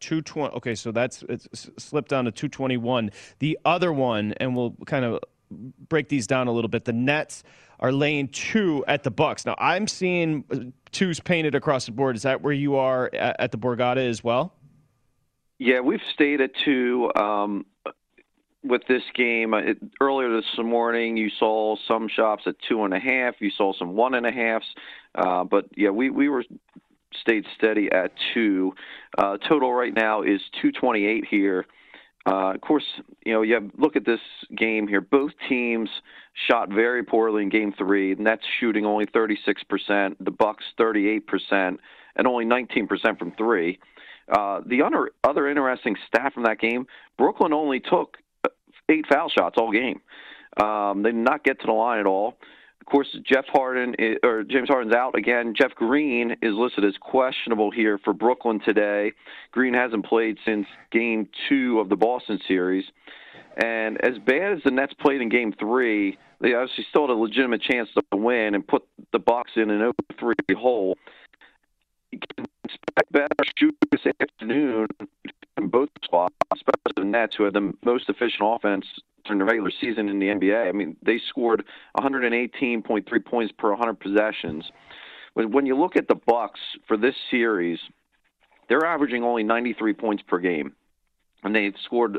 220. 0.00 0.56
Okay, 0.56 0.74
so 0.74 0.90
that's 0.90 1.22
it's 1.28 1.70
slipped 1.78 2.08
down 2.10 2.24
to 2.24 2.32
221. 2.32 3.12
The 3.38 3.56
other 3.64 3.92
one, 3.92 4.34
and 4.38 4.56
we'll 4.56 4.74
kind 4.84 5.04
of 5.04 5.20
break 5.88 6.08
these 6.08 6.26
down 6.26 6.48
a 6.48 6.52
little 6.52 6.68
bit. 6.68 6.84
The 6.84 6.92
Nets 6.92 7.42
are 7.80 7.92
laying 7.92 8.28
two 8.28 8.84
at 8.86 9.02
the 9.02 9.10
Bucks. 9.10 9.44
Now 9.44 9.54
I'm 9.58 9.86
seeing 9.88 10.44
uh, 10.50 10.58
twos 10.90 11.20
painted 11.20 11.54
across 11.54 11.86
the 11.86 11.92
board. 11.92 12.16
Is 12.16 12.22
that 12.22 12.42
where 12.42 12.52
you 12.52 12.76
are 12.76 13.10
at, 13.12 13.36
at 13.38 13.52
the 13.52 13.58
Borgata 13.58 14.08
as 14.08 14.22
well? 14.22 14.54
Yeah, 15.58 15.80
we've 15.80 16.00
stayed 16.12 16.40
at 16.40 16.50
two. 16.64 17.10
Um, 17.14 17.66
with 18.64 18.82
this 18.88 19.02
game. 19.14 19.54
It, 19.54 19.78
earlier 20.00 20.34
this 20.34 20.46
morning, 20.58 21.16
you 21.16 21.30
saw 21.38 21.76
some 21.88 22.08
shops 22.08 22.44
at 22.46 22.54
two 22.68 22.84
and 22.84 22.94
a 22.94 23.00
half. 23.00 23.34
You 23.40 23.50
saw 23.50 23.72
some 23.72 23.94
one 23.94 24.14
and 24.14 24.26
a 24.26 24.32
halves. 24.32 24.66
Uh, 25.14 25.44
but 25.44 25.66
yeah, 25.76 25.90
we 25.90 26.10
we 26.10 26.28
were 26.28 26.44
stayed 27.20 27.44
steady 27.56 27.90
at 27.90 28.12
two. 28.34 28.74
Uh, 29.18 29.36
total 29.48 29.72
right 29.72 29.94
now 29.94 30.22
is 30.22 30.40
228 30.62 31.24
here. 31.28 31.66
Uh, 32.24 32.54
of 32.54 32.60
course, 32.60 32.84
you 33.26 33.32
know, 33.32 33.42
you 33.42 33.54
have, 33.54 33.68
look 33.76 33.96
at 33.96 34.04
this 34.04 34.20
game 34.56 34.86
here. 34.86 35.00
Both 35.00 35.32
teams 35.48 35.88
shot 36.48 36.68
very 36.68 37.02
poorly 37.02 37.42
in 37.42 37.48
Game 37.48 37.72
Three. 37.76 38.14
Nets 38.14 38.44
shooting 38.60 38.86
only 38.86 39.06
36%, 39.06 40.16
the 40.20 40.30
Bucks 40.30 40.64
38%, 40.78 41.78
and 42.16 42.26
only 42.26 42.44
19% 42.44 43.18
from 43.18 43.32
three. 43.32 43.78
Uh, 44.30 44.60
the 44.66 44.82
other 44.82 45.10
other 45.24 45.48
interesting 45.48 45.96
stat 46.06 46.32
from 46.32 46.44
that 46.44 46.60
game: 46.60 46.86
Brooklyn 47.18 47.52
only 47.52 47.80
took 47.80 48.18
eight 48.88 49.04
foul 49.12 49.28
shots 49.28 49.56
all 49.58 49.72
game. 49.72 50.00
Um, 50.62 51.02
they 51.02 51.10
did 51.10 51.16
not 51.16 51.42
get 51.42 51.60
to 51.60 51.66
the 51.66 51.72
line 51.72 51.98
at 51.98 52.06
all. 52.06 52.36
Of 52.82 52.86
course, 52.86 53.16
Jeff 53.24 53.44
Harden 53.46 53.94
is, 53.96 54.16
or 54.24 54.42
James 54.42 54.68
Harden's 54.68 54.92
out 54.92 55.16
again. 55.16 55.54
Jeff 55.56 55.72
Green 55.76 56.32
is 56.42 56.52
listed 56.52 56.84
as 56.84 56.94
questionable 57.00 57.70
here 57.70 57.96
for 58.02 58.12
Brooklyn 58.12 58.58
today. 58.64 59.12
Green 59.52 59.72
hasn't 59.72 60.04
played 60.04 60.36
since 60.44 60.66
Game 60.90 61.28
Two 61.48 61.78
of 61.78 61.88
the 61.88 61.94
Boston 61.94 62.40
series, 62.48 62.84
and 63.62 64.04
as 64.04 64.18
bad 64.26 64.54
as 64.54 64.58
the 64.64 64.72
Nets 64.72 64.94
played 65.00 65.20
in 65.20 65.28
Game 65.28 65.54
Three, 65.60 66.18
they 66.40 66.54
obviously 66.54 66.84
still 66.90 67.02
had 67.02 67.10
a 67.10 67.14
legitimate 67.14 67.62
chance 67.62 67.88
to 67.94 68.16
win 68.16 68.56
and 68.56 68.66
put 68.66 68.82
the 69.12 69.20
Bucks 69.20 69.52
in 69.54 69.70
an 69.70 69.92
0-3 70.20 70.56
hole. 70.56 70.98
You 72.10 72.18
can 72.18 72.46
expect 72.64 73.12
better 73.12 73.28
shoot 73.56 73.76
this 73.92 74.12
afternoon 74.20 74.88
in 75.58 75.68
both 75.68 75.88
squads, 76.04 76.34
especially 76.54 76.92
the 76.96 77.04
Nets, 77.04 77.36
who 77.36 77.44
had 77.44 77.54
the 77.54 77.72
most 77.84 78.08
efficient 78.08 78.42
offense 78.42 78.86
during 79.24 79.38
the 79.38 79.44
regular 79.44 79.70
season 79.80 80.08
in 80.08 80.18
the 80.18 80.26
NBA. 80.26 80.68
I 80.68 80.72
mean, 80.72 80.96
they 81.02 81.20
scored 81.28 81.64
118.3 81.98 83.24
points 83.24 83.52
per 83.56 83.70
100 83.70 84.00
possessions. 84.00 84.64
When 85.34 85.64
you 85.66 85.78
look 85.78 85.96
at 85.96 86.08
the 86.08 86.14
Bucks 86.14 86.60
for 86.86 86.96
this 86.96 87.14
series, 87.30 87.78
they're 88.68 88.84
averaging 88.84 89.22
only 89.22 89.42
93 89.42 89.94
points 89.94 90.22
per 90.26 90.38
game, 90.38 90.74
and 91.42 91.54
they've 91.54 91.74
scored 91.84 92.18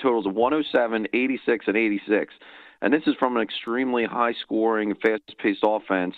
totals 0.00 0.26
of 0.26 0.34
107, 0.34 1.06
86, 1.12 1.64
and 1.68 1.76
86. 1.76 2.34
And 2.82 2.92
this 2.92 3.02
is 3.06 3.14
from 3.18 3.36
an 3.36 3.42
extremely 3.42 4.04
high-scoring, 4.04 4.94
fast-paced 4.96 5.62
offense 5.62 6.16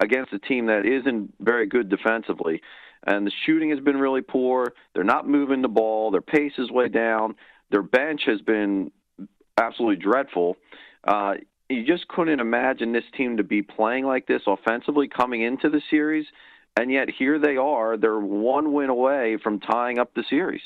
against 0.00 0.32
a 0.32 0.38
team 0.38 0.66
that 0.66 0.86
isn't 0.86 1.34
very 1.40 1.66
good 1.66 1.88
defensively. 1.88 2.62
And 3.06 3.26
the 3.26 3.32
shooting 3.44 3.70
has 3.70 3.80
been 3.80 3.96
really 3.96 4.22
poor. 4.22 4.72
They're 4.94 5.04
not 5.04 5.28
moving 5.28 5.62
the 5.62 5.68
ball. 5.68 6.10
Their 6.10 6.22
pace 6.22 6.52
is 6.58 6.70
way 6.70 6.88
down. 6.88 7.36
Their 7.70 7.82
bench 7.82 8.22
has 8.26 8.40
been 8.40 8.90
absolutely 9.58 10.02
dreadful. 10.02 10.56
Uh, 11.06 11.34
you 11.68 11.84
just 11.86 12.08
couldn't 12.08 12.40
imagine 12.40 12.92
this 12.92 13.04
team 13.16 13.36
to 13.38 13.42
be 13.44 13.62
playing 13.62 14.04
like 14.04 14.26
this 14.26 14.42
offensively 14.46 15.08
coming 15.08 15.42
into 15.42 15.70
the 15.70 15.80
series, 15.90 16.26
and 16.76 16.90
yet 16.90 17.08
here 17.10 17.38
they 17.38 17.56
are. 17.56 17.96
They're 17.96 18.18
one 18.18 18.72
win 18.72 18.90
away 18.90 19.38
from 19.42 19.60
tying 19.60 19.98
up 19.98 20.14
the 20.14 20.24
series. 20.28 20.62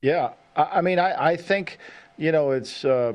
Yeah, 0.00 0.32
I 0.54 0.80
mean, 0.80 0.98
I, 0.98 1.32
I 1.32 1.36
think 1.36 1.78
you 2.16 2.32
know 2.32 2.52
it's 2.52 2.84
uh, 2.84 3.14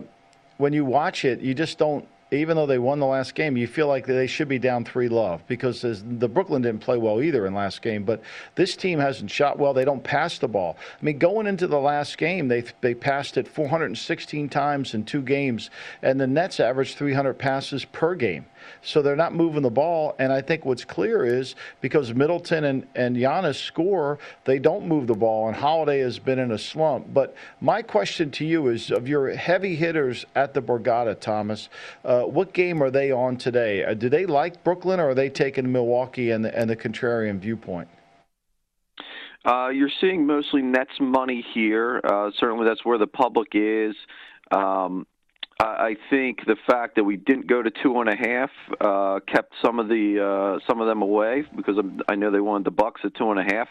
when 0.57 0.73
you 0.73 0.85
watch 0.85 1.25
it, 1.25 1.41
you 1.41 1.53
just 1.53 1.77
don't 1.77 2.07
even 2.33 2.55
though 2.55 2.65
they 2.65 2.79
won 2.79 2.99
the 2.99 3.05
last 3.05 3.35
game, 3.35 3.57
you 3.57 3.67
feel 3.67 3.87
like 3.87 4.05
they 4.05 4.25
should 4.25 4.47
be 4.47 4.57
down 4.57 4.85
three 4.85 5.09
love 5.09 5.45
because 5.47 5.81
the 5.81 6.29
Brooklyn 6.29 6.61
didn't 6.61 6.79
play 6.79 6.97
well 6.97 7.21
either 7.21 7.45
in 7.45 7.53
last 7.53 7.81
game. 7.81 8.05
But 8.05 8.21
this 8.55 8.77
team 8.77 8.99
hasn't 8.99 9.29
shot 9.29 9.59
well. 9.59 9.73
They 9.73 9.83
don't 9.83 10.03
pass 10.03 10.37
the 10.37 10.47
ball. 10.47 10.77
I 11.01 11.03
mean, 11.03 11.17
going 11.17 11.45
into 11.45 11.67
the 11.67 11.79
last 11.79 12.17
game, 12.17 12.47
they 12.47 12.63
they 12.79 12.93
passed 12.93 13.37
it 13.37 13.49
416 13.49 14.47
times 14.47 14.93
in 14.93 15.03
two 15.03 15.21
games, 15.21 15.69
and 16.01 16.19
the 16.21 16.27
Nets 16.27 16.61
averaged 16.61 16.95
300 16.97 17.33
passes 17.33 17.83
per 17.83 18.15
game. 18.15 18.45
So 18.81 19.01
they're 19.01 19.15
not 19.15 19.33
moving 19.33 19.61
the 19.61 19.69
ball. 19.69 20.15
And 20.19 20.31
I 20.31 20.41
think 20.41 20.65
what's 20.65 20.85
clear 20.85 21.25
is 21.25 21.55
because 21.81 22.13
Middleton 22.13 22.63
and, 22.63 22.87
and 22.95 23.15
Giannis 23.15 23.55
score, 23.55 24.19
they 24.45 24.59
don't 24.59 24.87
move 24.87 25.07
the 25.07 25.15
ball. 25.15 25.47
And 25.47 25.55
Holiday 25.55 25.99
has 25.99 26.19
been 26.19 26.39
in 26.39 26.51
a 26.51 26.57
slump. 26.57 27.13
But 27.13 27.35
my 27.59 27.81
question 27.81 28.31
to 28.31 28.45
you 28.45 28.67
is 28.67 28.91
of 28.91 29.07
your 29.07 29.35
heavy 29.35 29.75
hitters 29.75 30.25
at 30.35 30.53
the 30.53 30.61
Borgata, 30.61 31.19
Thomas, 31.19 31.69
uh, 32.03 32.23
what 32.23 32.53
game 32.53 32.81
are 32.81 32.91
they 32.91 33.11
on 33.11 33.37
today? 33.37 33.83
Uh, 33.83 33.93
do 33.93 34.09
they 34.09 34.25
like 34.25 34.63
Brooklyn 34.63 34.99
or 34.99 35.09
are 35.09 35.15
they 35.15 35.29
taking 35.29 35.71
Milwaukee 35.71 36.31
and 36.31 36.45
the, 36.45 36.57
and 36.57 36.69
the 36.69 36.75
contrarian 36.75 37.39
viewpoint? 37.39 37.87
Uh, 39.43 39.69
you're 39.69 39.89
seeing 39.99 40.27
mostly 40.27 40.61
Nets 40.61 40.91
money 40.99 41.43
here. 41.53 41.99
Uh, 42.03 42.29
certainly, 42.37 42.65
that's 42.65 42.85
where 42.85 42.99
the 42.99 43.07
public 43.07 43.49
is. 43.53 43.95
Um, 44.51 45.07
I 45.63 45.95
think 46.09 46.39
the 46.45 46.55
fact 46.67 46.95
that 46.95 47.03
we 47.03 47.17
didn't 47.17 47.47
go 47.47 47.61
to 47.61 47.69
two 47.83 47.99
and 47.99 48.09
a 48.09 48.15
half 48.15 48.49
uh, 48.79 49.19
kept 49.31 49.53
some 49.63 49.79
of 49.79 49.87
the 49.87 50.19
uh, 50.19 50.59
some 50.67 50.81
of 50.81 50.87
them 50.87 51.01
away 51.01 51.43
because 51.55 51.75
I 52.07 52.15
know 52.15 52.31
they 52.31 52.39
wanted 52.39 52.65
the 52.65 52.71
Bucks 52.71 53.01
at 53.03 53.15
two 53.15 53.31
and 53.31 53.39
a 53.39 53.53
half, 53.53 53.67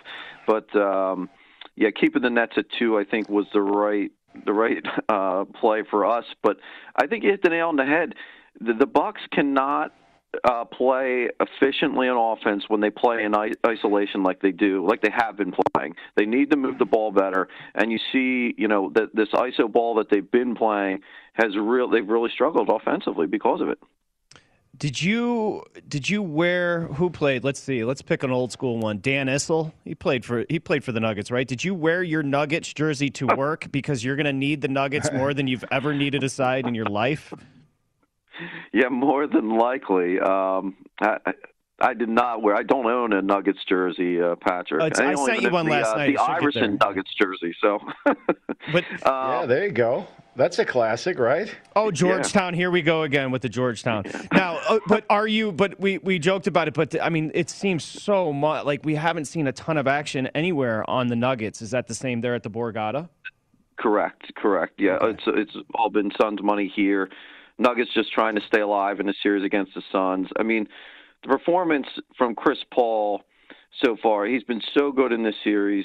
but 0.47 0.75
um, 0.77 1.29
yeah, 1.77 1.91
keeping 1.91 2.23
the 2.23 2.31
Nets 2.31 2.53
at 2.57 2.67
two 2.79 2.99
I 2.99 3.05
think 3.05 3.29
was 3.29 3.47
the 3.53 3.61
right 3.61 4.11
the 4.47 4.53
right 4.53 4.83
uh, 5.09 5.45
play 5.61 5.83
for 5.91 6.07
us. 6.07 6.25
But 6.43 6.59
I 6.97 7.07
think 7.07 7.25
you 7.25 7.31
hit 7.31 7.43
the 7.43 7.51
nail 7.51 7.69
on 7.69 7.77
the 7.77 7.87
head. 7.87 8.15
The, 8.61 8.75
the 8.75 8.87
Bucks 8.87 9.23
cannot 9.33 9.93
uh, 10.45 10.65
play 10.65 11.29
efficiently 11.41 12.09
on 12.09 12.39
offense 12.39 12.65
when 12.69 12.81
they 12.81 12.91
play 12.91 13.25
in 13.25 13.35
isolation 13.67 14.23
like 14.23 14.41
they 14.41 14.53
do, 14.53 14.87
like 14.87 15.03
they 15.03 15.11
have 15.11 15.37
been 15.37 15.53
playing. 15.75 15.95
They 16.17 16.25
need 16.25 16.51
to 16.51 16.57
move 16.57 16.79
the 16.79 16.85
ball 16.85 17.11
better, 17.11 17.49
and 17.75 17.91
you 17.91 17.99
see, 18.13 18.55
you 18.57 18.69
know, 18.69 18.91
that 18.95 19.15
this 19.15 19.29
ISO 19.35 19.71
ball 19.71 19.97
that 19.97 20.09
they've 20.11 20.31
been 20.31 20.55
playing 20.55 21.01
has 21.35 21.57
real. 21.57 21.89
They've 21.89 22.07
really 22.07 22.31
struggled 22.33 22.71
offensively 22.71 23.27
because 23.27 23.61
of 23.61 23.69
it. 23.69 23.79
Did 24.77 25.03
you 25.03 25.63
did 25.89 26.09
you 26.09 26.23
wear 26.23 26.87
who 26.87 27.11
played? 27.11 27.45
Let's 27.45 27.61
see. 27.61 27.85
Let's 27.85 28.01
pick 28.01 28.23
an 28.23 28.31
old 28.31 28.53
school 28.53 28.79
one. 28.79 29.01
Dan 29.01 29.27
Issel. 29.27 29.73
He 29.85 29.95
played 29.95 30.25
for 30.25 30.47
he 30.49 30.59
played 30.59 30.85
for 30.85 30.93
the 30.93 31.01
Nuggets, 31.01 31.31
right? 31.31 31.47
Did 31.47 31.63
you 31.63 31.75
wear 31.75 32.03
your 32.03 32.23
Nuggets 32.23 32.73
jersey 32.73 33.11
to 33.11 33.27
work 33.27 33.71
because 33.73 34.03
you're 34.03 34.17
going 34.17 34.25
to 34.27 34.33
need 34.33 34.63
the 34.63 34.69
Nuggets 34.69 35.11
more 35.15 35.35
than 35.35 35.49
you've 35.49 35.65
ever 35.71 35.93
needed 35.93 36.23
a 36.23 36.29
side 36.31 36.67
in 36.67 36.75
your 36.75 36.87
life? 36.87 37.35
Yeah, 38.73 38.89
more 38.89 39.27
than 39.27 39.59
likely. 39.59 40.21
Um, 40.21 40.77
I, 41.01 41.19
I 41.81 41.95
did 41.95 42.09
not 42.09 42.43
wear. 42.43 42.55
I 42.55 42.63
don't 42.63 42.87
own 42.87 43.13
a 43.13 43.23
Nuggets 43.23 43.59
jersey, 43.69 44.21
uh, 44.21 44.37
Patrick. 44.37 44.83
Uh, 44.83 45.03
I, 45.03 45.13
I 45.13 45.15
sent 45.15 45.43
you 45.43 45.51
one 45.51 45.67
the, 45.67 45.73
last 45.73 45.95
uh, 45.95 45.97
night. 45.97 46.17
The 46.17 46.23
Iverson 46.23 46.79
Nuggets 46.81 47.11
jersey. 47.21 47.55
So, 47.61 47.79
but 48.05 48.85
um, 49.07 49.41
yeah, 49.41 49.47
there 49.47 49.65
you 49.65 49.73
go. 49.73 50.07
That's 50.37 50.59
a 50.59 50.65
classic, 50.65 51.19
right? 51.19 51.55
Oh, 51.75 51.91
Georgetown. 51.91 52.55
Yeah. 52.55 52.59
Here 52.59 52.71
we 52.71 52.83
go 52.83 53.03
again 53.03 53.31
with 53.31 53.43
the 53.43 53.49
Georgetown. 53.49 54.05
Yeah. 54.07 54.23
Now, 54.33 54.61
uh, 54.69 54.79
but 54.87 55.05
are 55.11 55.27
you? 55.27 55.53
But 55.53 55.81
we 55.81 55.99
we 55.99 56.19
joked 56.19 56.47
about 56.47 56.69
it. 56.69 56.75
But 56.75 57.01
I 57.03 57.09
mean, 57.09 57.31
it 57.35 57.51
seems 57.51 57.85
so 57.85 58.33
much 58.33 58.65
like 58.65 58.85
we 58.85 58.95
haven't 58.95 59.25
seen 59.25 59.47
a 59.47 59.53
ton 59.53 59.77
of 59.77 59.87
action 59.87 60.29
anywhere 60.29 60.89
on 60.89 61.09
the 61.09 61.17
Nuggets. 61.17 61.63
Is 61.63 61.73
that 61.73 61.89
the 61.89 61.95
same 61.95 62.21
there 62.21 62.35
at 62.35 62.43
the 62.43 62.51
Borgata? 62.51 63.09
Correct. 63.79 64.33
Correct. 64.37 64.75
Yeah, 64.79 64.99
okay. 65.03 65.17
it's 65.17 65.23
it's 65.27 65.67
all 65.75 65.91
been 65.91 66.11
Suns 66.21 66.43
money 66.43 66.71
here. 66.75 67.09
Nuggets 67.61 67.91
just 67.95 68.11
trying 68.13 68.35
to 68.37 68.41
stay 68.47 68.61
alive 68.61 69.01
in 69.01 69.07
the 69.07 69.15
series 69.23 69.45
against 69.45 69.75
the 69.75 69.83
Suns. 69.93 70.29
I 70.39 70.43
mean, 70.43 70.67
the 71.23 71.29
performance 71.29 71.87
from 72.17 72.35
Chris 72.35 72.59
Paul 72.73 73.23
so 73.85 73.97
far, 74.03 74.25
he's 74.25 74.43
been 74.43 74.63
so 74.77 74.91
good 74.91 75.13
in 75.13 75.23
this 75.23 75.35
series. 75.45 75.85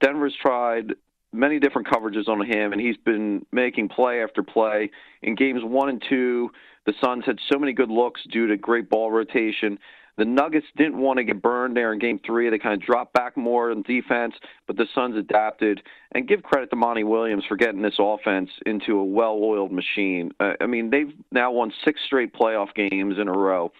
Denver's 0.00 0.34
tried 0.42 0.94
many 1.32 1.60
different 1.60 1.86
coverages 1.86 2.28
on 2.28 2.44
him, 2.44 2.72
and 2.72 2.80
he's 2.80 2.96
been 2.96 3.46
making 3.52 3.88
play 3.88 4.22
after 4.22 4.42
play. 4.42 4.90
In 5.22 5.36
games 5.36 5.60
one 5.62 5.88
and 5.88 6.02
two, 6.08 6.50
the 6.86 6.94
Suns 7.00 7.24
had 7.24 7.38
so 7.50 7.58
many 7.58 7.72
good 7.72 7.90
looks 7.90 8.22
due 8.30 8.48
to 8.48 8.56
great 8.56 8.90
ball 8.90 9.12
rotation. 9.12 9.78
The 10.16 10.24
Nuggets 10.24 10.66
didn't 10.76 10.98
want 10.98 11.18
to 11.18 11.24
get 11.24 11.42
burned 11.42 11.76
there 11.76 11.92
in 11.92 11.98
game 11.98 12.18
three. 12.24 12.48
They 12.48 12.58
kind 12.58 12.74
of 12.74 12.86
dropped 12.86 13.12
back 13.12 13.36
more 13.36 13.70
in 13.70 13.82
defense, 13.82 14.34
but 14.66 14.76
the 14.76 14.86
Suns 14.94 15.16
adapted. 15.16 15.82
And 16.12 16.26
give 16.26 16.42
credit 16.42 16.70
to 16.70 16.76
Monty 16.76 17.04
Williams 17.04 17.44
for 17.46 17.56
getting 17.56 17.82
this 17.82 17.96
offense 17.98 18.48
into 18.64 18.98
a 18.98 19.04
well 19.04 19.38
oiled 19.42 19.72
machine. 19.72 20.30
Uh, 20.40 20.54
I 20.60 20.66
mean, 20.66 20.90
they've 20.90 21.12
now 21.30 21.52
won 21.52 21.72
six 21.84 22.00
straight 22.06 22.32
playoff 22.32 22.74
games 22.74 23.16
in 23.20 23.28
a 23.28 23.32
row. 23.32 23.72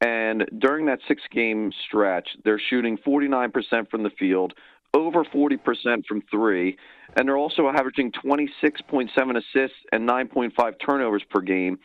And 0.00 0.44
during 0.58 0.86
that 0.86 1.00
six 1.08 1.22
game 1.32 1.72
stretch, 1.86 2.28
they're 2.44 2.60
shooting 2.70 2.98
49% 2.98 3.90
from 3.90 4.02
the 4.02 4.10
field, 4.10 4.54
over 4.94 5.24
40% 5.24 6.06
from 6.06 6.22
three, 6.30 6.76
and 7.16 7.26
they're 7.26 7.36
also 7.36 7.68
averaging 7.68 8.12
26.7 8.12 9.10
assists 9.10 9.76
and 9.90 10.08
9.5 10.08 10.74
turnovers 10.84 11.22
per 11.30 11.40
game. 11.40 11.78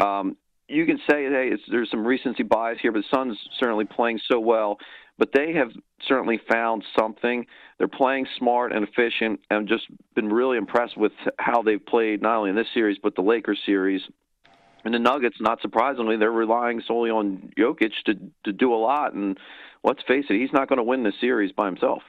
Um, 0.00 0.36
you 0.68 0.86
can 0.86 0.98
say, 1.10 1.24
hey, 1.24 1.52
there's 1.70 1.90
some 1.90 2.06
recency 2.06 2.42
bias 2.42 2.78
here, 2.80 2.92
but 2.92 3.02
the 3.02 3.16
Suns 3.16 3.38
certainly 3.58 3.84
playing 3.84 4.20
so 4.30 4.40
well. 4.40 4.78
But 5.18 5.30
they 5.34 5.52
have 5.52 5.70
certainly 6.08 6.40
found 6.50 6.84
something. 6.98 7.46
They're 7.78 7.88
playing 7.88 8.26
smart 8.38 8.72
and 8.72 8.86
efficient, 8.86 9.40
and 9.50 9.68
just 9.68 9.84
been 10.14 10.28
really 10.28 10.56
impressed 10.56 10.96
with 10.96 11.12
how 11.38 11.62
they've 11.62 11.84
played 11.84 12.22
not 12.22 12.38
only 12.38 12.50
in 12.50 12.56
this 12.56 12.66
series 12.72 12.98
but 13.02 13.14
the 13.14 13.22
Lakers 13.22 13.60
series. 13.64 14.02
And 14.84 14.94
the 14.94 14.98
Nuggets, 14.98 15.36
not 15.38 15.60
surprisingly, 15.60 16.16
they're 16.16 16.32
relying 16.32 16.82
solely 16.86 17.10
on 17.10 17.52
Jokic 17.56 17.92
to 18.06 18.14
to 18.44 18.52
do 18.52 18.74
a 18.74 18.76
lot. 18.76 19.12
And 19.12 19.38
let's 19.84 20.02
face 20.08 20.24
it, 20.28 20.40
he's 20.40 20.52
not 20.52 20.68
going 20.68 20.78
to 20.78 20.82
win 20.82 21.04
the 21.04 21.12
series 21.20 21.52
by 21.52 21.66
himself. 21.66 22.02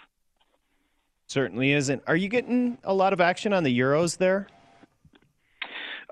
Certainly 1.27 1.73
isn't. 1.73 2.03
Are 2.07 2.15
you 2.15 2.29
getting 2.29 2.77
a 2.83 2.93
lot 2.93 3.13
of 3.13 3.21
action 3.21 3.53
on 3.53 3.63
the 3.63 3.77
Euros 3.77 4.17
there? 4.17 4.47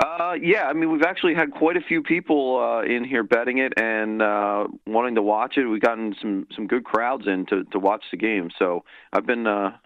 Uh, 0.01 0.33
yeah, 0.41 0.63
I 0.63 0.73
mean, 0.73 0.91
we've 0.91 1.03
actually 1.03 1.35
had 1.35 1.51
quite 1.51 1.77
a 1.77 1.81
few 1.81 2.01
people 2.01 2.59
uh, 2.59 2.81
in 2.81 3.03
here 3.03 3.21
betting 3.21 3.59
it 3.59 3.73
and 3.79 4.21
uh, 4.21 4.67
wanting 4.87 5.13
to 5.15 5.21
watch 5.21 5.57
it. 5.57 5.65
We've 5.65 5.81
gotten 5.81 6.15
some 6.19 6.47
some 6.55 6.65
good 6.65 6.83
crowds 6.83 7.27
in 7.27 7.45
to, 7.47 7.65
to 7.65 7.77
watch 7.77 8.03
the 8.09 8.17
game, 8.17 8.49
so 8.57 8.83
I've 9.13 9.27
been 9.27 9.45
uh, 9.45 9.77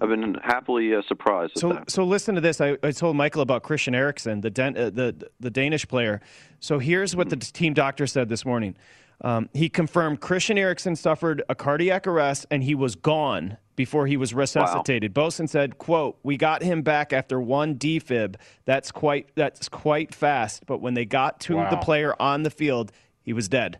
I've 0.00 0.10
been 0.10 0.34
happily 0.44 0.94
uh, 0.94 1.02
surprised. 1.08 1.52
at 1.56 1.58
So, 1.58 1.68
that. 1.70 1.90
so 1.90 2.04
listen 2.04 2.36
to 2.36 2.40
this. 2.40 2.60
I, 2.60 2.76
I 2.84 2.92
told 2.92 3.16
Michael 3.16 3.42
about 3.42 3.64
Christian 3.64 3.96
Eriksen, 3.96 4.42
the, 4.42 4.50
Dan, 4.50 4.76
uh, 4.76 4.90
the 4.90 5.28
the 5.40 5.50
Danish 5.50 5.88
player. 5.88 6.20
So 6.60 6.78
here's 6.78 7.16
what 7.16 7.28
the 7.28 7.36
team 7.36 7.74
doctor 7.74 8.06
said 8.06 8.28
this 8.28 8.44
morning. 8.44 8.76
Um, 9.22 9.48
he 9.54 9.68
confirmed 9.68 10.20
Christian 10.20 10.56
Eriksen 10.56 10.94
suffered 10.94 11.42
a 11.48 11.54
cardiac 11.56 12.06
arrest 12.06 12.46
and 12.52 12.62
he 12.62 12.76
was 12.76 12.94
gone 12.94 13.56
before 13.78 14.06
he 14.06 14.18
was 14.18 14.34
resuscitated. 14.34 15.14
Boesen 15.14 15.48
said, 15.48 15.78
"quote 15.78 16.18
We 16.22 16.36
got 16.36 16.62
him 16.62 16.82
back 16.82 17.14
after 17.14 17.40
one 17.40 17.76
defib. 17.76 18.34
That's 18.66 18.92
quite 18.92 19.30
that's 19.34 19.70
quite 19.70 20.14
fast. 20.14 20.66
But 20.66 20.82
when 20.82 20.92
they 20.92 21.06
got 21.06 21.40
to 21.42 21.54
the 21.70 21.78
player 21.78 22.14
on 22.20 22.42
the 22.42 22.50
field, 22.50 22.92
he 23.22 23.32
was 23.32 23.48
dead. 23.48 23.78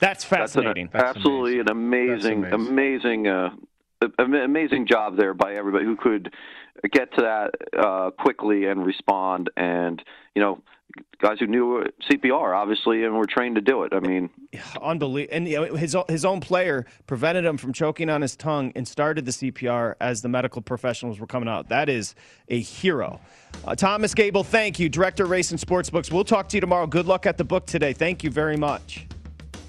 That's 0.00 0.24
That's 0.24 0.56
an- 0.56 0.62
fascinating. 0.64 0.90
absolutely 0.94 1.60
an 1.60 1.70
amazing, 1.70 2.46
amazing, 2.46 3.28
uh, 3.28 3.50
amazing 4.18 4.86
job 4.86 5.18
there 5.18 5.34
by 5.34 5.54
everybody 5.54 5.84
who 5.84 5.94
could 5.94 6.32
get 6.88 7.14
to 7.16 7.22
that 7.22 7.78
uh, 7.78 8.10
quickly 8.10 8.66
and 8.66 8.84
respond. 8.84 9.50
And 9.56 10.02
you 10.34 10.42
know, 10.42 10.62
guys 11.20 11.38
who 11.38 11.46
knew 11.46 11.84
CPR 12.10 12.56
obviously 12.56 13.04
and 13.04 13.16
were 13.16 13.26
trained 13.26 13.56
to 13.56 13.60
do 13.60 13.84
it. 13.84 13.92
I 13.92 14.00
mean, 14.00 14.30
Unbelievable. 14.80 15.34
And 15.34 15.48
you 15.48 15.56
know, 15.56 15.74
his 15.76 15.96
his 16.08 16.24
own 16.24 16.40
player 16.40 16.86
prevented 17.06 17.44
him 17.44 17.56
from 17.56 17.72
choking 17.72 18.10
on 18.10 18.22
his 18.22 18.36
tongue 18.36 18.72
and 18.74 18.86
started 18.86 19.24
the 19.24 19.30
CPR 19.30 19.94
as 20.00 20.22
the 20.22 20.28
medical 20.28 20.60
professionals 20.62 21.20
were 21.20 21.26
coming 21.26 21.48
out. 21.48 21.68
That 21.68 21.88
is 21.88 22.14
a 22.48 22.58
hero. 22.58 23.20
Uh, 23.64 23.74
Thomas 23.74 24.14
Gable, 24.14 24.44
thank 24.44 24.78
you, 24.78 24.88
director 24.88 25.24
of 25.24 25.30
race 25.30 25.50
and 25.50 25.60
sports 25.60 25.90
books. 25.90 26.10
We'll 26.10 26.24
talk 26.24 26.48
to 26.48 26.56
you 26.56 26.60
tomorrow. 26.60 26.86
Good 26.86 27.06
luck 27.06 27.26
at 27.26 27.36
the 27.36 27.44
book 27.44 27.66
today. 27.66 27.92
Thank 27.92 28.24
you 28.24 28.30
very 28.30 28.56
much. 28.56 29.06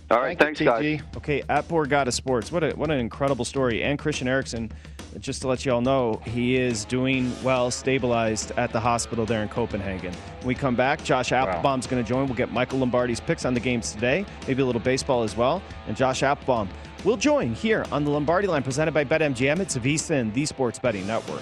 all 0.10 0.20
right, 0.20 0.38
thanks, 0.38 0.60
guys. 0.60 1.02
Okay, 1.18 1.44
at 1.50 1.68
Borgata 1.68 2.12
Sports. 2.12 2.52
What 2.52 2.64
a 2.64 2.72
what 2.72 2.90
an 2.90 3.00
incredible 3.00 3.46
story. 3.46 3.84
And 3.84 4.00
Christian 4.00 4.28
Eriksen, 4.28 4.72
just 5.20 5.42
to 5.42 5.48
let 5.48 5.66
you 5.66 5.72
all 5.72 5.82
know, 5.82 6.22
he 6.26 6.56
is 6.56 6.86
doing 6.86 7.34
well, 7.44 7.72
stabilized 7.72 8.52
at 8.58 8.72
the 8.72 8.80
hospital 8.80 9.26
there 9.26 9.44
in 9.44 9.50
Copenhagen. 9.50 10.14
When 10.40 10.48
we 10.48 10.56
come 10.56 10.76
back, 10.76 11.04
Josh 11.04 11.32
Applebaum's 11.32 11.88
going 11.88 12.04
to 12.04 12.08
join. 12.08 12.26
We'll 12.26 12.36
get 12.36 12.52
Michael 12.52 12.80
Lombardi's 12.80 13.20
picks 13.20 13.46
on 13.46 13.54
the 13.54 13.60
games 13.60 13.92
today, 13.92 14.26
maybe 14.48 14.62
a 14.62 14.66
little 14.66 14.82
baseball 14.82 15.24
as 15.24 15.36
well. 15.36 15.62
And 15.88 15.98
Josh 15.98 16.24
Applebaum 16.24 16.70
will 17.04 17.18
join 17.18 17.54
here 17.54 17.86
on 17.92 18.04
the 18.06 18.12
Lombardi 18.12 18.48
line 18.48 18.64
presented 18.64 18.94
by 18.94 19.04
BetMGM. 19.04 19.60
It's 19.60 19.78
VSIN, 19.78 20.34
the 20.34 20.46
Sports 20.46 20.80
Betting 20.80 21.06
Network. 21.08 21.42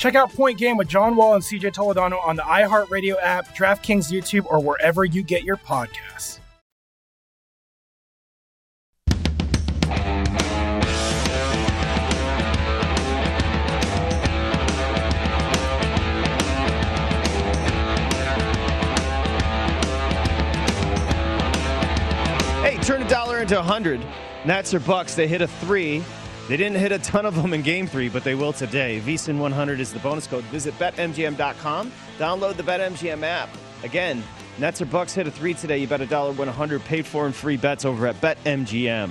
Check 0.00 0.14
out 0.14 0.32
Point 0.32 0.56
Game 0.56 0.78
with 0.78 0.88
John 0.88 1.14
Wall 1.14 1.34
and 1.34 1.44
CJ 1.44 1.74
Toledano 1.74 2.24
on 2.24 2.34
the 2.34 2.42
iHeartRadio 2.42 3.16
app, 3.20 3.54
DraftKings 3.54 4.10
YouTube, 4.10 4.46
or 4.46 4.58
wherever 4.58 5.04
you 5.04 5.22
get 5.22 5.44
your 5.44 5.58
podcasts. 5.58 6.38
Hey, 22.62 22.78
turn 22.78 23.02
a 23.02 23.08
dollar 23.10 23.40
into 23.40 23.58
a 23.58 23.62
hundred. 23.62 24.00
Nats 24.46 24.72
or 24.72 24.80
Bucks, 24.80 25.14
they 25.14 25.28
hit 25.28 25.42
a 25.42 25.46
three. 25.46 26.02
They 26.50 26.56
didn't 26.56 26.78
hit 26.78 26.90
a 26.90 26.98
ton 26.98 27.26
of 27.26 27.36
them 27.36 27.54
in 27.54 27.62
game 27.62 27.86
three, 27.86 28.08
but 28.08 28.24
they 28.24 28.34
will 28.34 28.52
today. 28.52 29.00
VSIN 29.06 29.38
100 29.38 29.78
is 29.78 29.92
the 29.92 30.00
bonus 30.00 30.26
code. 30.26 30.42
Visit 30.46 30.76
betmgm.com. 30.80 31.92
Download 32.18 32.56
the 32.56 32.64
BetMGM 32.64 33.22
app. 33.22 33.50
Again, 33.84 34.20
Nets 34.58 34.82
or 34.82 34.86
Bucks 34.86 35.14
hit 35.14 35.28
a 35.28 35.30
three 35.30 35.54
today. 35.54 35.78
You 35.78 35.86
bet 35.86 36.00
a 36.00 36.06
dollar, 36.06 36.32
win 36.32 36.48
a 36.48 36.52
hundred. 36.52 36.84
Paid 36.84 37.06
for 37.06 37.24
and 37.24 37.32
free 37.32 37.56
bets 37.56 37.84
over 37.84 38.04
at 38.08 38.20
BetMGM. 38.20 39.10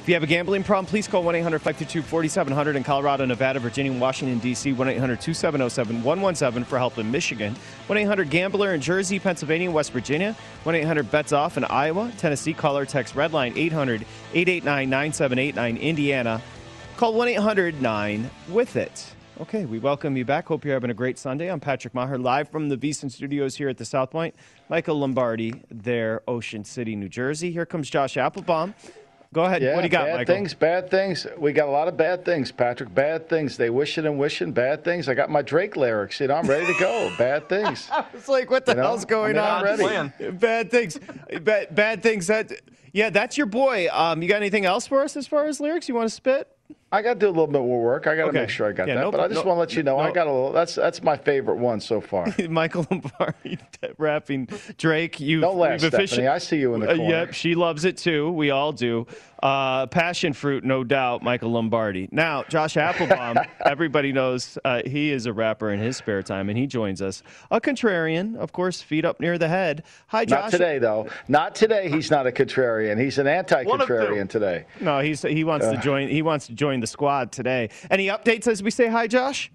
If 0.00 0.08
you 0.08 0.14
have 0.14 0.24
a 0.24 0.26
gambling 0.26 0.64
problem, 0.64 0.86
please 0.86 1.06
call 1.06 1.22
1 1.22 1.36
800 1.36 1.60
522 1.60 2.02
4700 2.02 2.74
in 2.74 2.82
Colorado, 2.82 3.24
Nevada, 3.24 3.60
Virginia, 3.60 3.92
Washington, 3.92 4.40
D.C. 4.40 4.72
1 4.72 4.88
800 4.88 5.20
270 5.20 5.68
7117 5.68 6.64
for 6.64 6.76
help 6.76 6.98
in 6.98 7.08
Michigan. 7.08 7.54
1 7.86 7.98
800 7.98 8.30
Gambler 8.30 8.74
in 8.74 8.80
Jersey, 8.80 9.20
Pennsylvania, 9.20 9.70
West 9.70 9.92
Virginia. 9.92 10.34
1 10.64 10.74
800 10.74 11.08
Bets 11.08 11.32
Off 11.32 11.56
in 11.56 11.62
Iowa, 11.62 12.10
Tennessee. 12.18 12.52
Call 12.52 12.76
or 12.76 12.84
text 12.84 13.14
Redline 13.14 13.56
800 13.56 14.04
889 14.34 14.90
9789 14.90 15.76
Indiana. 15.76 16.42
Call 17.00 17.14
1 17.14 17.28
800 17.28 17.80
9 17.80 18.30
with 18.50 18.76
it. 18.76 19.06
Okay, 19.40 19.64
we 19.64 19.78
welcome 19.78 20.18
you 20.18 20.24
back. 20.26 20.46
Hope 20.46 20.66
you're 20.66 20.74
having 20.74 20.90
a 20.90 20.94
great 20.94 21.18
Sunday. 21.18 21.50
I'm 21.50 21.58
Patrick 21.58 21.94
Meagher, 21.94 22.22
live 22.22 22.50
from 22.50 22.68
the 22.68 22.76
VSiN 22.76 23.10
studios 23.10 23.56
here 23.56 23.70
at 23.70 23.78
the 23.78 23.86
South 23.86 24.10
Point. 24.10 24.34
Michael 24.68 24.98
Lombardi, 24.98 25.62
there, 25.70 26.20
Ocean 26.28 26.62
City, 26.62 26.94
New 26.94 27.08
Jersey. 27.08 27.52
Here 27.52 27.64
comes 27.64 27.88
Josh 27.88 28.18
Applebaum. 28.18 28.74
Go 29.32 29.44
ahead. 29.44 29.62
Yeah, 29.62 29.76
what 29.76 29.80
do 29.80 29.86
you 29.86 29.88
got, 29.88 30.00
Michael? 30.00 30.10
bad 30.12 30.18
Michael? 30.18 30.34
things, 30.34 30.52
bad 30.52 30.90
things. 30.90 31.26
We 31.38 31.54
got 31.54 31.68
a 31.68 31.70
lot 31.70 31.88
of 31.88 31.96
bad 31.96 32.22
things, 32.26 32.52
Patrick. 32.52 32.94
Bad 32.94 33.30
things. 33.30 33.56
They 33.56 33.70
wishing 33.70 34.04
and 34.04 34.18
wishing. 34.18 34.52
Bad 34.52 34.84
things. 34.84 35.08
I 35.08 35.14
got 35.14 35.30
my 35.30 35.40
Drake 35.40 35.76
lyrics. 35.76 36.20
You 36.20 36.26
know, 36.26 36.34
I'm 36.34 36.46
ready 36.46 36.66
to 36.70 36.78
go. 36.78 37.10
bad 37.16 37.48
things. 37.48 37.88
It's 38.12 38.28
like, 38.28 38.50
what 38.50 38.66
the 38.66 38.72
You 38.72 38.76
know? 38.76 38.82
hell's 38.82 39.06
going 39.06 39.38
I 39.38 39.64
mean, 39.64 39.82
I'm 39.82 39.90
on? 39.90 40.12
ready. 40.18 40.30
Bad 40.36 40.70
things. 40.70 40.98
bad, 41.40 41.74
bad 41.74 42.02
things. 42.02 42.26
That, 42.26 42.52
yeah, 42.92 43.08
that's 43.08 43.38
your 43.38 43.46
boy. 43.46 43.88
Um, 43.90 44.20
you 44.20 44.28
got 44.28 44.36
anything 44.36 44.66
else 44.66 44.86
for 44.86 45.00
us 45.02 45.16
as 45.16 45.26
far 45.26 45.46
as 45.46 45.60
lyrics 45.60 45.88
you 45.88 45.94
want 45.94 46.06
to 46.06 46.14
spit? 46.14 46.46
I 46.92 47.02
got 47.02 47.14
to 47.14 47.20
do 47.20 47.26
a 47.26 47.30
little 47.30 47.46
bit 47.46 47.60
more 47.60 47.80
work. 47.82 48.06
I 48.08 48.16
got 48.16 48.22
to 48.24 48.28
Okay. 48.30 48.40
make 48.40 48.48
sure 48.50 48.68
I 48.68 48.72
got 48.72 48.88
Yeah, 48.88 48.94
that. 48.96 49.00
no- 49.02 49.10
but 49.12 49.20
I 49.20 49.28
just 49.28 49.44
no- 49.44 49.48
want 49.54 49.56
to 49.58 49.60
let 49.60 49.74
you 49.76 49.82
know 49.84 49.98
I 49.98 50.10
got 50.10 50.26
a 50.26 50.32
little. 50.32 50.52
That's 50.52 50.74
that's 50.74 51.02
my 51.02 51.16
favorite 51.16 51.56
one 51.58 51.80
so 51.80 52.00
far. 52.00 52.26
Michael 52.48 52.86
Lombardi 52.90 53.58
rapping 53.98 54.48
Drake. 54.76 55.20
You, 55.20 55.40
Don't 55.40 55.56
laugh, 55.58 55.80
Stephanie. 55.80 56.26
I 56.26 56.38
see 56.38 56.58
you 56.58 56.74
in 56.74 56.80
the 56.80 56.90
Uh, 56.90 56.94
yep, 56.94 57.32
she 57.32 57.54
loves 57.54 57.84
it 57.84 57.96
too. 57.96 58.30
We 58.32 58.50
all 58.50 58.72
do. 58.72 59.06
Uh, 59.42 59.86
passion 59.86 60.32
fruit, 60.32 60.64
no 60.64 60.84
doubt. 60.84 61.22
Michael 61.22 61.50
Lombardi. 61.50 62.08
Now, 62.12 62.42
Josh 62.48 62.76
Applebaum. 62.76 63.38
everybody 63.64 64.12
knows 64.12 64.58
uh, 64.64 64.82
he 64.84 65.10
is 65.10 65.24
a 65.26 65.32
rapper 65.32 65.70
in 65.70 65.80
his 65.80 65.96
spare 65.96 66.22
time, 66.22 66.48
and 66.50 66.58
he 66.58 66.66
joins 66.66 67.00
us. 67.00 67.22
A 67.50 67.60
contrarian, 67.60 68.36
of 68.36 68.52
course, 68.52 68.82
feet 68.82 69.04
up 69.04 69.18
near 69.18 69.38
the 69.38 69.48
head. 69.48 69.84
Hi, 70.08 70.24
Josh. 70.26 70.42
Not 70.42 70.50
today 70.50 70.78
though. 70.78 71.08
Not 71.28 71.54
today. 71.54 71.88
He's 71.88 72.10
not 72.10 72.26
a 72.26 72.30
contrarian. 72.32 73.00
He's 73.00 73.18
an 73.18 73.26
anti-contrarian 73.26 74.28
today. 74.28 74.66
No, 74.80 75.00
he's 75.00 75.22
he 75.22 75.44
wants 75.44 75.66
to 75.66 75.78
Uh. 75.78 75.80
join. 75.80 76.08
He 76.08 76.20
wants 76.22 76.46
to 76.48 76.52
join 76.52 76.80
the 76.80 76.86
squad 76.86 77.32
today. 77.32 77.70
Any 77.90 78.08
updates 78.08 78.46
as 78.46 78.62
we 78.62 78.70
say 78.70 78.88
hi, 78.88 79.06
Josh? 79.06 79.50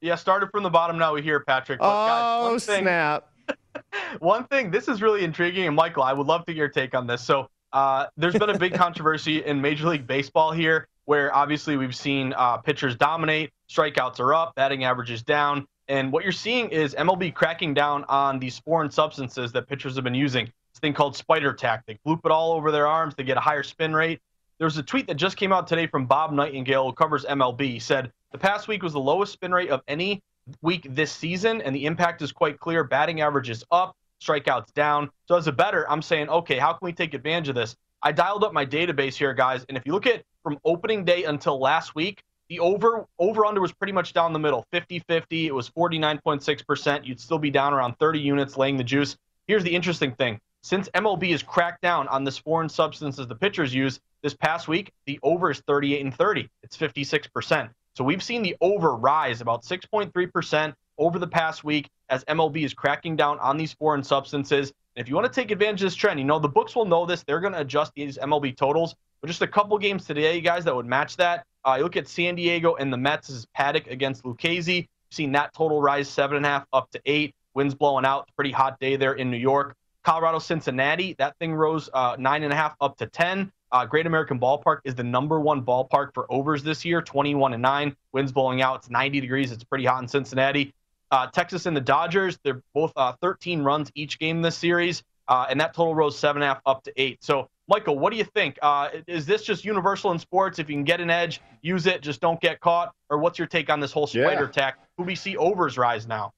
Yeah, 0.00 0.14
started 0.14 0.50
from 0.50 0.62
the 0.62 0.70
bottom. 0.70 0.98
Now 0.98 1.14
we 1.14 1.22
hear 1.22 1.40
Patrick. 1.40 1.80
But 1.80 1.86
guys, 2.06 2.22
Oh 2.46 2.50
one 2.52 2.60
thing, 2.60 2.82
snap! 2.84 3.26
One 4.20 4.44
thing, 4.44 4.70
this 4.70 4.88
is 4.88 5.02
really 5.02 5.24
intriguing, 5.24 5.66
and 5.66 5.74
Michael, 5.74 6.02
I 6.04 6.12
would 6.12 6.26
love 6.26 6.44
to 6.46 6.52
get 6.52 6.58
your 6.58 6.68
take 6.68 6.94
on 6.94 7.06
this. 7.06 7.22
So, 7.22 7.48
uh, 7.72 8.06
there's 8.16 8.34
been 8.34 8.50
a 8.50 8.58
big 8.58 8.74
controversy 8.74 9.44
in 9.44 9.60
Major 9.60 9.88
League 9.88 10.06
Baseball 10.06 10.52
here, 10.52 10.88
where 11.04 11.34
obviously 11.34 11.76
we've 11.76 11.94
seen 11.94 12.34
uh, 12.36 12.58
pitchers 12.58 12.96
dominate, 12.96 13.50
strikeouts 13.68 14.20
are 14.20 14.34
up, 14.34 14.54
batting 14.54 14.84
averages 14.84 15.22
down, 15.22 15.66
and 15.90 16.12
what 16.12 16.22
you're 16.22 16.32
seeing 16.32 16.68
is 16.68 16.94
MLB 16.94 17.34
cracking 17.34 17.74
down 17.74 18.04
on 18.04 18.38
these 18.38 18.60
foreign 18.60 18.92
substances 18.92 19.50
that 19.52 19.68
pitchers 19.68 19.96
have 19.96 20.04
been 20.04 20.14
using. 20.14 20.44
This 20.44 20.80
thing 20.80 20.94
called 20.94 21.16
spider 21.16 21.52
tack. 21.52 21.84
They 21.84 21.98
Loop 22.04 22.20
it 22.24 22.30
all 22.30 22.52
over 22.52 22.70
their 22.70 22.86
arms 22.86 23.14
to 23.16 23.24
get 23.24 23.36
a 23.36 23.40
higher 23.40 23.64
spin 23.64 23.92
rate. 23.92 24.20
There's 24.58 24.76
a 24.76 24.84
tweet 24.84 25.08
that 25.08 25.14
just 25.14 25.36
came 25.36 25.52
out 25.52 25.66
today 25.66 25.88
from 25.88 26.06
Bob 26.06 26.32
Nightingale, 26.32 26.84
who 26.84 26.92
covers 26.92 27.24
MLB. 27.24 27.62
He 27.62 27.78
said 27.80 28.12
the 28.30 28.38
past 28.38 28.68
week 28.68 28.84
was 28.84 28.92
the 28.92 29.00
lowest 29.00 29.32
spin 29.32 29.50
rate 29.50 29.70
of 29.70 29.82
any 29.88 30.22
week 30.62 30.86
this 30.90 31.10
season, 31.10 31.60
and 31.60 31.74
the 31.74 31.86
impact 31.86 32.22
is 32.22 32.30
quite 32.30 32.60
clear. 32.60 32.84
Batting 32.84 33.20
average 33.20 33.50
is 33.50 33.64
up, 33.72 33.96
strikeouts 34.22 34.72
down. 34.74 35.10
So 35.26 35.36
as 35.36 35.46
a 35.46 35.52
better, 35.52 35.90
I'm 35.90 36.02
saying, 36.02 36.28
okay, 36.28 36.58
how 36.58 36.72
can 36.72 36.84
we 36.86 36.92
take 36.92 37.14
advantage 37.14 37.48
of 37.48 37.54
this? 37.54 37.76
I 38.02 38.12
dialed 38.12 38.44
up 38.44 38.52
my 38.52 38.64
database 38.64 39.14
here, 39.14 39.34
guys, 39.34 39.64
and 39.68 39.76
if 39.76 39.84
you 39.84 39.92
look 39.92 40.06
at 40.06 40.24
from 40.42 40.58
opening 40.64 41.04
day 41.04 41.24
until 41.24 41.58
last 41.58 41.94
week, 41.94 42.22
the 42.48 42.58
over 42.58 43.06
over 43.18 43.46
under 43.46 43.60
was 43.60 43.72
pretty 43.72 43.92
much 43.92 44.12
down 44.12 44.32
the 44.32 44.38
middle, 44.38 44.66
50-50. 44.72 45.46
It 45.46 45.52
was 45.52 45.70
49.6%. 45.70 47.06
You'd 47.06 47.20
still 47.20 47.38
be 47.38 47.50
down 47.50 47.72
around 47.72 47.96
30 47.98 48.18
units 48.18 48.56
laying 48.56 48.76
the 48.76 48.84
juice. 48.84 49.16
Here's 49.46 49.62
the 49.62 49.74
interesting 49.74 50.12
thing. 50.12 50.40
Since 50.62 50.88
MLB 50.90 51.30
has 51.30 51.42
cracked 51.42 51.80
down 51.80 52.08
on 52.08 52.24
this 52.24 52.36
foreign 52.36 52.68
substances 52.68 53.26
the 53.26 53.34
pitchers 53.34 53.72
use 53.72 54.00
this 54.22 54.34
past 54.34 54.68
week, 54.68 54.92
the 55.06 55.18
over 55.22 55.50
is 55.50 55.60
38 55.60 56.04
and 56.04 56.14
30. 56.14 56.50
It's 56.62 56.76
56%. 56.76 57.70
So 57.94 58.04
we've 58.04 58.22
seen 58.22 58.42
the 58.42 58.56
over 58.60 58.96
rise 58.96 59.40
about 59.40 59.62
6.3% 59.64 60.74
over 61.00 61.18
the 61.18 61.26
past 61.26 61.64
week 61.64 61.88
as 62.10 62.24
MLB 62.26 62.64
is 62.64 62.74
cracking 62.74 63.16
down 63.16 63.40
on 63.40 63.56
these 63.56 63.72
foreign 63.72 64.04
substances. 64.04 64.72
And 64.94 65.04
if 65.04 65.08
you 65.08 65.16
want 65.16 65.26
to 65.26 65.32
take 65.32 65.50
advantage 65.50 65.80
of 65.82 65.86
this 65.86 65.94
trend, 65.96 66.20
you 66.20 66.26
know 66.26 66.38
the 66.38 66.48
books 66.48 66.76
will 66.76 66.84
know 66.84 67.06
this. 67.06 67.24
They're 67.24 67.40
going 67.40 67.54
to 67.54 67.60
adjust 67.60 67.92
these 67.94 68.18
MLB 68.18 68.56
totals. 68.56 68.94
But 69.20 69.28
just 69.28 69.42
a 69.42 69.46
couple 69.46 69.76
games 69.78 70.04
today, 70.04 70.40
guys, 70.40 70.64
that 70.64 70.74
would 70.76 70.86
match 70.86 71.16
that. 71.16 71.44
Uh, 71.64 71.74
you 71.78 71.82
look 71.82 71.96
at 71.96 72.06
San 72.06 72.36
Diego 72.36 72.74
and 72.76 72.92
the 72.92 72.96
Mets. 72.96 73.28
Is 73.30 73.46
Paddack 73.58 73.90
against 73.90 74.24
Lucchesi. 74.24 74.76
You've 74.76 74.86
seen 75.10 75.32
that 75.32 75.52
total 75.54 75.80
rise 75.80 76.08
seven 76.08 76.36
and 76.36 76.46
a 76.46 76.48
half 76.48 76.66
up 76.72 76.90
to 76.92 77.00
eight. 77.06 77.34
Winds 77.54 77.74
blowing 77.74 78.04
out. 78.04 78.28
Pretty 78.36 78.52
hot 78.52 78.78
day 78.78 78.96
there 78.96 79.14
in 79.14 79.30
New 79.30 79.36
York. 79.36 79.74
Colorado, 80.04 80.38
Cincinnati. 80.38 81.14
That 81.18 81.36
thing 81.38 81.52
rose 81.54 81.90
uh, 81.92 82.16
nine 82.18 82.42
and 82.42 82.52
a 82.52 82.56
half 82.56 82.74
up 82.80 82.96
to 82.98 83.06
ten. 83.06 83.52
Uh, 83.72 83.84
Great 83.84 84.06
American 84.06 84.40
Ballpark 84.40 84.80
is 84.84 84.94
the 84.94 85.04
number 85.04 85.38
one 85.38 85.62
ballpark 85.62 86.12
for 86.12 86.30
overs 86.32 86.64
this 86.64 86.84
year, 86.84 87.00
21 87.00 87.52
and 87.52 87.62
9. 87.62 87.96
Winds 88.12 88.32
blowing 88.32 88.62
out. 88.62 88.80
It's 88.80 88.90
90 88.90 89.20
degrees. 89.20 89.52
It's 89.52 89.62
pretty 89.62 89.84
hot 89.84 90.02
in 90.02 90.08
Cincinnati. 90.08 90.74
Uh, 91.10 91.26
Texas 91.26 91.66
and 91.66 91.76
the 91.76 91.80
Dodgers, 91.80 92.38
they're 92.44 92.62
both 92.74 92.92
uh, 92.96 93.12
13 93.20 93.62
runs 93.62 93.90
each 93.94 94.18
game 94.18 94.42
this 94.42 94.56
series, 94.56 95.02
uh, 95.28 95.46
and 95.50 95.60
that 95.60 95.74
total 95.74 95.94
rose 95.94 96.18
seven 96.18 96.42
and 96.42 96.50
a 96.50 96.54
half 96.54 96.62
up 96.66 96.82
to 96.84 96.92
eight. 96.96 97.18
So, 97.22 97.48
Michael, 97.68 97.98
what 97.98 98.10
do 98.12 98.16
you 98.16 98.24
think? 98.24 98.58
Uh, 98.62 98.88
is 99.06 99.26
this 99.26 99.42
just 99.42 99.64
universal 99.64 100.10
in 100.12 100.18
sports? 100.18 100.58
If 100.58 100.68
you 100.68 100.74
can 100.76 100.84
get 100.84 101.00
an 101.00 101.10
edge, 101.10 101.40
use 101.62 101.86
it. 101.86 102.00
Just 102.02 102.20
don't 102.20 102.40
get 102.40 102.60
caught. 102.60 102.92
Or 103.10 103.18
what's 103.18 103.38
your 103.38 103.46
take 103.48 103.70
on 103.70 103.80
this 103.80 103.92
whole 103.92 104.06
spider 104.06 104.42
Yeah. 104.42 104.48
attack? 104.48 104.78
Who 104.98 105.04
we 105.04 105.14
see 105.14 105.36
overs 105.36 105.78
rise 105.78 106.06
now? 106.06 106.32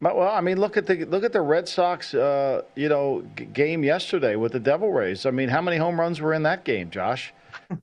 Well, 0.00 0.28
I 0.28 0.42
mean, 0.42 0.60
look 0.60 0.76
at 0.76 0.86
the 0.86 1.04
look 1.06 1.24
at 1.24 1.32
the 1.32 1.40
Red 1.40 1.66
Sox, 1.66 2.12
uh, 2.12 2.62
you 2.74 2.90
know, 2.90 3.24
g- 3.36 3.46
game 3.46 3.82
yesterday 3.82 4.36
with 4.36 4.52
the 4.52 4.60
Devil 4.60 4.92
Rays. 4.92 5.24
I 5.24 5.30
mean, 5.30 5.48
how 5.48 5.62
many 5.62 5.78
home 5.78 5.98
runs 5.98 6.20
were 6.20 6.34
in 6.34 6.42
that 6.42 6.64
game, 6.64 6.90
Josh? 6.90 7.32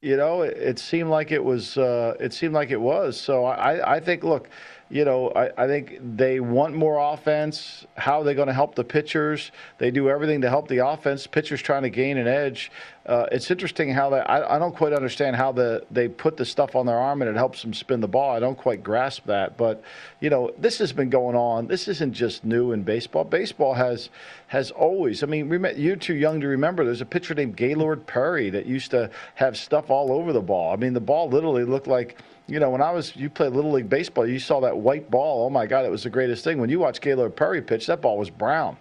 You 0.00 0.16
know, 0.16 0.42
it, 0.42 0.56
it 0.56 0.78
seemed 0.78 1.10
like 1.10 1.32
it 1.32 1.42
was. 1.42 1.76
Uh, 1.76 2.14
it 2.20 2.32
seemed 2.32 2.54
like 2.54 2.70
it 2.70 2.80
was. 2.80 3.20
So 3.20 3.44
I, 3.46 3.96
I 3.96 4.00
think, 4.00 4.22
look, 4.22 4.48
you 4.90 5.04
know, 5.04 5.30
I, 5.30 5.64
I 5.64 5.66
think 5.66 5.98
they 6.16 6.40
want 6.40 6.74
more 6.74 7.12
offense. 7.12 7.86
How 7.96 8.20
are 8.20 8.24
they 8.24 8.34
going 8.34 8.48
to 8.48 8.54
help 8.54 8.74
the 8.74 8.84
pitchers? 8.84 9.52
They 9.76 9.90
do 9.90 10.08
everything 10.08 10.40
to 10.40 10.48
help 10.48 10.68
the 10.68 10.86
offense. 10.86 11.26
Pitchers 11.26 11.60
trying 11.60 11.82
to 11.82 11.90
gain 11.90 12.16
an 12.16 12.26
edge. 12.26 12.72
Uh, 13.04 13.26
it's 13.32 13.50
interesting 13.50 13.92
how 13.92 14.08
they. 14.10 14.20
I, 14.20 14.56
I 14.56 14.58
don't 14.58 14.74
quite 14.74 14.94
understand 14.94 15.36
how 15.36 15.52
the 15.52 15.84
they 15.90 16.08
put 16.08 16.36
the 16.36 16.44
stuff 16.44 16.74
on 16.74 16.86
their 16.86 16.96
arm 16.96 17.20
and 17.20 17.30
it 17.30 17.36
helps 17.36 17.62
them 17.62 17.74
spin 17.74 18.00
the 18.00 18.08
ball. 18.08 18.34
I 18.34 18.38
don't 18.38 18.56
quite 18.56 18.82
grasp 18.82 19.26
that. 19.26 19.56
But 19.58 19.82
you 20.20 20.30
know, 20.30 20.52
this 20.58 20.78
has 20.78 20.92
been 20.92 21.10
going 21.10 21.36
on. 21.36 21.66
This 21.66 21.86
isn't 21.88 22.12
just 22.14 22.44
new 22.44 22.72
in 22.72 22.82
baseball. 22.82 23.24
Baseball 23.24 23.74
has 23.74 24.08
has 24.48 24.70
always. 24.70 25.22
I 25.22 25.26
mean, 25.26 25.50
you're 25.76 25.96
too 25.96 26.14
young 26.14 26.40
to 26.40 26.48
remember. 26.48 26.84
There's 26.84 27.02
a 27.02 27.06
pitcher 27.06 27.34
named 27.34 27.56
Gaylord 27.56 28.06
Perry 28.06 28.50
that 28.50 28.66
used 28.66 28.90
to 28.92 29.10
have 29.34 29.56
stuff 29.56 29.90
all 29.90 30.12
over 30.12 30.32
the 30.32 30.42
ball. 30.42 30.72
I 30.72 30.76
mean, 30.76 30.94
the 30.94 31.00
ball 31.00 31.28
literally 31.28 31.64
looked 31.64 31.86
like. 31.86 32.16
You 32.48 32.58
know, 32.60 32.70
when 32.70 32.80
I 32.80 32.90
was, 32.90 33.14
you 33.14 33.28
played 33.28 33.52
Little 33.52 33.72
League 33.72 33.90
Baseball, 33.90 34.26
you 34.26 34.38
saw 34.38 34.58
that 34.60 34.74
white 34.74 35.10
ball. 35.10 35.44
Oh 35.44 35.50
my 35.50 35.66
God, 35.66 35.84
it 35.84 35.90
was 35.90 36.04
the 36.04 36.10
greatest 36.10 36.44
thing. 36.44 36.58
When 36.58 36.70
you 36.70 36.78
watch 36.78 37.02
Gaylord 37.02 37.36
Perry 37.36 37.60
pitch, 37.60 37.86
that 37.88 38.00
ball 38.00 38.16
was 38.16 38.30
brown. 38.30 38.78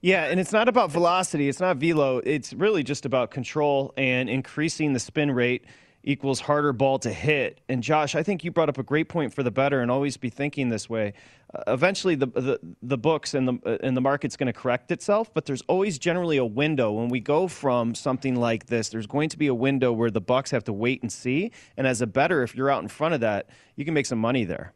Yeah, 0.00 0.24
and 0.24 0.40
it's 0.40 0.52
not 0.52 0.68
about 0.68 0.90
velocity. 0.90 1.48
It's 1.48 1.60
not 1.60 1.76
velo. 1.76 2.18
It's 2.18 2.54
really 2.54 2.82
just 2.82 3.04
about 3.04 3.30
control 3.30 3.92
and 3.98 4.30
increasing 4.30 4.94
the 4.94 5.00
spin 5.00 5.30
rate 5.30 5.66
equals 6.04 6.38
harder 6.38 6.72
ball 6.72 6.98
to 7.00 7.10
hit. 7.10 7.60
And 7.68 7.82
Josh, 7.82 8.14
I 8.14 8.22
think 8.22 8.44
you 8.44 8.50
brought 8.50 8.68
up 8.68 8.78
a 8.78 8.82
great 8.82 9.08
point 9.08 9.32
for 9.34 9.42
the 9.42 9.50
better, 9.50 9.80
and 9.80 9.90
always 9.90 10.16
be 10.16 10.30
thinking 10.30 10.68
this 10.68 10.88
way. 10.88 11.14
Uh, 11.52 11.62
eventually, 11.68 12.14
the, 12.14 12.26
the 12.26 12.60
the 12.82 12.98
books 12.98 13.34
and 13.34 13.48
the 13.48 13.58
uh, 13.66 13.78
and 13.82 13.96
the 13.96 14.00
market's 14.00 14.36
going 14.36 14.46
to 14.46 14.52
correct 14.52 14.92
itself, 14.92 15.32
but 15.32 15.46
there's 15.46 15.62
always 15.62 15.98
generally 15.98 16.36
a 16.36 16.44
window 16.44 16.92
when 16.92 17.08
we 17.08 17.20
go 17.20 17.48
from 17.48 17.94
something 17.94 18.36
like 18.36 18.66
this. 18.66 18.90
There's 18.90 19.06
going 19.06 19.30
to 19.30 19.38
be 19.38 19.46
a 19.46 19.54
window 19.54 19.92
where 19.92 20.10
the 20.10 20.20
Bucks 20.20 20.50
have 20.50 20.64
to 20.64 20.72
wait 20.72 21.02
and 21.02 21.10
see. 21.10 21.50
And 21.76 21.86
as 21.86 22.02
a 22.02 22.06
better, 22.06 22.42
if 22.42 22.54
you're 22.54 22.70
out 22.70 22.82
in 22.82 22.88
front 22.88 23.14
of 23.14 23.20
that, 23.20 23.48
you 23.76 23.84
can 23.84 23.94
make 23.94 24.06
some 24.06 24.18
money 24.18 24.44
there. 24.44 24.72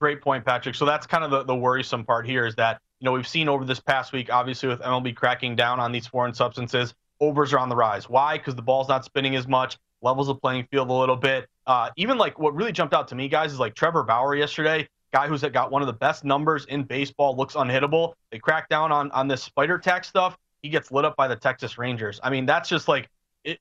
Great 0.00 0.20
point, 0.22 0.44
Patrick. 0.44 0.76
So 0.76 0.84
that's 0.84 1.06
kind 1.06 1.24
of 1.24 1.30
the, 1.30 1.42
the 1.42 1.56
worrisome 1.56 2.04
part 2.04 2.24
here 2.24 2.46
is 2.46 2.54
that, 2.54 2.78
you 3.00 3.04
know, 3.04 3.12
we've 3.12 3.26
seen 3.26 3.48
over 3.48 3.64
this 3.64 3.80
past 3.80 4.12
week, 4.12 4.32
obviously 4.32 4.68
with 4.68 4.80
MLB 4.80 5.16
cracking 5.16 5.56
down 5.56 5.80
on 5.80 5.90
these 5.90 6.06
foreign 6.06 6.34
substances, 6.34 6.94
overs 7.20 7.52
are 7.52 7.58
on 7.58 7.68
the 7.68 7.74
rise. 7.74 8.08
Why? 8.08 8.38
Because 8.38 8.54
the 8.54 8.62
ball's 8.62 8.88
not 8.88 9.04
spinning 9.04 9.34
as 9.34 9.48
much, 9.48 9.76
levels 10.02 10.28
the 10.28 10.34
playing 10.34 10.66
field 10.70 10.90
a 10.90 10.92
little 10.92 11.16
bit. 11.16 11.48
Uh, 11.66 11.90
even 11.96 12.18
like 12.18 12.38
what 12.38 12.54
really 12.54 12.72
jumped 12.72 12.94
out 12.94 13.08
to 13.08 13.14
me, 13.14 13.28
guys, 13.28 13.52
is 13.52 13.58
like 13.58 13.74
Trevor 13.74 14.02
Bauer 14.02 14.34
yesterday, 14.34 14.88
guy 15.12 15.26
who's 15.26 15.42
got 15.42 15.70
one 15.70 15.82
of 15.82 15.86
the 15.86 15.92
best 15.92 16.24
numbers 16.24 16.64
in 16.66 16.84
baseball, 16.84 17.36
looks 17.36 17.54
unhittable. 17.54 18.14
They 18.30 18.38
crack 18.38 18.68
down 18.68 18.92
on 18.92 19.10
on 19.12 19.28
this 19.28 19.42
spider 19.42 19.78
tack 19.78 20.04
stuff. 20.04 20.36
He 20.62 20.68
gets 20.68 20.90
lit 20.90 21.04
up 21.04 21.16
by 21.16 21.28
the 21.28 21.36
Texas 21.36 21.78
Rangers. 21.78 22.20
I 22.22 22.30
mean, 22.30 22.46
that's 22.46 22.68
just 22.68 22.88
like 22.88 23.08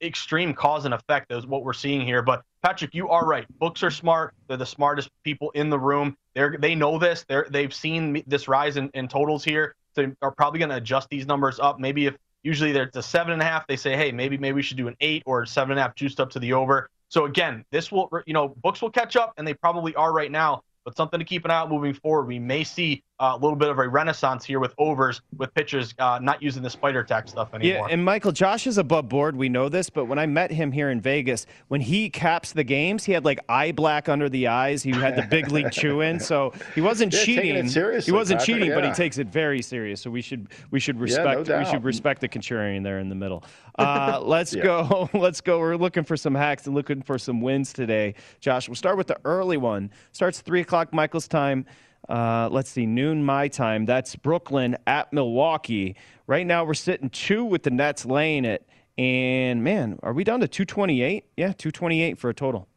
extreme 0.02 0.54
cause 0.54 0.86
and 0.86 0.94
effect 0.94 1.32
is 1.32 1.46
what 1.46 1.64
we're 1.64 1.74
seeing 1.74 2.02
here. 2.02 2.22
But 2.22 2.44
Patrick, 2.64 2.94
you 2.94 3.10
are 3.10 3.26
right. 3.26 3.46
Books 3.60 3.84
are 3.84 3.92
smart. 3.92 4.34
They're 4.48 4.58
the 4.58 4.66
smartest 4.66 5.10
people 5.24 5.52
in 5.52 5.70
the 5.70 5.80
room. 5.80 6.18
They're 6.34 6.58
they 6.60 6.76
know 6.76 6.98
this. 6.98 7.26
They're 7.28 7.48
they've 7.50 7.74
seen 7.74 8.24
this 8.28 8.48
rise 8.48 8.78
in, 8.78 8.90
in 8.94 9.08
totals 9.08 9.44
here. 9.44 9.76
They 9.96 10.12
are 10.22 10.32
probably 10.32 10.60
going 10.60 10.70
to 10.70 10.76
adjust 10.76 11.10
these 11.10 11.26
numbers 11.26 11.60
up. 11.60 11.80
Maybe 11.80 12.06
if 12.06 12.16
Usually 12.44 12.72
there's 12.72 12.96
a 12.96 13.04
seven 13.04 13.34
and 13.34 13.42
a 13.42 13.46
half. 13.46 13.68
They 13.68 13.76
say, 13.76 13.96
hey, 13.96 14.12
maybe 14.12 14.38
maybe 14.38 14.56
we 14.56 14.62
should 14.62 14.78
do 14.78 14.88
an 14.88 14.96
eight 15.02 15.24
or 15.26 15.46
seven 15.46 15.72
and 15.72 15.80
a 15.80 15.84
half 15.84 15.96
juiced 15.96 16.20
up 16.20 16.30
to 16.32 16.40
the 16.40 16.54
over. 16.54 16.90
So 17.10 17.26
again, 17.26 17.66
this 17.72 17.92
will 17.92 18.10
you 18.26 18.34
know 18.34 18.50
books 18.50 18.82
will 18.82 18.92
catch 18.92 19.16
up, 19.16 19.34
and 19.38 19.48
they 19.48 19.54
probably 19.54 19.96
are 19.96 20.14
right 20.14 20.32
now 20.32 20.64
but 20.88 20.96
something 20.96 21.20
to 21.20 21.26
keep 21.26 21.44
an 21.44 21.52
eye 21.52 21.56
out 21.56 21.70
moving 21.70 21.94
forward. 21.94 22.28
We 22.28 22.40
may 22.40 22.64
see 22.64 23.04
a 23.20 23.36
little 23.36 23.56
bit 23.56 23.70
of 23.70 23.80
a 23.80 23.88
renaissance 23.88 24.46
here 24.46 24.60
with 24.60 24.74
overs, 24.78 25.22
with 25.38 25.54
pitchers 25.56 25.96
uh, 25.98 26.20
not 26.22 26.42
using 26.42 26.62
the 26.62 26.70
spider 26.70 27.04
tack 27.04 27.28
stuff 27.28 27.50
anymore. 27.54 27.88
Yeah, 27.88 27.94
and 27.94 28.04
Michael, 28.06 28.32
Josh 28.32 28.68
is 28.68 28.78
above 28.78 29.10
board. 29.10 29.36
We 29.36 29.50
know 29.50 29.70
this, 29.70 29.90
but 29.90 30.06
when 30.06 30.20
I 30.20 30.28
met 30.28 30.52
him 30.52 30.72
here 30.72 30.90
in 30.92 31.02
Vegas, 31.02 31.48
when 31.68 31.82
he 31.82 32.10
caps 32.10 32.54
the 32.54 32.64
games, 32.64 33.06
he 33.06 33.12
had 33.14 33.26
like 33.26 33.40
eye 33.50 33.72
black 33.72 34.08
under 34.08 34.30
the 34.30 34.48
eyes. 34.48 34.84
He 34.84 34.92
had 34.92 35.16
the 35.16 35.24
big 35.24 35.48
league 35.52 35.72
chew 35.72 36.02
in, 36.02 36.20
so 36.20 36.54
he 36.76 36.82
wasn't 36.82 37.12
Yeah, 37.14 37.24
cheating. 37.24 37.56
it 37.56 37.70
seriously, 37.70 38.12
he 38.12 38.16
wasn't 38.16 38.40
Patrick, 38.40 38.58
cheating, 38.60 38.74
but 38.76 38.84
he 38.84 38.92
takes 38.92 39.18
it 39.18 39.28
very 39.28 39.62
serious. 39.64 40.00
So 40.02 40.12
we 40.12 40.22
should 40.22 40.48
we 40.70 40.80
should 40.80 40.98
no 40.98 41.02
respect 41.02 41.50
we 41.50 41.66
should 41.66 41.84
respect 41.84 42.22
the 42.22 42.30
contrarian 42.30 42.84
there 42.84 43.00
in 43.00 43.10
the 43.10 43.16
middle. 43.16 43.44
Uh, 43.78 44.20
let's 44.24 44.56
Yeah. 44.56 44.64
go. 44.64 45.08
Let's 45.14 45.40
go. 45.40 45.60
We're 45.60 45.76
looking 45.76 46.04
for 46.04 46.18
some 46.18 46.34
hacks 46.34 46.66
and 46.66 46.74
looking 46.74 47.04
for 47.04 47.20
some 47.20 47.42
wins 47.42 47.74
today. 47.74 48.16
Josh, 48.40 48.68
we'll 48.68 48.74
start 48.76 48.98
with 48.98 49.06
the 49.06 49.20
early 49.24 49.58
one. 49.58 49.92
Starts 50.14 50.42
three 50.42 50.62
o'clock 50.62 50.92
Michael's 50.94 51.28
time. 51.28 51.64
Uh, 52.10 52.48
let's 52.52 52.70
see, 52.70 52.86
noon 52.86 53.24
my 53.24 53.48
time. 53.48 53.86
That's 53.86 54.16
Brooklyn 54.16 54.78
at 54.88 55.12
Milwaukee. 55.12 55.96
Right 56.26 56.46
now, 56.46 56.64
we're 56.64 56.74
sitting 56.74 57.10
two 57.10 57.44
with 57.44 57.64
the 57.64 57.72
Nets 57.72 58.06
laying 58.06 58.46
it. 58.46 58.68
And 58.98 59.64
man, 59.64 60.00
are 60.02 60.14
we 60.14 60.24
down 60.24 60.40
to 60.40 60.48
228? 60.48 61.26
Yeah, 61.38 61.48
228 61.48 62.18
for 62.18 62.30
a 62.30 62.34
total. 62.34 62.68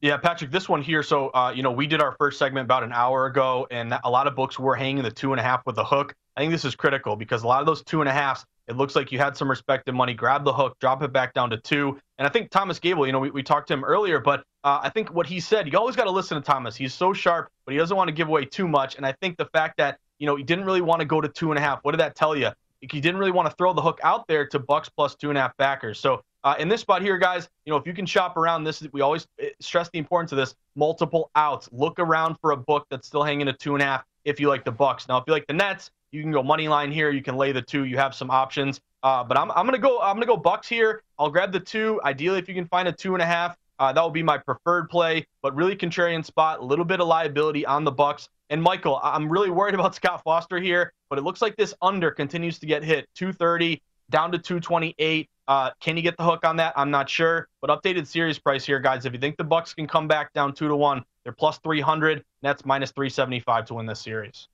Yeah, 0.00 0.16
Patrick, 0.16 0.52
this 0.52 0.68
one 0.68 0.80
here. 0.80 1.02
So, 1.02 1.30
uh, 1.30 1.52
you 1.54 1.62
know, 1.62 1.72
we 1.72 1.86
did 1.86 2.00
our 2.00 2.14
first 2.18 2.38
segment 2.38 2.64
about 2.64 2.84
an 2.84 2.92
hour 2.92 3.26
ago, 3.26 3.66
and 3.70 3.98
a 4.04 4.10
lot 4.10 4.28
of 4.28 4.36
books 4.36 4.56
were 4.56 4.76
hanging 4.76 5.02
the 5.02 5.10
two 5.10 5.32
and 5.32 5.40
a 5.40 5.42
half 5.42 5.66
with 5.66 5.74
the 5.74 5.84
hook. 5.84 6.14
I 6.36 6.40
think 6.40 6.52
this 6.52 6.64
is 6.64 6.76
critical 6.76 7.16
because 7.16 7.42
a 7.42 7.48
lot 7.48 7.60
of 7.60 7.66
those 7.66 7.82
two 7.82 8.00
and 8.00 8.08
a 8.08 8.12
halves, 8.12 8.46
it 8.68 8.76
looks 8.76 8.94
like 8.94 9.10
you 9.10 9.18
had 9.18 9.36
some 9.36 9.50
respected 9.50 9.92
money, 9.92 10.14
grab 10.14 10.44
the 10.44 10.52
hook, 10.52 10.78
drop 10.78 11.02
it 11.02 11.12
back 11.12 11.34
down 11.34 11.50
to 11.50 11.56
two. 11.56 11.98
And 12.18 12.28
I 12.28 12.30
think 12.30 12.50
Thomas 12.50 12.78
Gable, 12.78 13.06
you 13.06 13.12
know, 13.12 13.18
we, 13.18 13.30
we 13.30 13.42
talked 13.42 13.66
to 13.68 13.74
him 13.74 13.82
earlier, 13.82 14.20
but 14.20 14.44
uh, 14.68 14.80
I 14.82 14.90
think 14.90 15.14
what 15.14 15.26
he 15.26 15.40
said, 15.40 15.72
you 15.72 15.78
always 15.78 15.96
got 15.96 16.04
to 16.04 16.10
listen 16.10 16.36
to 16.36 16.42
Thomas. 16.42 16.76
He's 16.76 16.92
so 16.92 17.14
sharp, 17.14 17.50
but 17.64 17.72
he 17.72 17.78
doesn't 17.78 17.96
want 17.96 18.08
to 18.08 18.12
give 18.12 18.28
away 18.28 18.44
too 18.44 18.68
much. 18.68 18.96
And 18.96 19.06
I 19.06 19.12
think 19.12 19.38
the 19.38 19.46
fact 19.46 19.78
that, 19.78 19.98
you 20.18 20.26
know, 20.26 20.36
he 20.36 20.42
didn't 20.42 20.66
really 20.66 20.82
want 20.82 21.00
to 21.00 21.06
go 21.06 21.22
to 21.22 21.28
two 21.28 21.50
and 21.50 21.58
a 21.58 21.62
half, 21.62 21.78
what 21.84 21.92
did 21.92 22.00
that 22.00 22.14
tell 22.14 22.36
you? 22.36 22.50
He 22.82 23.00
didn't 23.00 23.16
really 23.16 23.30
want 23.30 23.48
to 23.48 23.56
throw 23.56 23.72
the 23.72 23.80
hook 23.80 23.98
out 24.02 24.28
there 24.28 24.46
to 24.48 24.58
Bucks 24.58 24.90
plus 24.90 25.14
two 25.14 25.30
and 25.30 25.38
a 25.38 25.40
half 25.40 25.56
backers. 25.56 25.98
So 25.98 26.20
uh, 26.44 26.54
in 26.58 26.68
this 26.68 26.82
spot 26.82 27.00
here, 27.00 27.16
guys, 27.16 27.48
you 27.64 27.70
know, 27.70 27.78
if 27.78 27.86
you 27.86 27.94
can 27.94 28.04
shop 28.04 28.36
around 28.36 28.64
this, 28.64 28.86
we 28.92 29.00
always 29.00 29.26
eh, 29.40 29.48
stress 29.58 29.88
the 29.88 29.98
importance 29.98 30.32
of 30.32 30.36
this 30.36 30.54
multiple 30.76 31.30
outs. 31.34 31.70
Look 31.72 31.98
around 31.98 32.36
for 32.42 32.50
a 32.50 32.56
book 32.58 32.86
that's 32.90 33.06
still 33.06 33.22
hanging 33.22 33.48
at 33.48 33.58
two 33.58 33.72
and 33.72 33.82
a 33.82 33.86
half 33.86 34.04
if 34.26 34.38
you 34.38 34.48
like 34.50 34.66
the 34.66 34.72
Bucks. 34.72 35.08
Now, 35.08 35.16
if 35.16 35.24
you 35.26 35.32
like 35.32 35.46
the 35.46 35.54
Nets, 35.54 35.90
you 36.10 36.20
can 36.20 36.30
go 36.30 36.42
money 36.42 36.68
line 36.68 36.92
here. 36.92 37.08
You 37.10 37.22
can 37.22 37.36
lay 37.38 37.52
the 37.52 37.62
two. 37.62 37.84
You 37.84 37.96
have 37.96 38.14
some 38.14 38.30
options. 38.30 38.82
Uh, 39.02 39.24
but 39.24 39.38
I'm, 39.38 39.50
I'm 39.52 39.64
gonna 39.64 39.78
go. 39.78 39.98
I'm 40.00 40.16
gonna 40.16 40.26
go 40.26 40.36
Bucks 40.36 40.68
here. 40.68 41.02
I'll 41.18 41.30
grab 41.30 41.52
the 41.52 41.60
two. 41.60 42.00
Ideally, 42.04 42.38
if 42.38 42.48
you 42.48 42.54
can 42.54 42.66
find 42.66 42.86
a 42.86 42.92
two 42.92 43.14
and 43.14 43.22
a 43.22 43.26
half, 43.26 43.56
uh, 43.78 43.92
that 43.92 44.02
will 44.02 44.10
be 44.10 44.22
my 44.22 44.38
preferred 44.38 44.88
play. 44.88 45.26
But 45.42 45.54
really 45.54 45.76
contrarian 45.76 46.24
spot. 46.24 46.60
A 46.60 46.64
little 46.64 46.84
bit 46.84 47.00
of 47.00 47.08
liability 47.08 47.64
on 47.66 47.84
the 47.84 47.92
Bucks. 47.92 48.28
And 48.50 48.62
Michael, 48.62 49.00
I'm 49.02 49.30
really 49.30 49.50
worried 49.50 49.74
about 49.74 49.94
Scott 49.94 50.22
Foster 50.24 50.58
here. 50.58 50.92
But 51.10 51.18
it 51.18 51.22
looks 51.22 51.42
like 51.42 51.56
this 51.56 51.74
under 51.82 52.10
continues 52.10 52.58
to 52.60 52.66
get 52.66 52.82
hit. 52.82 53.08
230 53.14 53.82
down 54.10 54.32
to 54.32 54.38
228. 54.38 55.28
Uh, 55.46 55.70
can 55.80 55.96
you 55.96 56.02
get 56.02 56.16
the 56.16 56.24
hook 56.24 56.44
on 56.44 56.56
that? 56.56 56.74
I'm 56.76 56.90
not 56.90 57.08
sure. 57.08 57.48
But 57.60 57.70
updated 57.70 58.06
series 58.06 58.38
price 58.38 58.64
here, 58.64 58.80
guys. 58.80 59.06
If 59.06 59.12
you 59.12 59.18
think 59.18 59.36
the 59.36 59.44
Bucks 59.44 59.74
can 59.74 59.86
come 59.86 60.08
back 60.08 60.32
down 60.32 60.54
two 60.54 60.68
to 60.68 60.76
one, 60.76 61.04
they're 61.24 61.32
plus 61.32 61.58
300. 61.58 62.24
Nets 62.42 62.64
minus 62.64 62.90
375 62.90 63.66
to 63.66 63.74
win 63.74 63.86
this 63.86 64.00
series. 64.00 64.48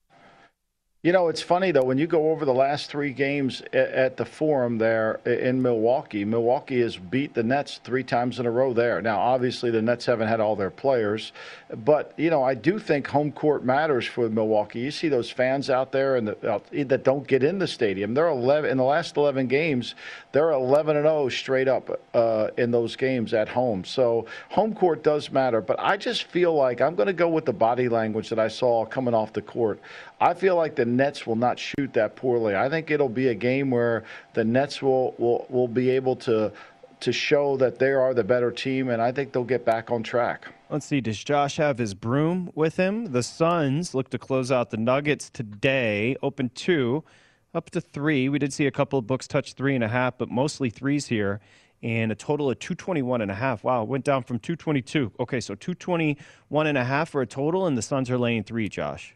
You 1.04 1.12
know, 1.12 1.28
it's 1.28 1.42
funny 1.42 1.70
though 1.70 1.84
when 1.84 1.98
you 1.98 2.06
go 2.06 2.30
over 2.30 2.46
the 2.46 2.54
last 2.54 2.88
three 2.88 3.12
games 3.12 3.60
at, 3.74 4.16
the 4.16 4.24
Forum 4.24 4.78
there 4.78 5.16
in 5.26 5.60
Milwaukee. 5.60 6.24
Milwaukee 6.24 6.80
has 6.80 6.96
beat 6.96 7.34
the 7.34 7.42
Nets 7.42 7.78
three 7.84 8.02
times 8.02 8.38
in 8.38 8.46
a 8.46 8.50
row 8.50 8.72
there. 8.72 9.02
Now, 9.02 9.18
obviously, 9.18 9.70
the 9.70 9.82
Nets 9.82 10.06
haven't 10.06 10.28
had 10.28 10.40
all 10.40 10.56
their 10.56 10.70
players, 10.70 11.32
but 11.84 12.14
you 12.16 12.30
know, 12.30 12.42
I 12.42 12.54
do 12.54 12.78
think 12.78 13.06
home 13.06 13.32
court 13.32 13.66
matters 13.66 14.06
for 14.06 14.30
Milwaukee. 14.30 14.80
You 14.80 14.90
see 14.90 15.08
those 15.08 15.30
fans 15.30 15.68
out 15.68 15.92
there 15.92 16.16
and 16.16 16.28
the, 16.28 16.62
that 16.86 17.04
don't 17.04 17.26
get 17.26 17.42
in 17.42 17.58
the 17.58 17.68
stadium. 17.68 18.14
They're 18.14 18.28
11 18.28 18.70
in 18.70 18.78
the 18.78 18.84
last 18.84 19.18
11 19.18 19.46
games. 19.46 19.96
They're 20.32 20.52
11 20.52 20.96
and 20.96 21.04
0 21.04 21.28
straight 21.28 21.68
up 21.68 22.00
uh, 22.14 22.48
in 22.56 22.70
those 22.70 22.96
games 22.96 23.34
at 23.34 23.48
home. 23.50 23.84
So 23.84 24.24
home 24.48 24.74
court 24.74 25.02
does 25.02 25.30
matter. 25.30 25.60
But 25.60 25.78
I 25.80 25.98
just 25.98 26.24
feel 26.24 26.54
like 26.54 26.80
I'm 26.80 26.94
going 26.94 27.08
to 27.08 27.12
go 27.12 27.28
with 27.28 27.44
the 27.44 27.52
body 27.52 27.90
language 27.90 28.30
that 28.30 28.38
I 28.38 28.48
saw 28.48 28.86
coming 28.86 29.12
off 29.12 29.34
the 29.34 29.42
court. 29.42 29.80
I 30.20 30.34
feel 30.34 30.56
like 30.56 30.76
the 30.76 30.84
Nets 30.84 31.26
will 31.26 31.36
not 31.36 31.58
shoot 31.58 31.92
that 31.94 32.16
poorly. 32.16 32.54
I 32.54 32.68
think 32.68 32.90
it'll 32.90 33.08
be 33.08 33.28
a 33.28 33.34
game 33.34 33.70
where 33.70 34.04
the 34.32 34.44
Nets 34.44 34.80
will 34.80 35.14
will, 35.18 35.46
will 35.48 35.68
be 35.68 35.90
able 35.90 36.16
to 36.16 36.52
to 37.00 37.12
show 37.12 37.56
that 37.58 37.78
they 37.78 37.92
are 37.92 38.14
the 38.14 38.24
better 38.24 38.50
team, 38.50 38.88
and 38.88 39.02
I 39.02 39.12
think 39.12 39.32
they'll 39.32 39.44
get 39.44 39.64
back 39.64 39.90
on 39.90 40.02
track. 40.02 40.46
Let's 40.70 40.86
see. 40.86 41.00
Does 41.02 41.22
Josh 41.22 41.56
have 41.58 41.76
his 41.76 41.92
broom 41.92 42.50
with 42.54 42.76
him? 42.76 43.12
The 43.12 43.22
Suns 43.22 43.94
look 43.94 44.08
to 44.10 44.18
close 44.18 44.50
out 44.50 44.70
the 44.70 44.78
Nuggets 44.78 45.28
today. 45.28 46.16
Open 46.22 46.50
two, 46.54 47.04
up 47.52 47.68
to 47.70 47.80
three. 47.80 48.28
We 48.28 48.38
did 48.38 48.52
see 48.52 48.66
a 48.66 48.70
couple 48.70 48.98
of 48.98 49.06
books 49.06 49.28
touch 49.28 49.52
three 49.52 49.74
and 49.74 49.84
a 49.84 49.88
half, 49.88 50.16
but 50.16 50.30
mostly 50.30 50.70
threes 50.70 51.06
here. 51.08 51.40
And 51.82 52.10
a 52.10 52.14
total 52.14 52.50
of 52.50 52.58
221 52.60 53.20
and 53.20 53.30
a 53.30 53.34
half. 53.34 53.62
Wow, 53.62 53.84
went 53.84 54.04
down 54.04 54.22
from 54.22 54.38
222. 54.38 55.12
Okay, 55.20 55.40
so 55.40 55.54
221 55.54 56.66
and 56.66 56.78
a 56.78 56.84
half 56.84 57.10
for 57.10 57.20
a 57.20 57.26
total, 57.26 57.66
and 57.66 57.76
the 57.76 57.82
Suns 57.82 58.10
are 58.10 58.16
laying 58.16 58.42
three, 58.42 58.70
Josh. 58.70 59.14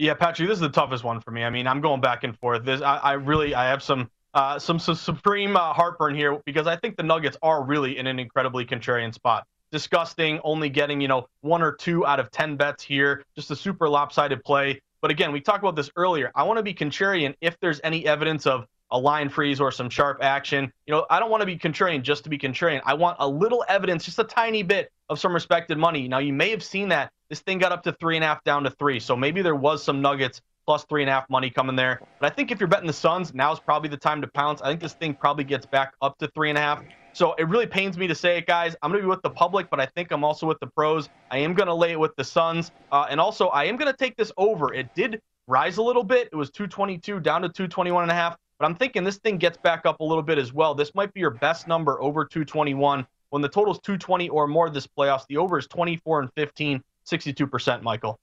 Yeah, 0.00 0.14
Patrick, 0.14 0.48
this 0.48 0.56
is 0.56 0.62
the 0.62 0.70
toughest 0.70 1.04
one 1.04 1.20
for 1.20 1.30
me. 1.30 1.44
I 1.44 1.50
mean, 1.50 1.66
I'm 1.66 1.82
going 1.82 2.00
back 2.00 2.24
and 2.24 2.34
forth. 2.38 2.64
This, 2.64 2.80
I, 2.80 2.96
I 2.96 3.12
really, 3.12 3.54
I 3.54 3.68
have 3.68 3.82
some, 3.82 4.10
uh, 4.32 4.58
some, 4.58 4.78
some 4.78 4.94
supreme 4.94 5.58
uh, 5.58 5.74
heartburn 5.74 6.14
here 6.14 6.40
because 6.46 6.66
I 6.66 6.74
think 6.76 6.96
the 6.96 7.02
Nuggets 7.02 7.36
are 7.42 7.62
really 7.62 7.98
in 7.98 8.06
an 8.06 8.18
incredibly 8.18 8.64
contrarian 8.64 9.12
spot. 9.12 9.46
Disgusting, 9.72 10.40
only 10.42 10.70
getting 10.70 11.02
you 11.02 11.08
know 11.08 11.28
one 11.42 11.60
or 11.60 11.72
two 11.72 12.06
out 12.06 12.18
of 12.18 12.30
ten 12.30 12.56
bets 12.56 12.82
here. 12.82 13.22
Just 13.36 13.50
a 13.50 13.56
super 13.56 13.90
lopsided 13.90 14.42
play. 14.42 14.80
But 15.02 15.10
again, 15.10 15.32
we 15.32 15.40
talked 15.42 15.62
about 15.62 15.76
this 15.76 15.90
earlier. 15.96 16.32
I 16.34 16.44
want 16.44 16.56
to 16.56 16.62
be 16.62 16.72
contrarian 16.72 17.34
if 17.42 17.60
there's 17.60 17.80
any 17.84 18.06
evidence 18.06 18.46
of 18.46 18.66
a 18.92 18.98
line 18.98 19.28
freeze 19.28 19.60
or 19.60 19.70
some 19.70 19.90
sharp 19.90 20.18
action. 20.22 20.72
You 20.86 20.94
know, 20.94 21.06
I 21.10 21.20
don't 21.20 21.30
want 21.30 21.40
to 21.42 21.46
be 21.46 21.56
contrarian 21.56 22.02
just 22.02 22.24
to 22.24 22.30
be 22.30 22.38
contrarian. 22.38 22.80
I 22.84 22.94
want 22.94 23.16
a 23.20 23.28
little 23.28 23.64
evidence, 23.68 24.04
just 24.04 24.18
a 24.18 24.24
tiny 24.24 24.62
bit 24.62 24.90
of 25.08 25.18
some 25.18 25.32
respected 25.32 25.78
money. 25.78 26.08
Now, 26.08 26.18
you 26.18 26.32
may 26.32 26.50
have 26.50 26.62
seen 26.62 26.88
that 26.90 27.12
this 27.28 27.40
thing 27.40 27.58
got 27.58 27.72
up 27.72 27.82
to 27.84 27.92
three 27.92 28.16
and 28.16 28.24
a 28.24 28.28
half 28.28 28.42
down 28.44 28.64
to 28.64 28.70
three. 28.70 29.00
So 29.00 29.16
maybe 29.16 29.42
there 29.42 29.54
was 29.54 29.82
some 29.82 30.02
Nuggets 30.02 30.40
plus 30.66 30.84
three 30.84 31.02
and 31.02 31.10
a 31.10 31.12
half 31.12 31.28
money 31.30 31.50
coming 31.50 31.76
there. 31.76 32.00
But 32.20 32.32
I 32.32 32.34
think 32.34 32.50
if 32.50 32.60
you're 32.60 32.68
betting 32.68 32.86
the 32.86 32.92
Suns, 32.92 33.34
now's 33.34 33.58
probably 33.58 33.88
the 33.88 33.96
time 33.96 34.20
to 34.20 34.28
pounce. 34.28 34.60
I 34.62 34.68
think 34.68 34.80
this 34.80 34.92
thing 34.92 35.14
probably 35.14 35.44
gets 35.44 35.66
back 35.66 35.94
up 36.02 36.18
to 36.18 36.28
three 36.28 36.48
and 36.48 36.58
a 36.58 36.60
half. 36.60 36.82
So 37.12 37.34
it 37.34 37.48
really 37.48 37.66
pains 37.66 37.98
me 37.98 38.06
to 38.06 38.14
say 38.14 38.38
it, 38.38 38.46
guys. 38.46 38.76
I'm 38.82 38.90
going 38.90 39.00
to 39.00 39.06
be 39.06 39.10
with 39.10 39.22
the 39.22 39.30
public, 39.30 39.68
but 39.68 39.80
I 39.80 39.86
think 39.86 40.12
I'm 40.12 40.22
also 40.22 40.46
with 40.46 40.60
the 40.60 40.68
pros. 40.68 41.08
I 41.30 41.38
am 41.38 41.54
going 41.54 41.66
to 41.66 41.74
lay 41.74 41.92
it 41.92 41.98
with 41.98 42.14
the 42.16 42.24
Suns. 42.24 42.70
Uh, 42.92 43.06
and 43.10 43.20
also, 43.20 43.48
I 43.48 43.64
am 43.64 43.76
going 43.76 43.90
to 43.90 43.96
take 43.96 44.16
this 44.16 44.30
over. 44.36 44.72
It 44.72 44.94
did 44.94 45.20
rise 45.48 45.78
a 45.78 45.82
little 45.82 46.04
bit. 46.04 46.28
It 46.32 46.36
was 46.36 46.50
222 46.50 47.20
down 47.20 47.42
to 47.42 47.48
221 47.48 48.04
and 48.04 48.12
a 48.12 48.14
half. 48.14 48.36
But 48.60 48.66
I'm 48.66 48.74
thinking 48.74 49.04
this 49.04 49.16
thing 49.16 49.38
gets 49.38 49.56
back 49.56 49.86
up 49.86 50.00
a 50.00 50.04
little 50.04 50.22
bit 50.22 50.36
as 50.36 50.52
well. 50.52 50.74
This 50.74 50.94
might 50.94 51.14
be 51.14 51.20
your 51.20 51.30
best 51.30 51.66
number 51.66 52.00
over 52.02 52.26
221. 52.26 53.06
When 53.30 53.42
the 53.42 53.48
total 53.48 53.72
is 53.72 53.80
220 53.80 54.28
or 54.28 54.46
more 54.46 54.68
this 54.68 54.86
playoffs, 54.86 55.26
the 55.28 55.38
over 55.38 55.58
is 55.58 55.66
24 55.66 56.20
and 56.20 56.30
15, 56.36 56.82
62%, 57.06 57.82
Michael. 57.82 58.20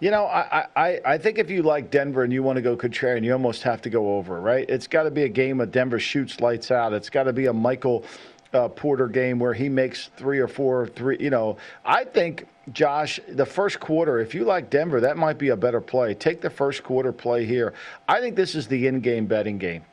You 0.00 0.10
know, 0.10 0.26
I, 0.26 0.66
I, 0.76 1.00
I 1.04 1.18
think 1.18 1.38
if 1.38 1.48
you 1.48 1.62
like 1.62 1.90
Denver 1.90 2.24
and 2.24 2.32
you 2.32 2.42
want 2.42 2.56
to 2.56 2.62
go 2.62 2.76
contrarian, 2.76 3.24
you 3.24 3.32
almost 3.32 3.62
have 3.62 3.80
to 3.82 3.90
go 3.90 4.16
over, 4.16 4.38
right? 4.38 4.68
It's 4.68 4.86
got 4.86 5.04
to 5.04 5.10
be 5.10 5.22
a 5.22 5.28
game 5.28 5.60
of 5.60 5.70
Denver 5.70 5.98
shoots 5.98 6.40
lights 6.40 6.70
out. 6.70 6.92
It's 6.92 7.08
got 7.08 7.22
to 7.22 7.32
be 7.32 7.46
a 7.46 7.52
Michael 7.52 8.04
uh, 8.52 8.68
Porter 8.68 9.08
game 9.08 9.38
where 9.38 9.54
he 9.54 9.70
makes 9.70 10.10
three 10.18 10.40
or 10.40 10.48
four, 10.48 10.88
three. 10.88 11.16
You 11.20 11.30
know, 11.30 11.56
I 11.86 12.04
think 12.04 12.46
Josh, 12.72 13.20
the 13.28 13.46
first 13.46 13.78
quarter, 13.78 14.18
if 14.18 14.34
you 14.34 14.44
like 14.44 14.70
Denver, 14.70 15.00
that 15.00 15.16
might 15.16 15.38
be 15.38 15.50
a 15.50 15.56
better 15.56 15.80
play. 15.80 16.14
Take 16.14 16.40
the 16.40 16.50
first 16.50 16.82
quarter 16.82 17.12
play 17.12 17.44
here. 17.44 17.74
I 18.08 18.20
think 18.20 18.34
this 18.34 18.54
is 18.54 18.66
the 18.66 18.86
in-game 18.86 19.26
betting 19.26 19.58
game. 19.58 19.84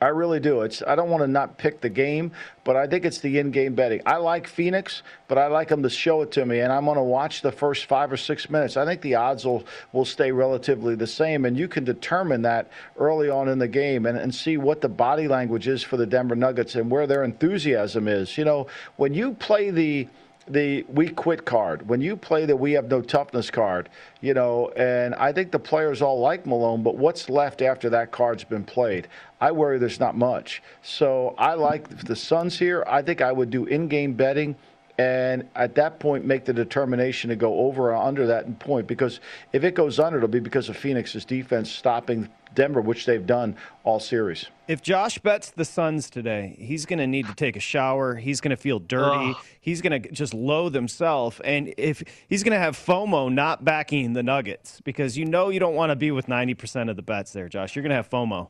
I 0.00 0.08
really 0.08 0.40
do. 0.40 0.60
It's 0.60 0.82
I 0.86 0.94
don't 0.94 1.08
want 1.08 1.22
to 1.22 1.26
not 1.26 1.56
pick 1.56 1.80
the 1.80 1.88
game, 1.88 2.32
but 2.64 2.76
I 2.76 2.86
think 2.86 3.04
it's 3.04 3.20
the 3.20 3.38
in-game 3.38 3.74
betting. 3.74 4.02
I 4.04 4.16
like 4.16 4.46
Phoenix, 4.46 5.02
but 5.26 5.38
I 5.38 5.46
like 5.46 5.68
them 5.68 5.82
to 5.82 5.90
show 5.90 6.22
it 6.22 6.32
to 6.32 6.44
me, 6.44 6.60
and 6.60 6.72
I'm 6.72 6.84
going 6.84 6.98
to 6.98 7.02
watch 7.02 7.40
the 7.40 7.52
first 7.52 7.86
five 7.86 8.12
or 8.12 8.16
six 8.18 8.50
minutes. 8.50 8.76
I 8.76 8.84
think 8.84 9.00
the 9.00 9.14
odds 9.14 9.46
will 9.46 9.64
will 9.92 10.04
stay 10.04 10.32
relatively 10.32 10.96
the 10.96 11.06
same, 11.06 11.44
and 11.44 11.56
you 11.56 11.68
can 11.68 11.84
determine 11.84 12.42
that 12.42 12.70
early 12.98 13.30
on 13.30 13.48
in 13.48 13.58
the 13.58 13.68
game 13.68 14.06
and, 14.06 14.18
and 14.18 14.34
see 14.34 14.58
what 14.58 14.80
the 14.80 14.88
body 14.88 15.28
language 15.28 15.66
is 15.66 15.82
for 15.82 15.96
the 15.96 16.06
Denver 16.06 16.36
Nuggets 16.36 16.74
and 16.74 16.90
where 16.90 17.06
their 17.06 17.24
enthusiasm 17.24 18.06
is. 18.06 18.36
You 18.36 18.44
know, 18.44 18.66
when 18.96 19.14
you 19.14 19.32
play 19.32 19.70
the 19.70 20.08
the 20.48 20.84
we 20.88 21.08
quit 21.08 21.44
card, 21.44 21.88
when 21.88 22.00
you 22.00 22.16
play 22.16 22.46
the 22.46 22.56
we 22.56 22.72
have 22.72 22.88
no 22.88 23.00
toughness 23.00 23.50
card, 23.50 23.88
you 24.20 24.34
know, 24.34 24.68
and 24.76 25.14
I 25.16 25.32
think 25.32 25.50
the 25.50 25.58
players 25.58 26.02
all 26.02 26.20
like 26.20 26.46
Malone, 26.46 26.82
but 26.82 26.96
what's 26.96 27.28
left 27.28 27.62
after 27.62 27.90
that 27.90 28.12
card's 28.12 28.44
been 28.44 28.64
played? 28.64 29.08
I 29.40 29.52
worry 29.52 29.78
there's 29.78 30.00
not 30.00 30.16
much. 30.16 30.62
So 30.82 31.34
I 31.38 31.54
like 31.54 31.88
the 32.04 32.16
Suns 32.16 32.58
here. 32.58 32.84
I 32.86 33.02
think 33.02 33.20
I 33.20 33.32
would 33.32 33.50
do 33.50 33.66
in 33.66 33.88
game 33.88 34.14
betting 34.14 34.56
and 34.98 35.46
at 35.54 35.74
that 35.74 35.98
point 36.00 36.24
make 36.24 36.44
the 36.44 36.52
determination 36.52 37.28
to 37.30 37.36
go 37.36 37.58
over 37.60 37.92
or 37.92 37.96
under 37.96 38.26
that 38.26 38.58
point 38.58 38.86
because 38.86 39.20
if 39.52 39.62
it 39.62 39.74
goes 39.74 39.98
under, 39.98 40.18
it'll 40.18 40.28
be 40.28 40.40
because 40.40 40.68
of 40.68 40.76
Phoenix's 40.76 41.24
defense 41.24 41.70
stopping 41.70 42.28
Denver, 42.56 42.80
which 42.80 43.06
they've 43.06 43.24
done 43.24 43.54
all 43.84 44.00
series. 44.00 44.46
If 44.66 44.82
Josh 44.82 45.18
bets 45.18 45.50
the 45.50 45.64
Suns 45.64 46.10
today, 46.10 46.56
he's 46.58 46.86
going 46.86 46.98
to 46.98 47.06
need 47.06 47.26
to 47.26 47.34
take 47.34 47.54
a 47.54 47.60
shower. 47.60 48.16
He's 48.16 48.40
going 48.40 48.50
to 48.50 48.56
feel 48.56 48.80
dirty. 48.80 49.30
Ugh. 49.30 49.36
He's 49.60 49.80
going 49.80 50.02
to 50.02 50.10
just 50.10 50.34
loathe 50.34 50.74
himself. 50.74 51.40
And 51.44 51.72
if 51.78 52.02
he's 52.28 52.42
going 52.42 52.54
to 52.54 52.58
have 52.58 52.76
FOMO 52.76 53.32
not 53.32 53.64
backing 53.64 54.14
the 54.14 54.24
Nuggets 54.24 54.80
because 54.80 55.16
you 55.16 55.24
know 55.24 55.50
you 55.50 55.60
don't 55.60 55.76
want 55.76 55.90
to 55.90 55.96
be 55.96 56.10
with 56.10 56.26
90% 56.26 56.90
of 56.90 56.96
the 56.96 57.02
bets 57.02 57.32
there, 57.32 57.48
Josh. 57.48 57.76
You're 57.76 57.84
going 57.84 57.90
to 57.90 57.96
have 57.96 58.10
FOMO. 58.10 58.48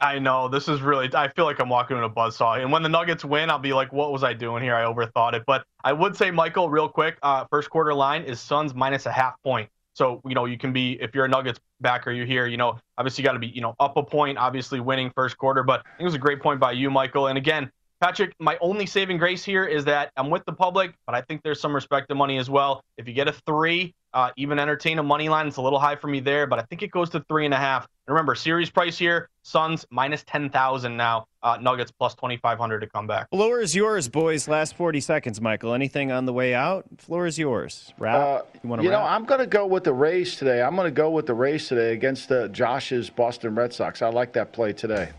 I 0.00 0.18
know 0.18 0.48
this 0.48 0.66
is 0.68 0.80
really. 0.80 1.10
I 1.14 1.28
feel 1.28 1.44
like 1.44 1.60
I'm 1.60 1.68
walking 1.68 1.98
in 1.98 2.04
a 2.04 2.08
buzzsaw. 2.08 2.62
And 2.62 2.72
when 2.72 2.82
the 2.82 2.88
Nuggets 2.88 3.22
win, 3.22 3.50
I'll 3.50 3.58
be 3.58 3.74
like, 3.74 3.92
"What 3.92 4.12
was 4.12 4.24
I 4.24 4.32
doing 4.32 4.62
here? 4.62 4.74
I 4.74 4.84
overthought 4.84 5.34
it." 5.34 5.42
But 5.46 5.64
I 5.84 5.92
would 5.92 6.16
say, 6.16 6.30
Michael, 6.30 6.70
real 6.70 6.88
quick, 6.88 7.18
uh, 7.22 7.44
first 7.50 7.68
quarter 7.68 7.92
line 7.92 8.22
is 8.22 8.40
Suns 8.40 8.74
minus 8.74 9.04
a 9.04 9.12
half 9.12 9.34
point. 9.42 9.68
So 10.00 10.22
you 10.26 10.34
know 10.34 10.46
you 10.46 10.56
can 10.56 10.72
be 10.72 10.92
if 10.92 11.14
you're 11.14 11.26
a 11.26 11.28
Nuggets 11.28 11.60
backer, 11.82 12.10
you're 12.10 12.24
here. 12.24 12.46
You 12.46 12.56
know, 12.56 12.78
obviously 12.96 13.20
you 13.20 13.28
got 13.28 13.34
to 13.34 13.38
be 13.38 13.48
you 13.48 13.60
know 13.60 13.76
up 13.78 13.98
a 13.98 14.02
point. 14.02 14.38
Obviously 14.38 14.80
winning 14.80 15.12
first 15.14 15.36
quarter, 15.36 15.62
but 15.62 15.84
it 15.98 16.04
was 16.04 16.14
a 16.14 16.18
great 16.18 16.40
point 16.40 16.58
by 16.58 16.72
you, 16.72 16.90
Michael. 16.90 17.26
And 17.26 17.36
again, 17.36 17.70
Patrick, 18.00 18.34
my 18.38 18.56
only 18.62 18.86
saving 18.86 19.18
grace 19.18 19.44
here 19.44 19.66
is 19.66 19.84
that 19.84 20.10
I'm 20.16 20.30
with 20.30 20.46
the 20.46 20.54
public, 20.54 20.94
but 21.04 21.14
I 21.14 21.20
think 21.20 21.42
there's 21.42 21.60
some 21.60 21.74
respect 21.74 22.08
to 22.08 22.14
money 22.14 22.38
as 22.38 22.48
well. 22.48 22.82
If 22.96 23.06
you 23.08 23.12
get 23.12 23.28
a 23.28 23.32
three, 23.32 23.94
uh, 24.14 24.30
even 24.38 24.58
entertain 24.58 24.98
a 24.98 25.02
money 25.02 25.28
line. 25.28 25.46
It's 25.46 25.58
a 25.58 25.62
little 25.62 25.78
high 25.78 25.96
for 25.96 26.06
me 26.06 26.20
there, 26.20 26.46
but 26.46 26.58
I 26.58 26.62
think 26.62 26.82
it 26.82 26.90
goes 26.90 27.10
to 27.10 27.20
three 27.28 27.44
and 27.44 27.52
a 27.52 27.58
half. 27.58 27.86
And 28.10 28.16
remember, 28.16 28.34
series 28.34 28.70
price 28.70 28.98
here: 28.98 29.30
Suns 29.44 29.86
minus 29.88 30.24
ten 30.24 30.50
thousand 30.50 30.96
now, 30.96 31.28
uh, 31.44 31.58
Nuggets 31.60 31.92
plus 31.92 32.16
twenty 32.16 32.36
five 32.38 32.58
hundred 32.58 32.80
to 32.80 32.88
come 32.88 33.06
back. 33.06 33.30
Floor 33.30 33.60
is 33.60 33.72
yours, 33.76 34.08
boys. 34.08 34.48
Last 34.48 34.74
40 34.74 34.98
seconds, 34.98 35.40
Michael. 35.40 35.74
Anything 35.74 36.10
on 36.10 36.24
the 36.24 36.32
way 36.32 36.52
out? 36.52 36.86
Floor 36.98 37.28
is 37.28 37.38
yours. 37.38 37.94
Wrap. 38.00 38.16
Uh, 38.16 38.42
you 38.64 38.68
want 38.68 38.80
to 38.80 38.84
you 38.84 38.90
know. 38.90 38.98
I'm 38.98 39.24
going 39.26 39.38
to 39.38 39.46
go 39.46 39.64
with 39.64 39.84
the 39.84 39.92
Rays 39.92 40.34
today. 40.34 40.60
I'm 40.60 40.74
going 40.74 40.88
to 40.88 40.90
go 40.90 41.08
with 41.08 41.26
the 41.26 41.34
Rays 41.34 41.68
today 41.68 41.92
against 41.92 42.32
uh, 42.32 42.48
Josh's 42.48 43.08
Boston 43.08 43.54
Red 43.54 43.72
Sox. 43.72 44.02
I 44.02 44.08
like 44.08 44.32
that 44.32 44.52
play 44.52 44.72
today. 44.72 45.10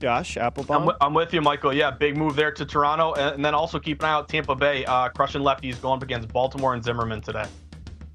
Josh 0.00 0.38
Applebaum. 0.38 0.76
I'm, 0.76 0.82
wi- 0.86 0.96
I'm 1.02 1.12
with 1.12 1.34
you, 1.34 1.42
Michael. 1.42 1.74
Yeah, 1.74 1.90
big 1.90 2.16
move 2.16 2.34
there 2.34 2.50
to 2.50 2.64
Toronto, 2.64 3.12
and, 3.12 3.34
and 3.34 3.44
then 3.44 3.54
also 3.54 3.78
keep 3.78 4.00
an 4.00 4.08
eye 4.08 4.12
out 4.12 4.26
Tampa 4.26 4.54
Bay, 4.54 4.86
uh, 4.86 5.10
crushing 5.10 5.42
lefties 5.42 5.78
going 5.82 5.98
up 5.98 6.02
against 6.02 6.28
Baltimore 6.28 6.72
and 6.72 6.82
Zimmermann 6.82 7.20
today. 7.20 7.44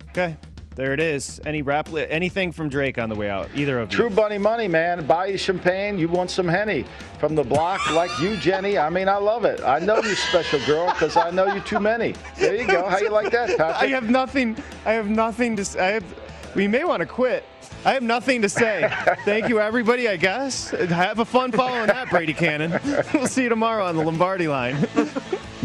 Okay, 0.10 0.36
there 0.76 0.94
it 0.94 1.00
is. 1.00 1.40
Any 1.46 1.62
rap? 1.62 1.90
Anything 1.94 2.52
from 2.52 2.70
Drake 2.70 2.98
on 3.00 3.10
the 3.10 3.16
way 3.16 3.30
out? 3.30 3.50
Either 3.56 3.80
of 3.80 3.92
you? 3.92 3.98
True 3.98 4.10
bunny 4.10 4.38
money, 4.38 4.68
man. 4.68 5.06
Buy 5.06 5.28
you 5.28 5.38
champagne. 5.38 5.98
You 5.98 6.08
want 6.10 6.30
some 6.30 6.48
Henny 6.48 6.86
from 7.20 7.34
the 7.36 7.44
block 7.44 7.90
like 7.92 8.12
you, 8.20 8.36
Jenny. 8.38 8.78
I 8.78 8.90
mean, 8.90 9.08
I 9.08 9.18
love 9.18 9.46
it. 9.46 9.62
I 9.62 9.80
know 9.80 9.98
you 10.02 10.16
special 10.16 10.60
girl 10.66 10.88
because 10.88 11.16
I 11.18 11.32
know 11.32 11.54
you 11.54 11.62
too 11.62 11.80
many. 11.80 12.14
There 12.38 12.56
you 12.56 12.68
go. 12.68 12.88
How 12.88 12.98
you 13.00 13.10
like 13.10 13.32
that, 13.32 13.50
Patrick? 13.58 13.84
I 13.84 13.88
have 13.94 14.10
nothing. 14.10 14.58
I 14.86 14.94
have 14.94 15.10
nothing 15.10 15.56
to. 15.56 15.62
s- 15.62 15.76
I 15.76 15.88
have. 15.88 16.04
We 16.56 16.68
may 16.68 16.84
want 16.84 17.00
to 17.02 17.06
quit. 17.06 17.44
I 17.86 17.94
have 17.94 18.04
nothing 18.04 18.42
to 18.42 18.50
say. 18.50 18.92
Thank 19.26 19.48
you, 19.48 19.60
everybody. 19.60 20.10
I 20.10 20.18
guess. 20.18 20.72
Have 20.72 21.20
a 21.20 21.26
fun 21.26 21.52
following 21.52 21.88
that, 21.88 22.10
Brady 22.10 22.34
Cannon. 22.34 22.80
We'll 23.14 23.28
see 23.28 23.44
you 23.44 23.50
tomorrow 23.50 23.86
on 23.86 23.96
the 23.96 24.04
Lombardi 24.04 24.48
line. 24.48 24.76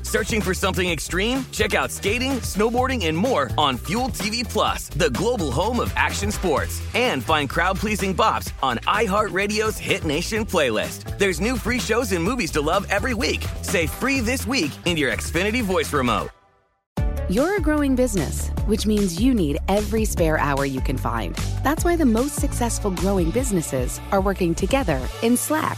Searching 0.11 0.41
for 0.41 0.53
something 0.53 0.89
extreme? 0.89 1.45
Check 1.53 1.73
out 1.73 1.89
skating, 1.89 2.33
snowboarding, 2.41 3.05
and 3.05 3.17
more 3.17 3.49
on 3.57 3.77
Fuel 3.87 4.09
TV 4.09 4.43
Plus, 4.43 4.89
the 4.89 5.09
global 5.11 5.51
home 5.51 5.79
of 5.79 5.93
action 5.95 6.33
sports. 6.33 6.81
And 6.93 7.23
find 7.23 7.49
crowd-pleasing 7.49 8.13
bops 8.13 8.51
on 8.61 8.79
iHeartRadio's 8.79 9.77
Hit 9.77 10.03
Nation 10.03 10.45
playlist. 10.45 11.17
There's 11.17 11.39
new 11.39 11.55
free 11.55 11.79
shows 11.79 12.11
and 12.11 12.21
movies 12.21 12.51
to 12.51 12.61
love 12.61 12.85
every 12.89 13.13
week. 13.13 13.45
Say 13.61 13.87
free 13.87 14.19
this 14.19 14.45
week 14.45 14.71
in 14.83 14.97
your 14.97 15.13
Xfinity 15.13 15.63
voice 15.63 15.93
remote. 15.93 16.27
You're 17.29 17.55
a 17.55 17.61
growing 17.61 17.95
business, 17.95 18.49
which 18.65 18.85
means 18.85 19.17
you 19.17 19.33
need 19.33 19.59
every 19.69 20.03
spare 20.03 20.37
hour 20.37 20.65
you 20.65 20.81
can 20.81 20.97
find. 20.97 21.37
That's 21.63 21.85
why 21.85 21.95
the 21.95 22.05
most 22.05 22.35
successful 22.35 22.91
growing 22.91 23.31
businesses 23.31 24.01
are 24.11 24.19
working 24.19 24.55
together 24.55 24.99
in 25.21 25.37
Slack. 25.37 25.77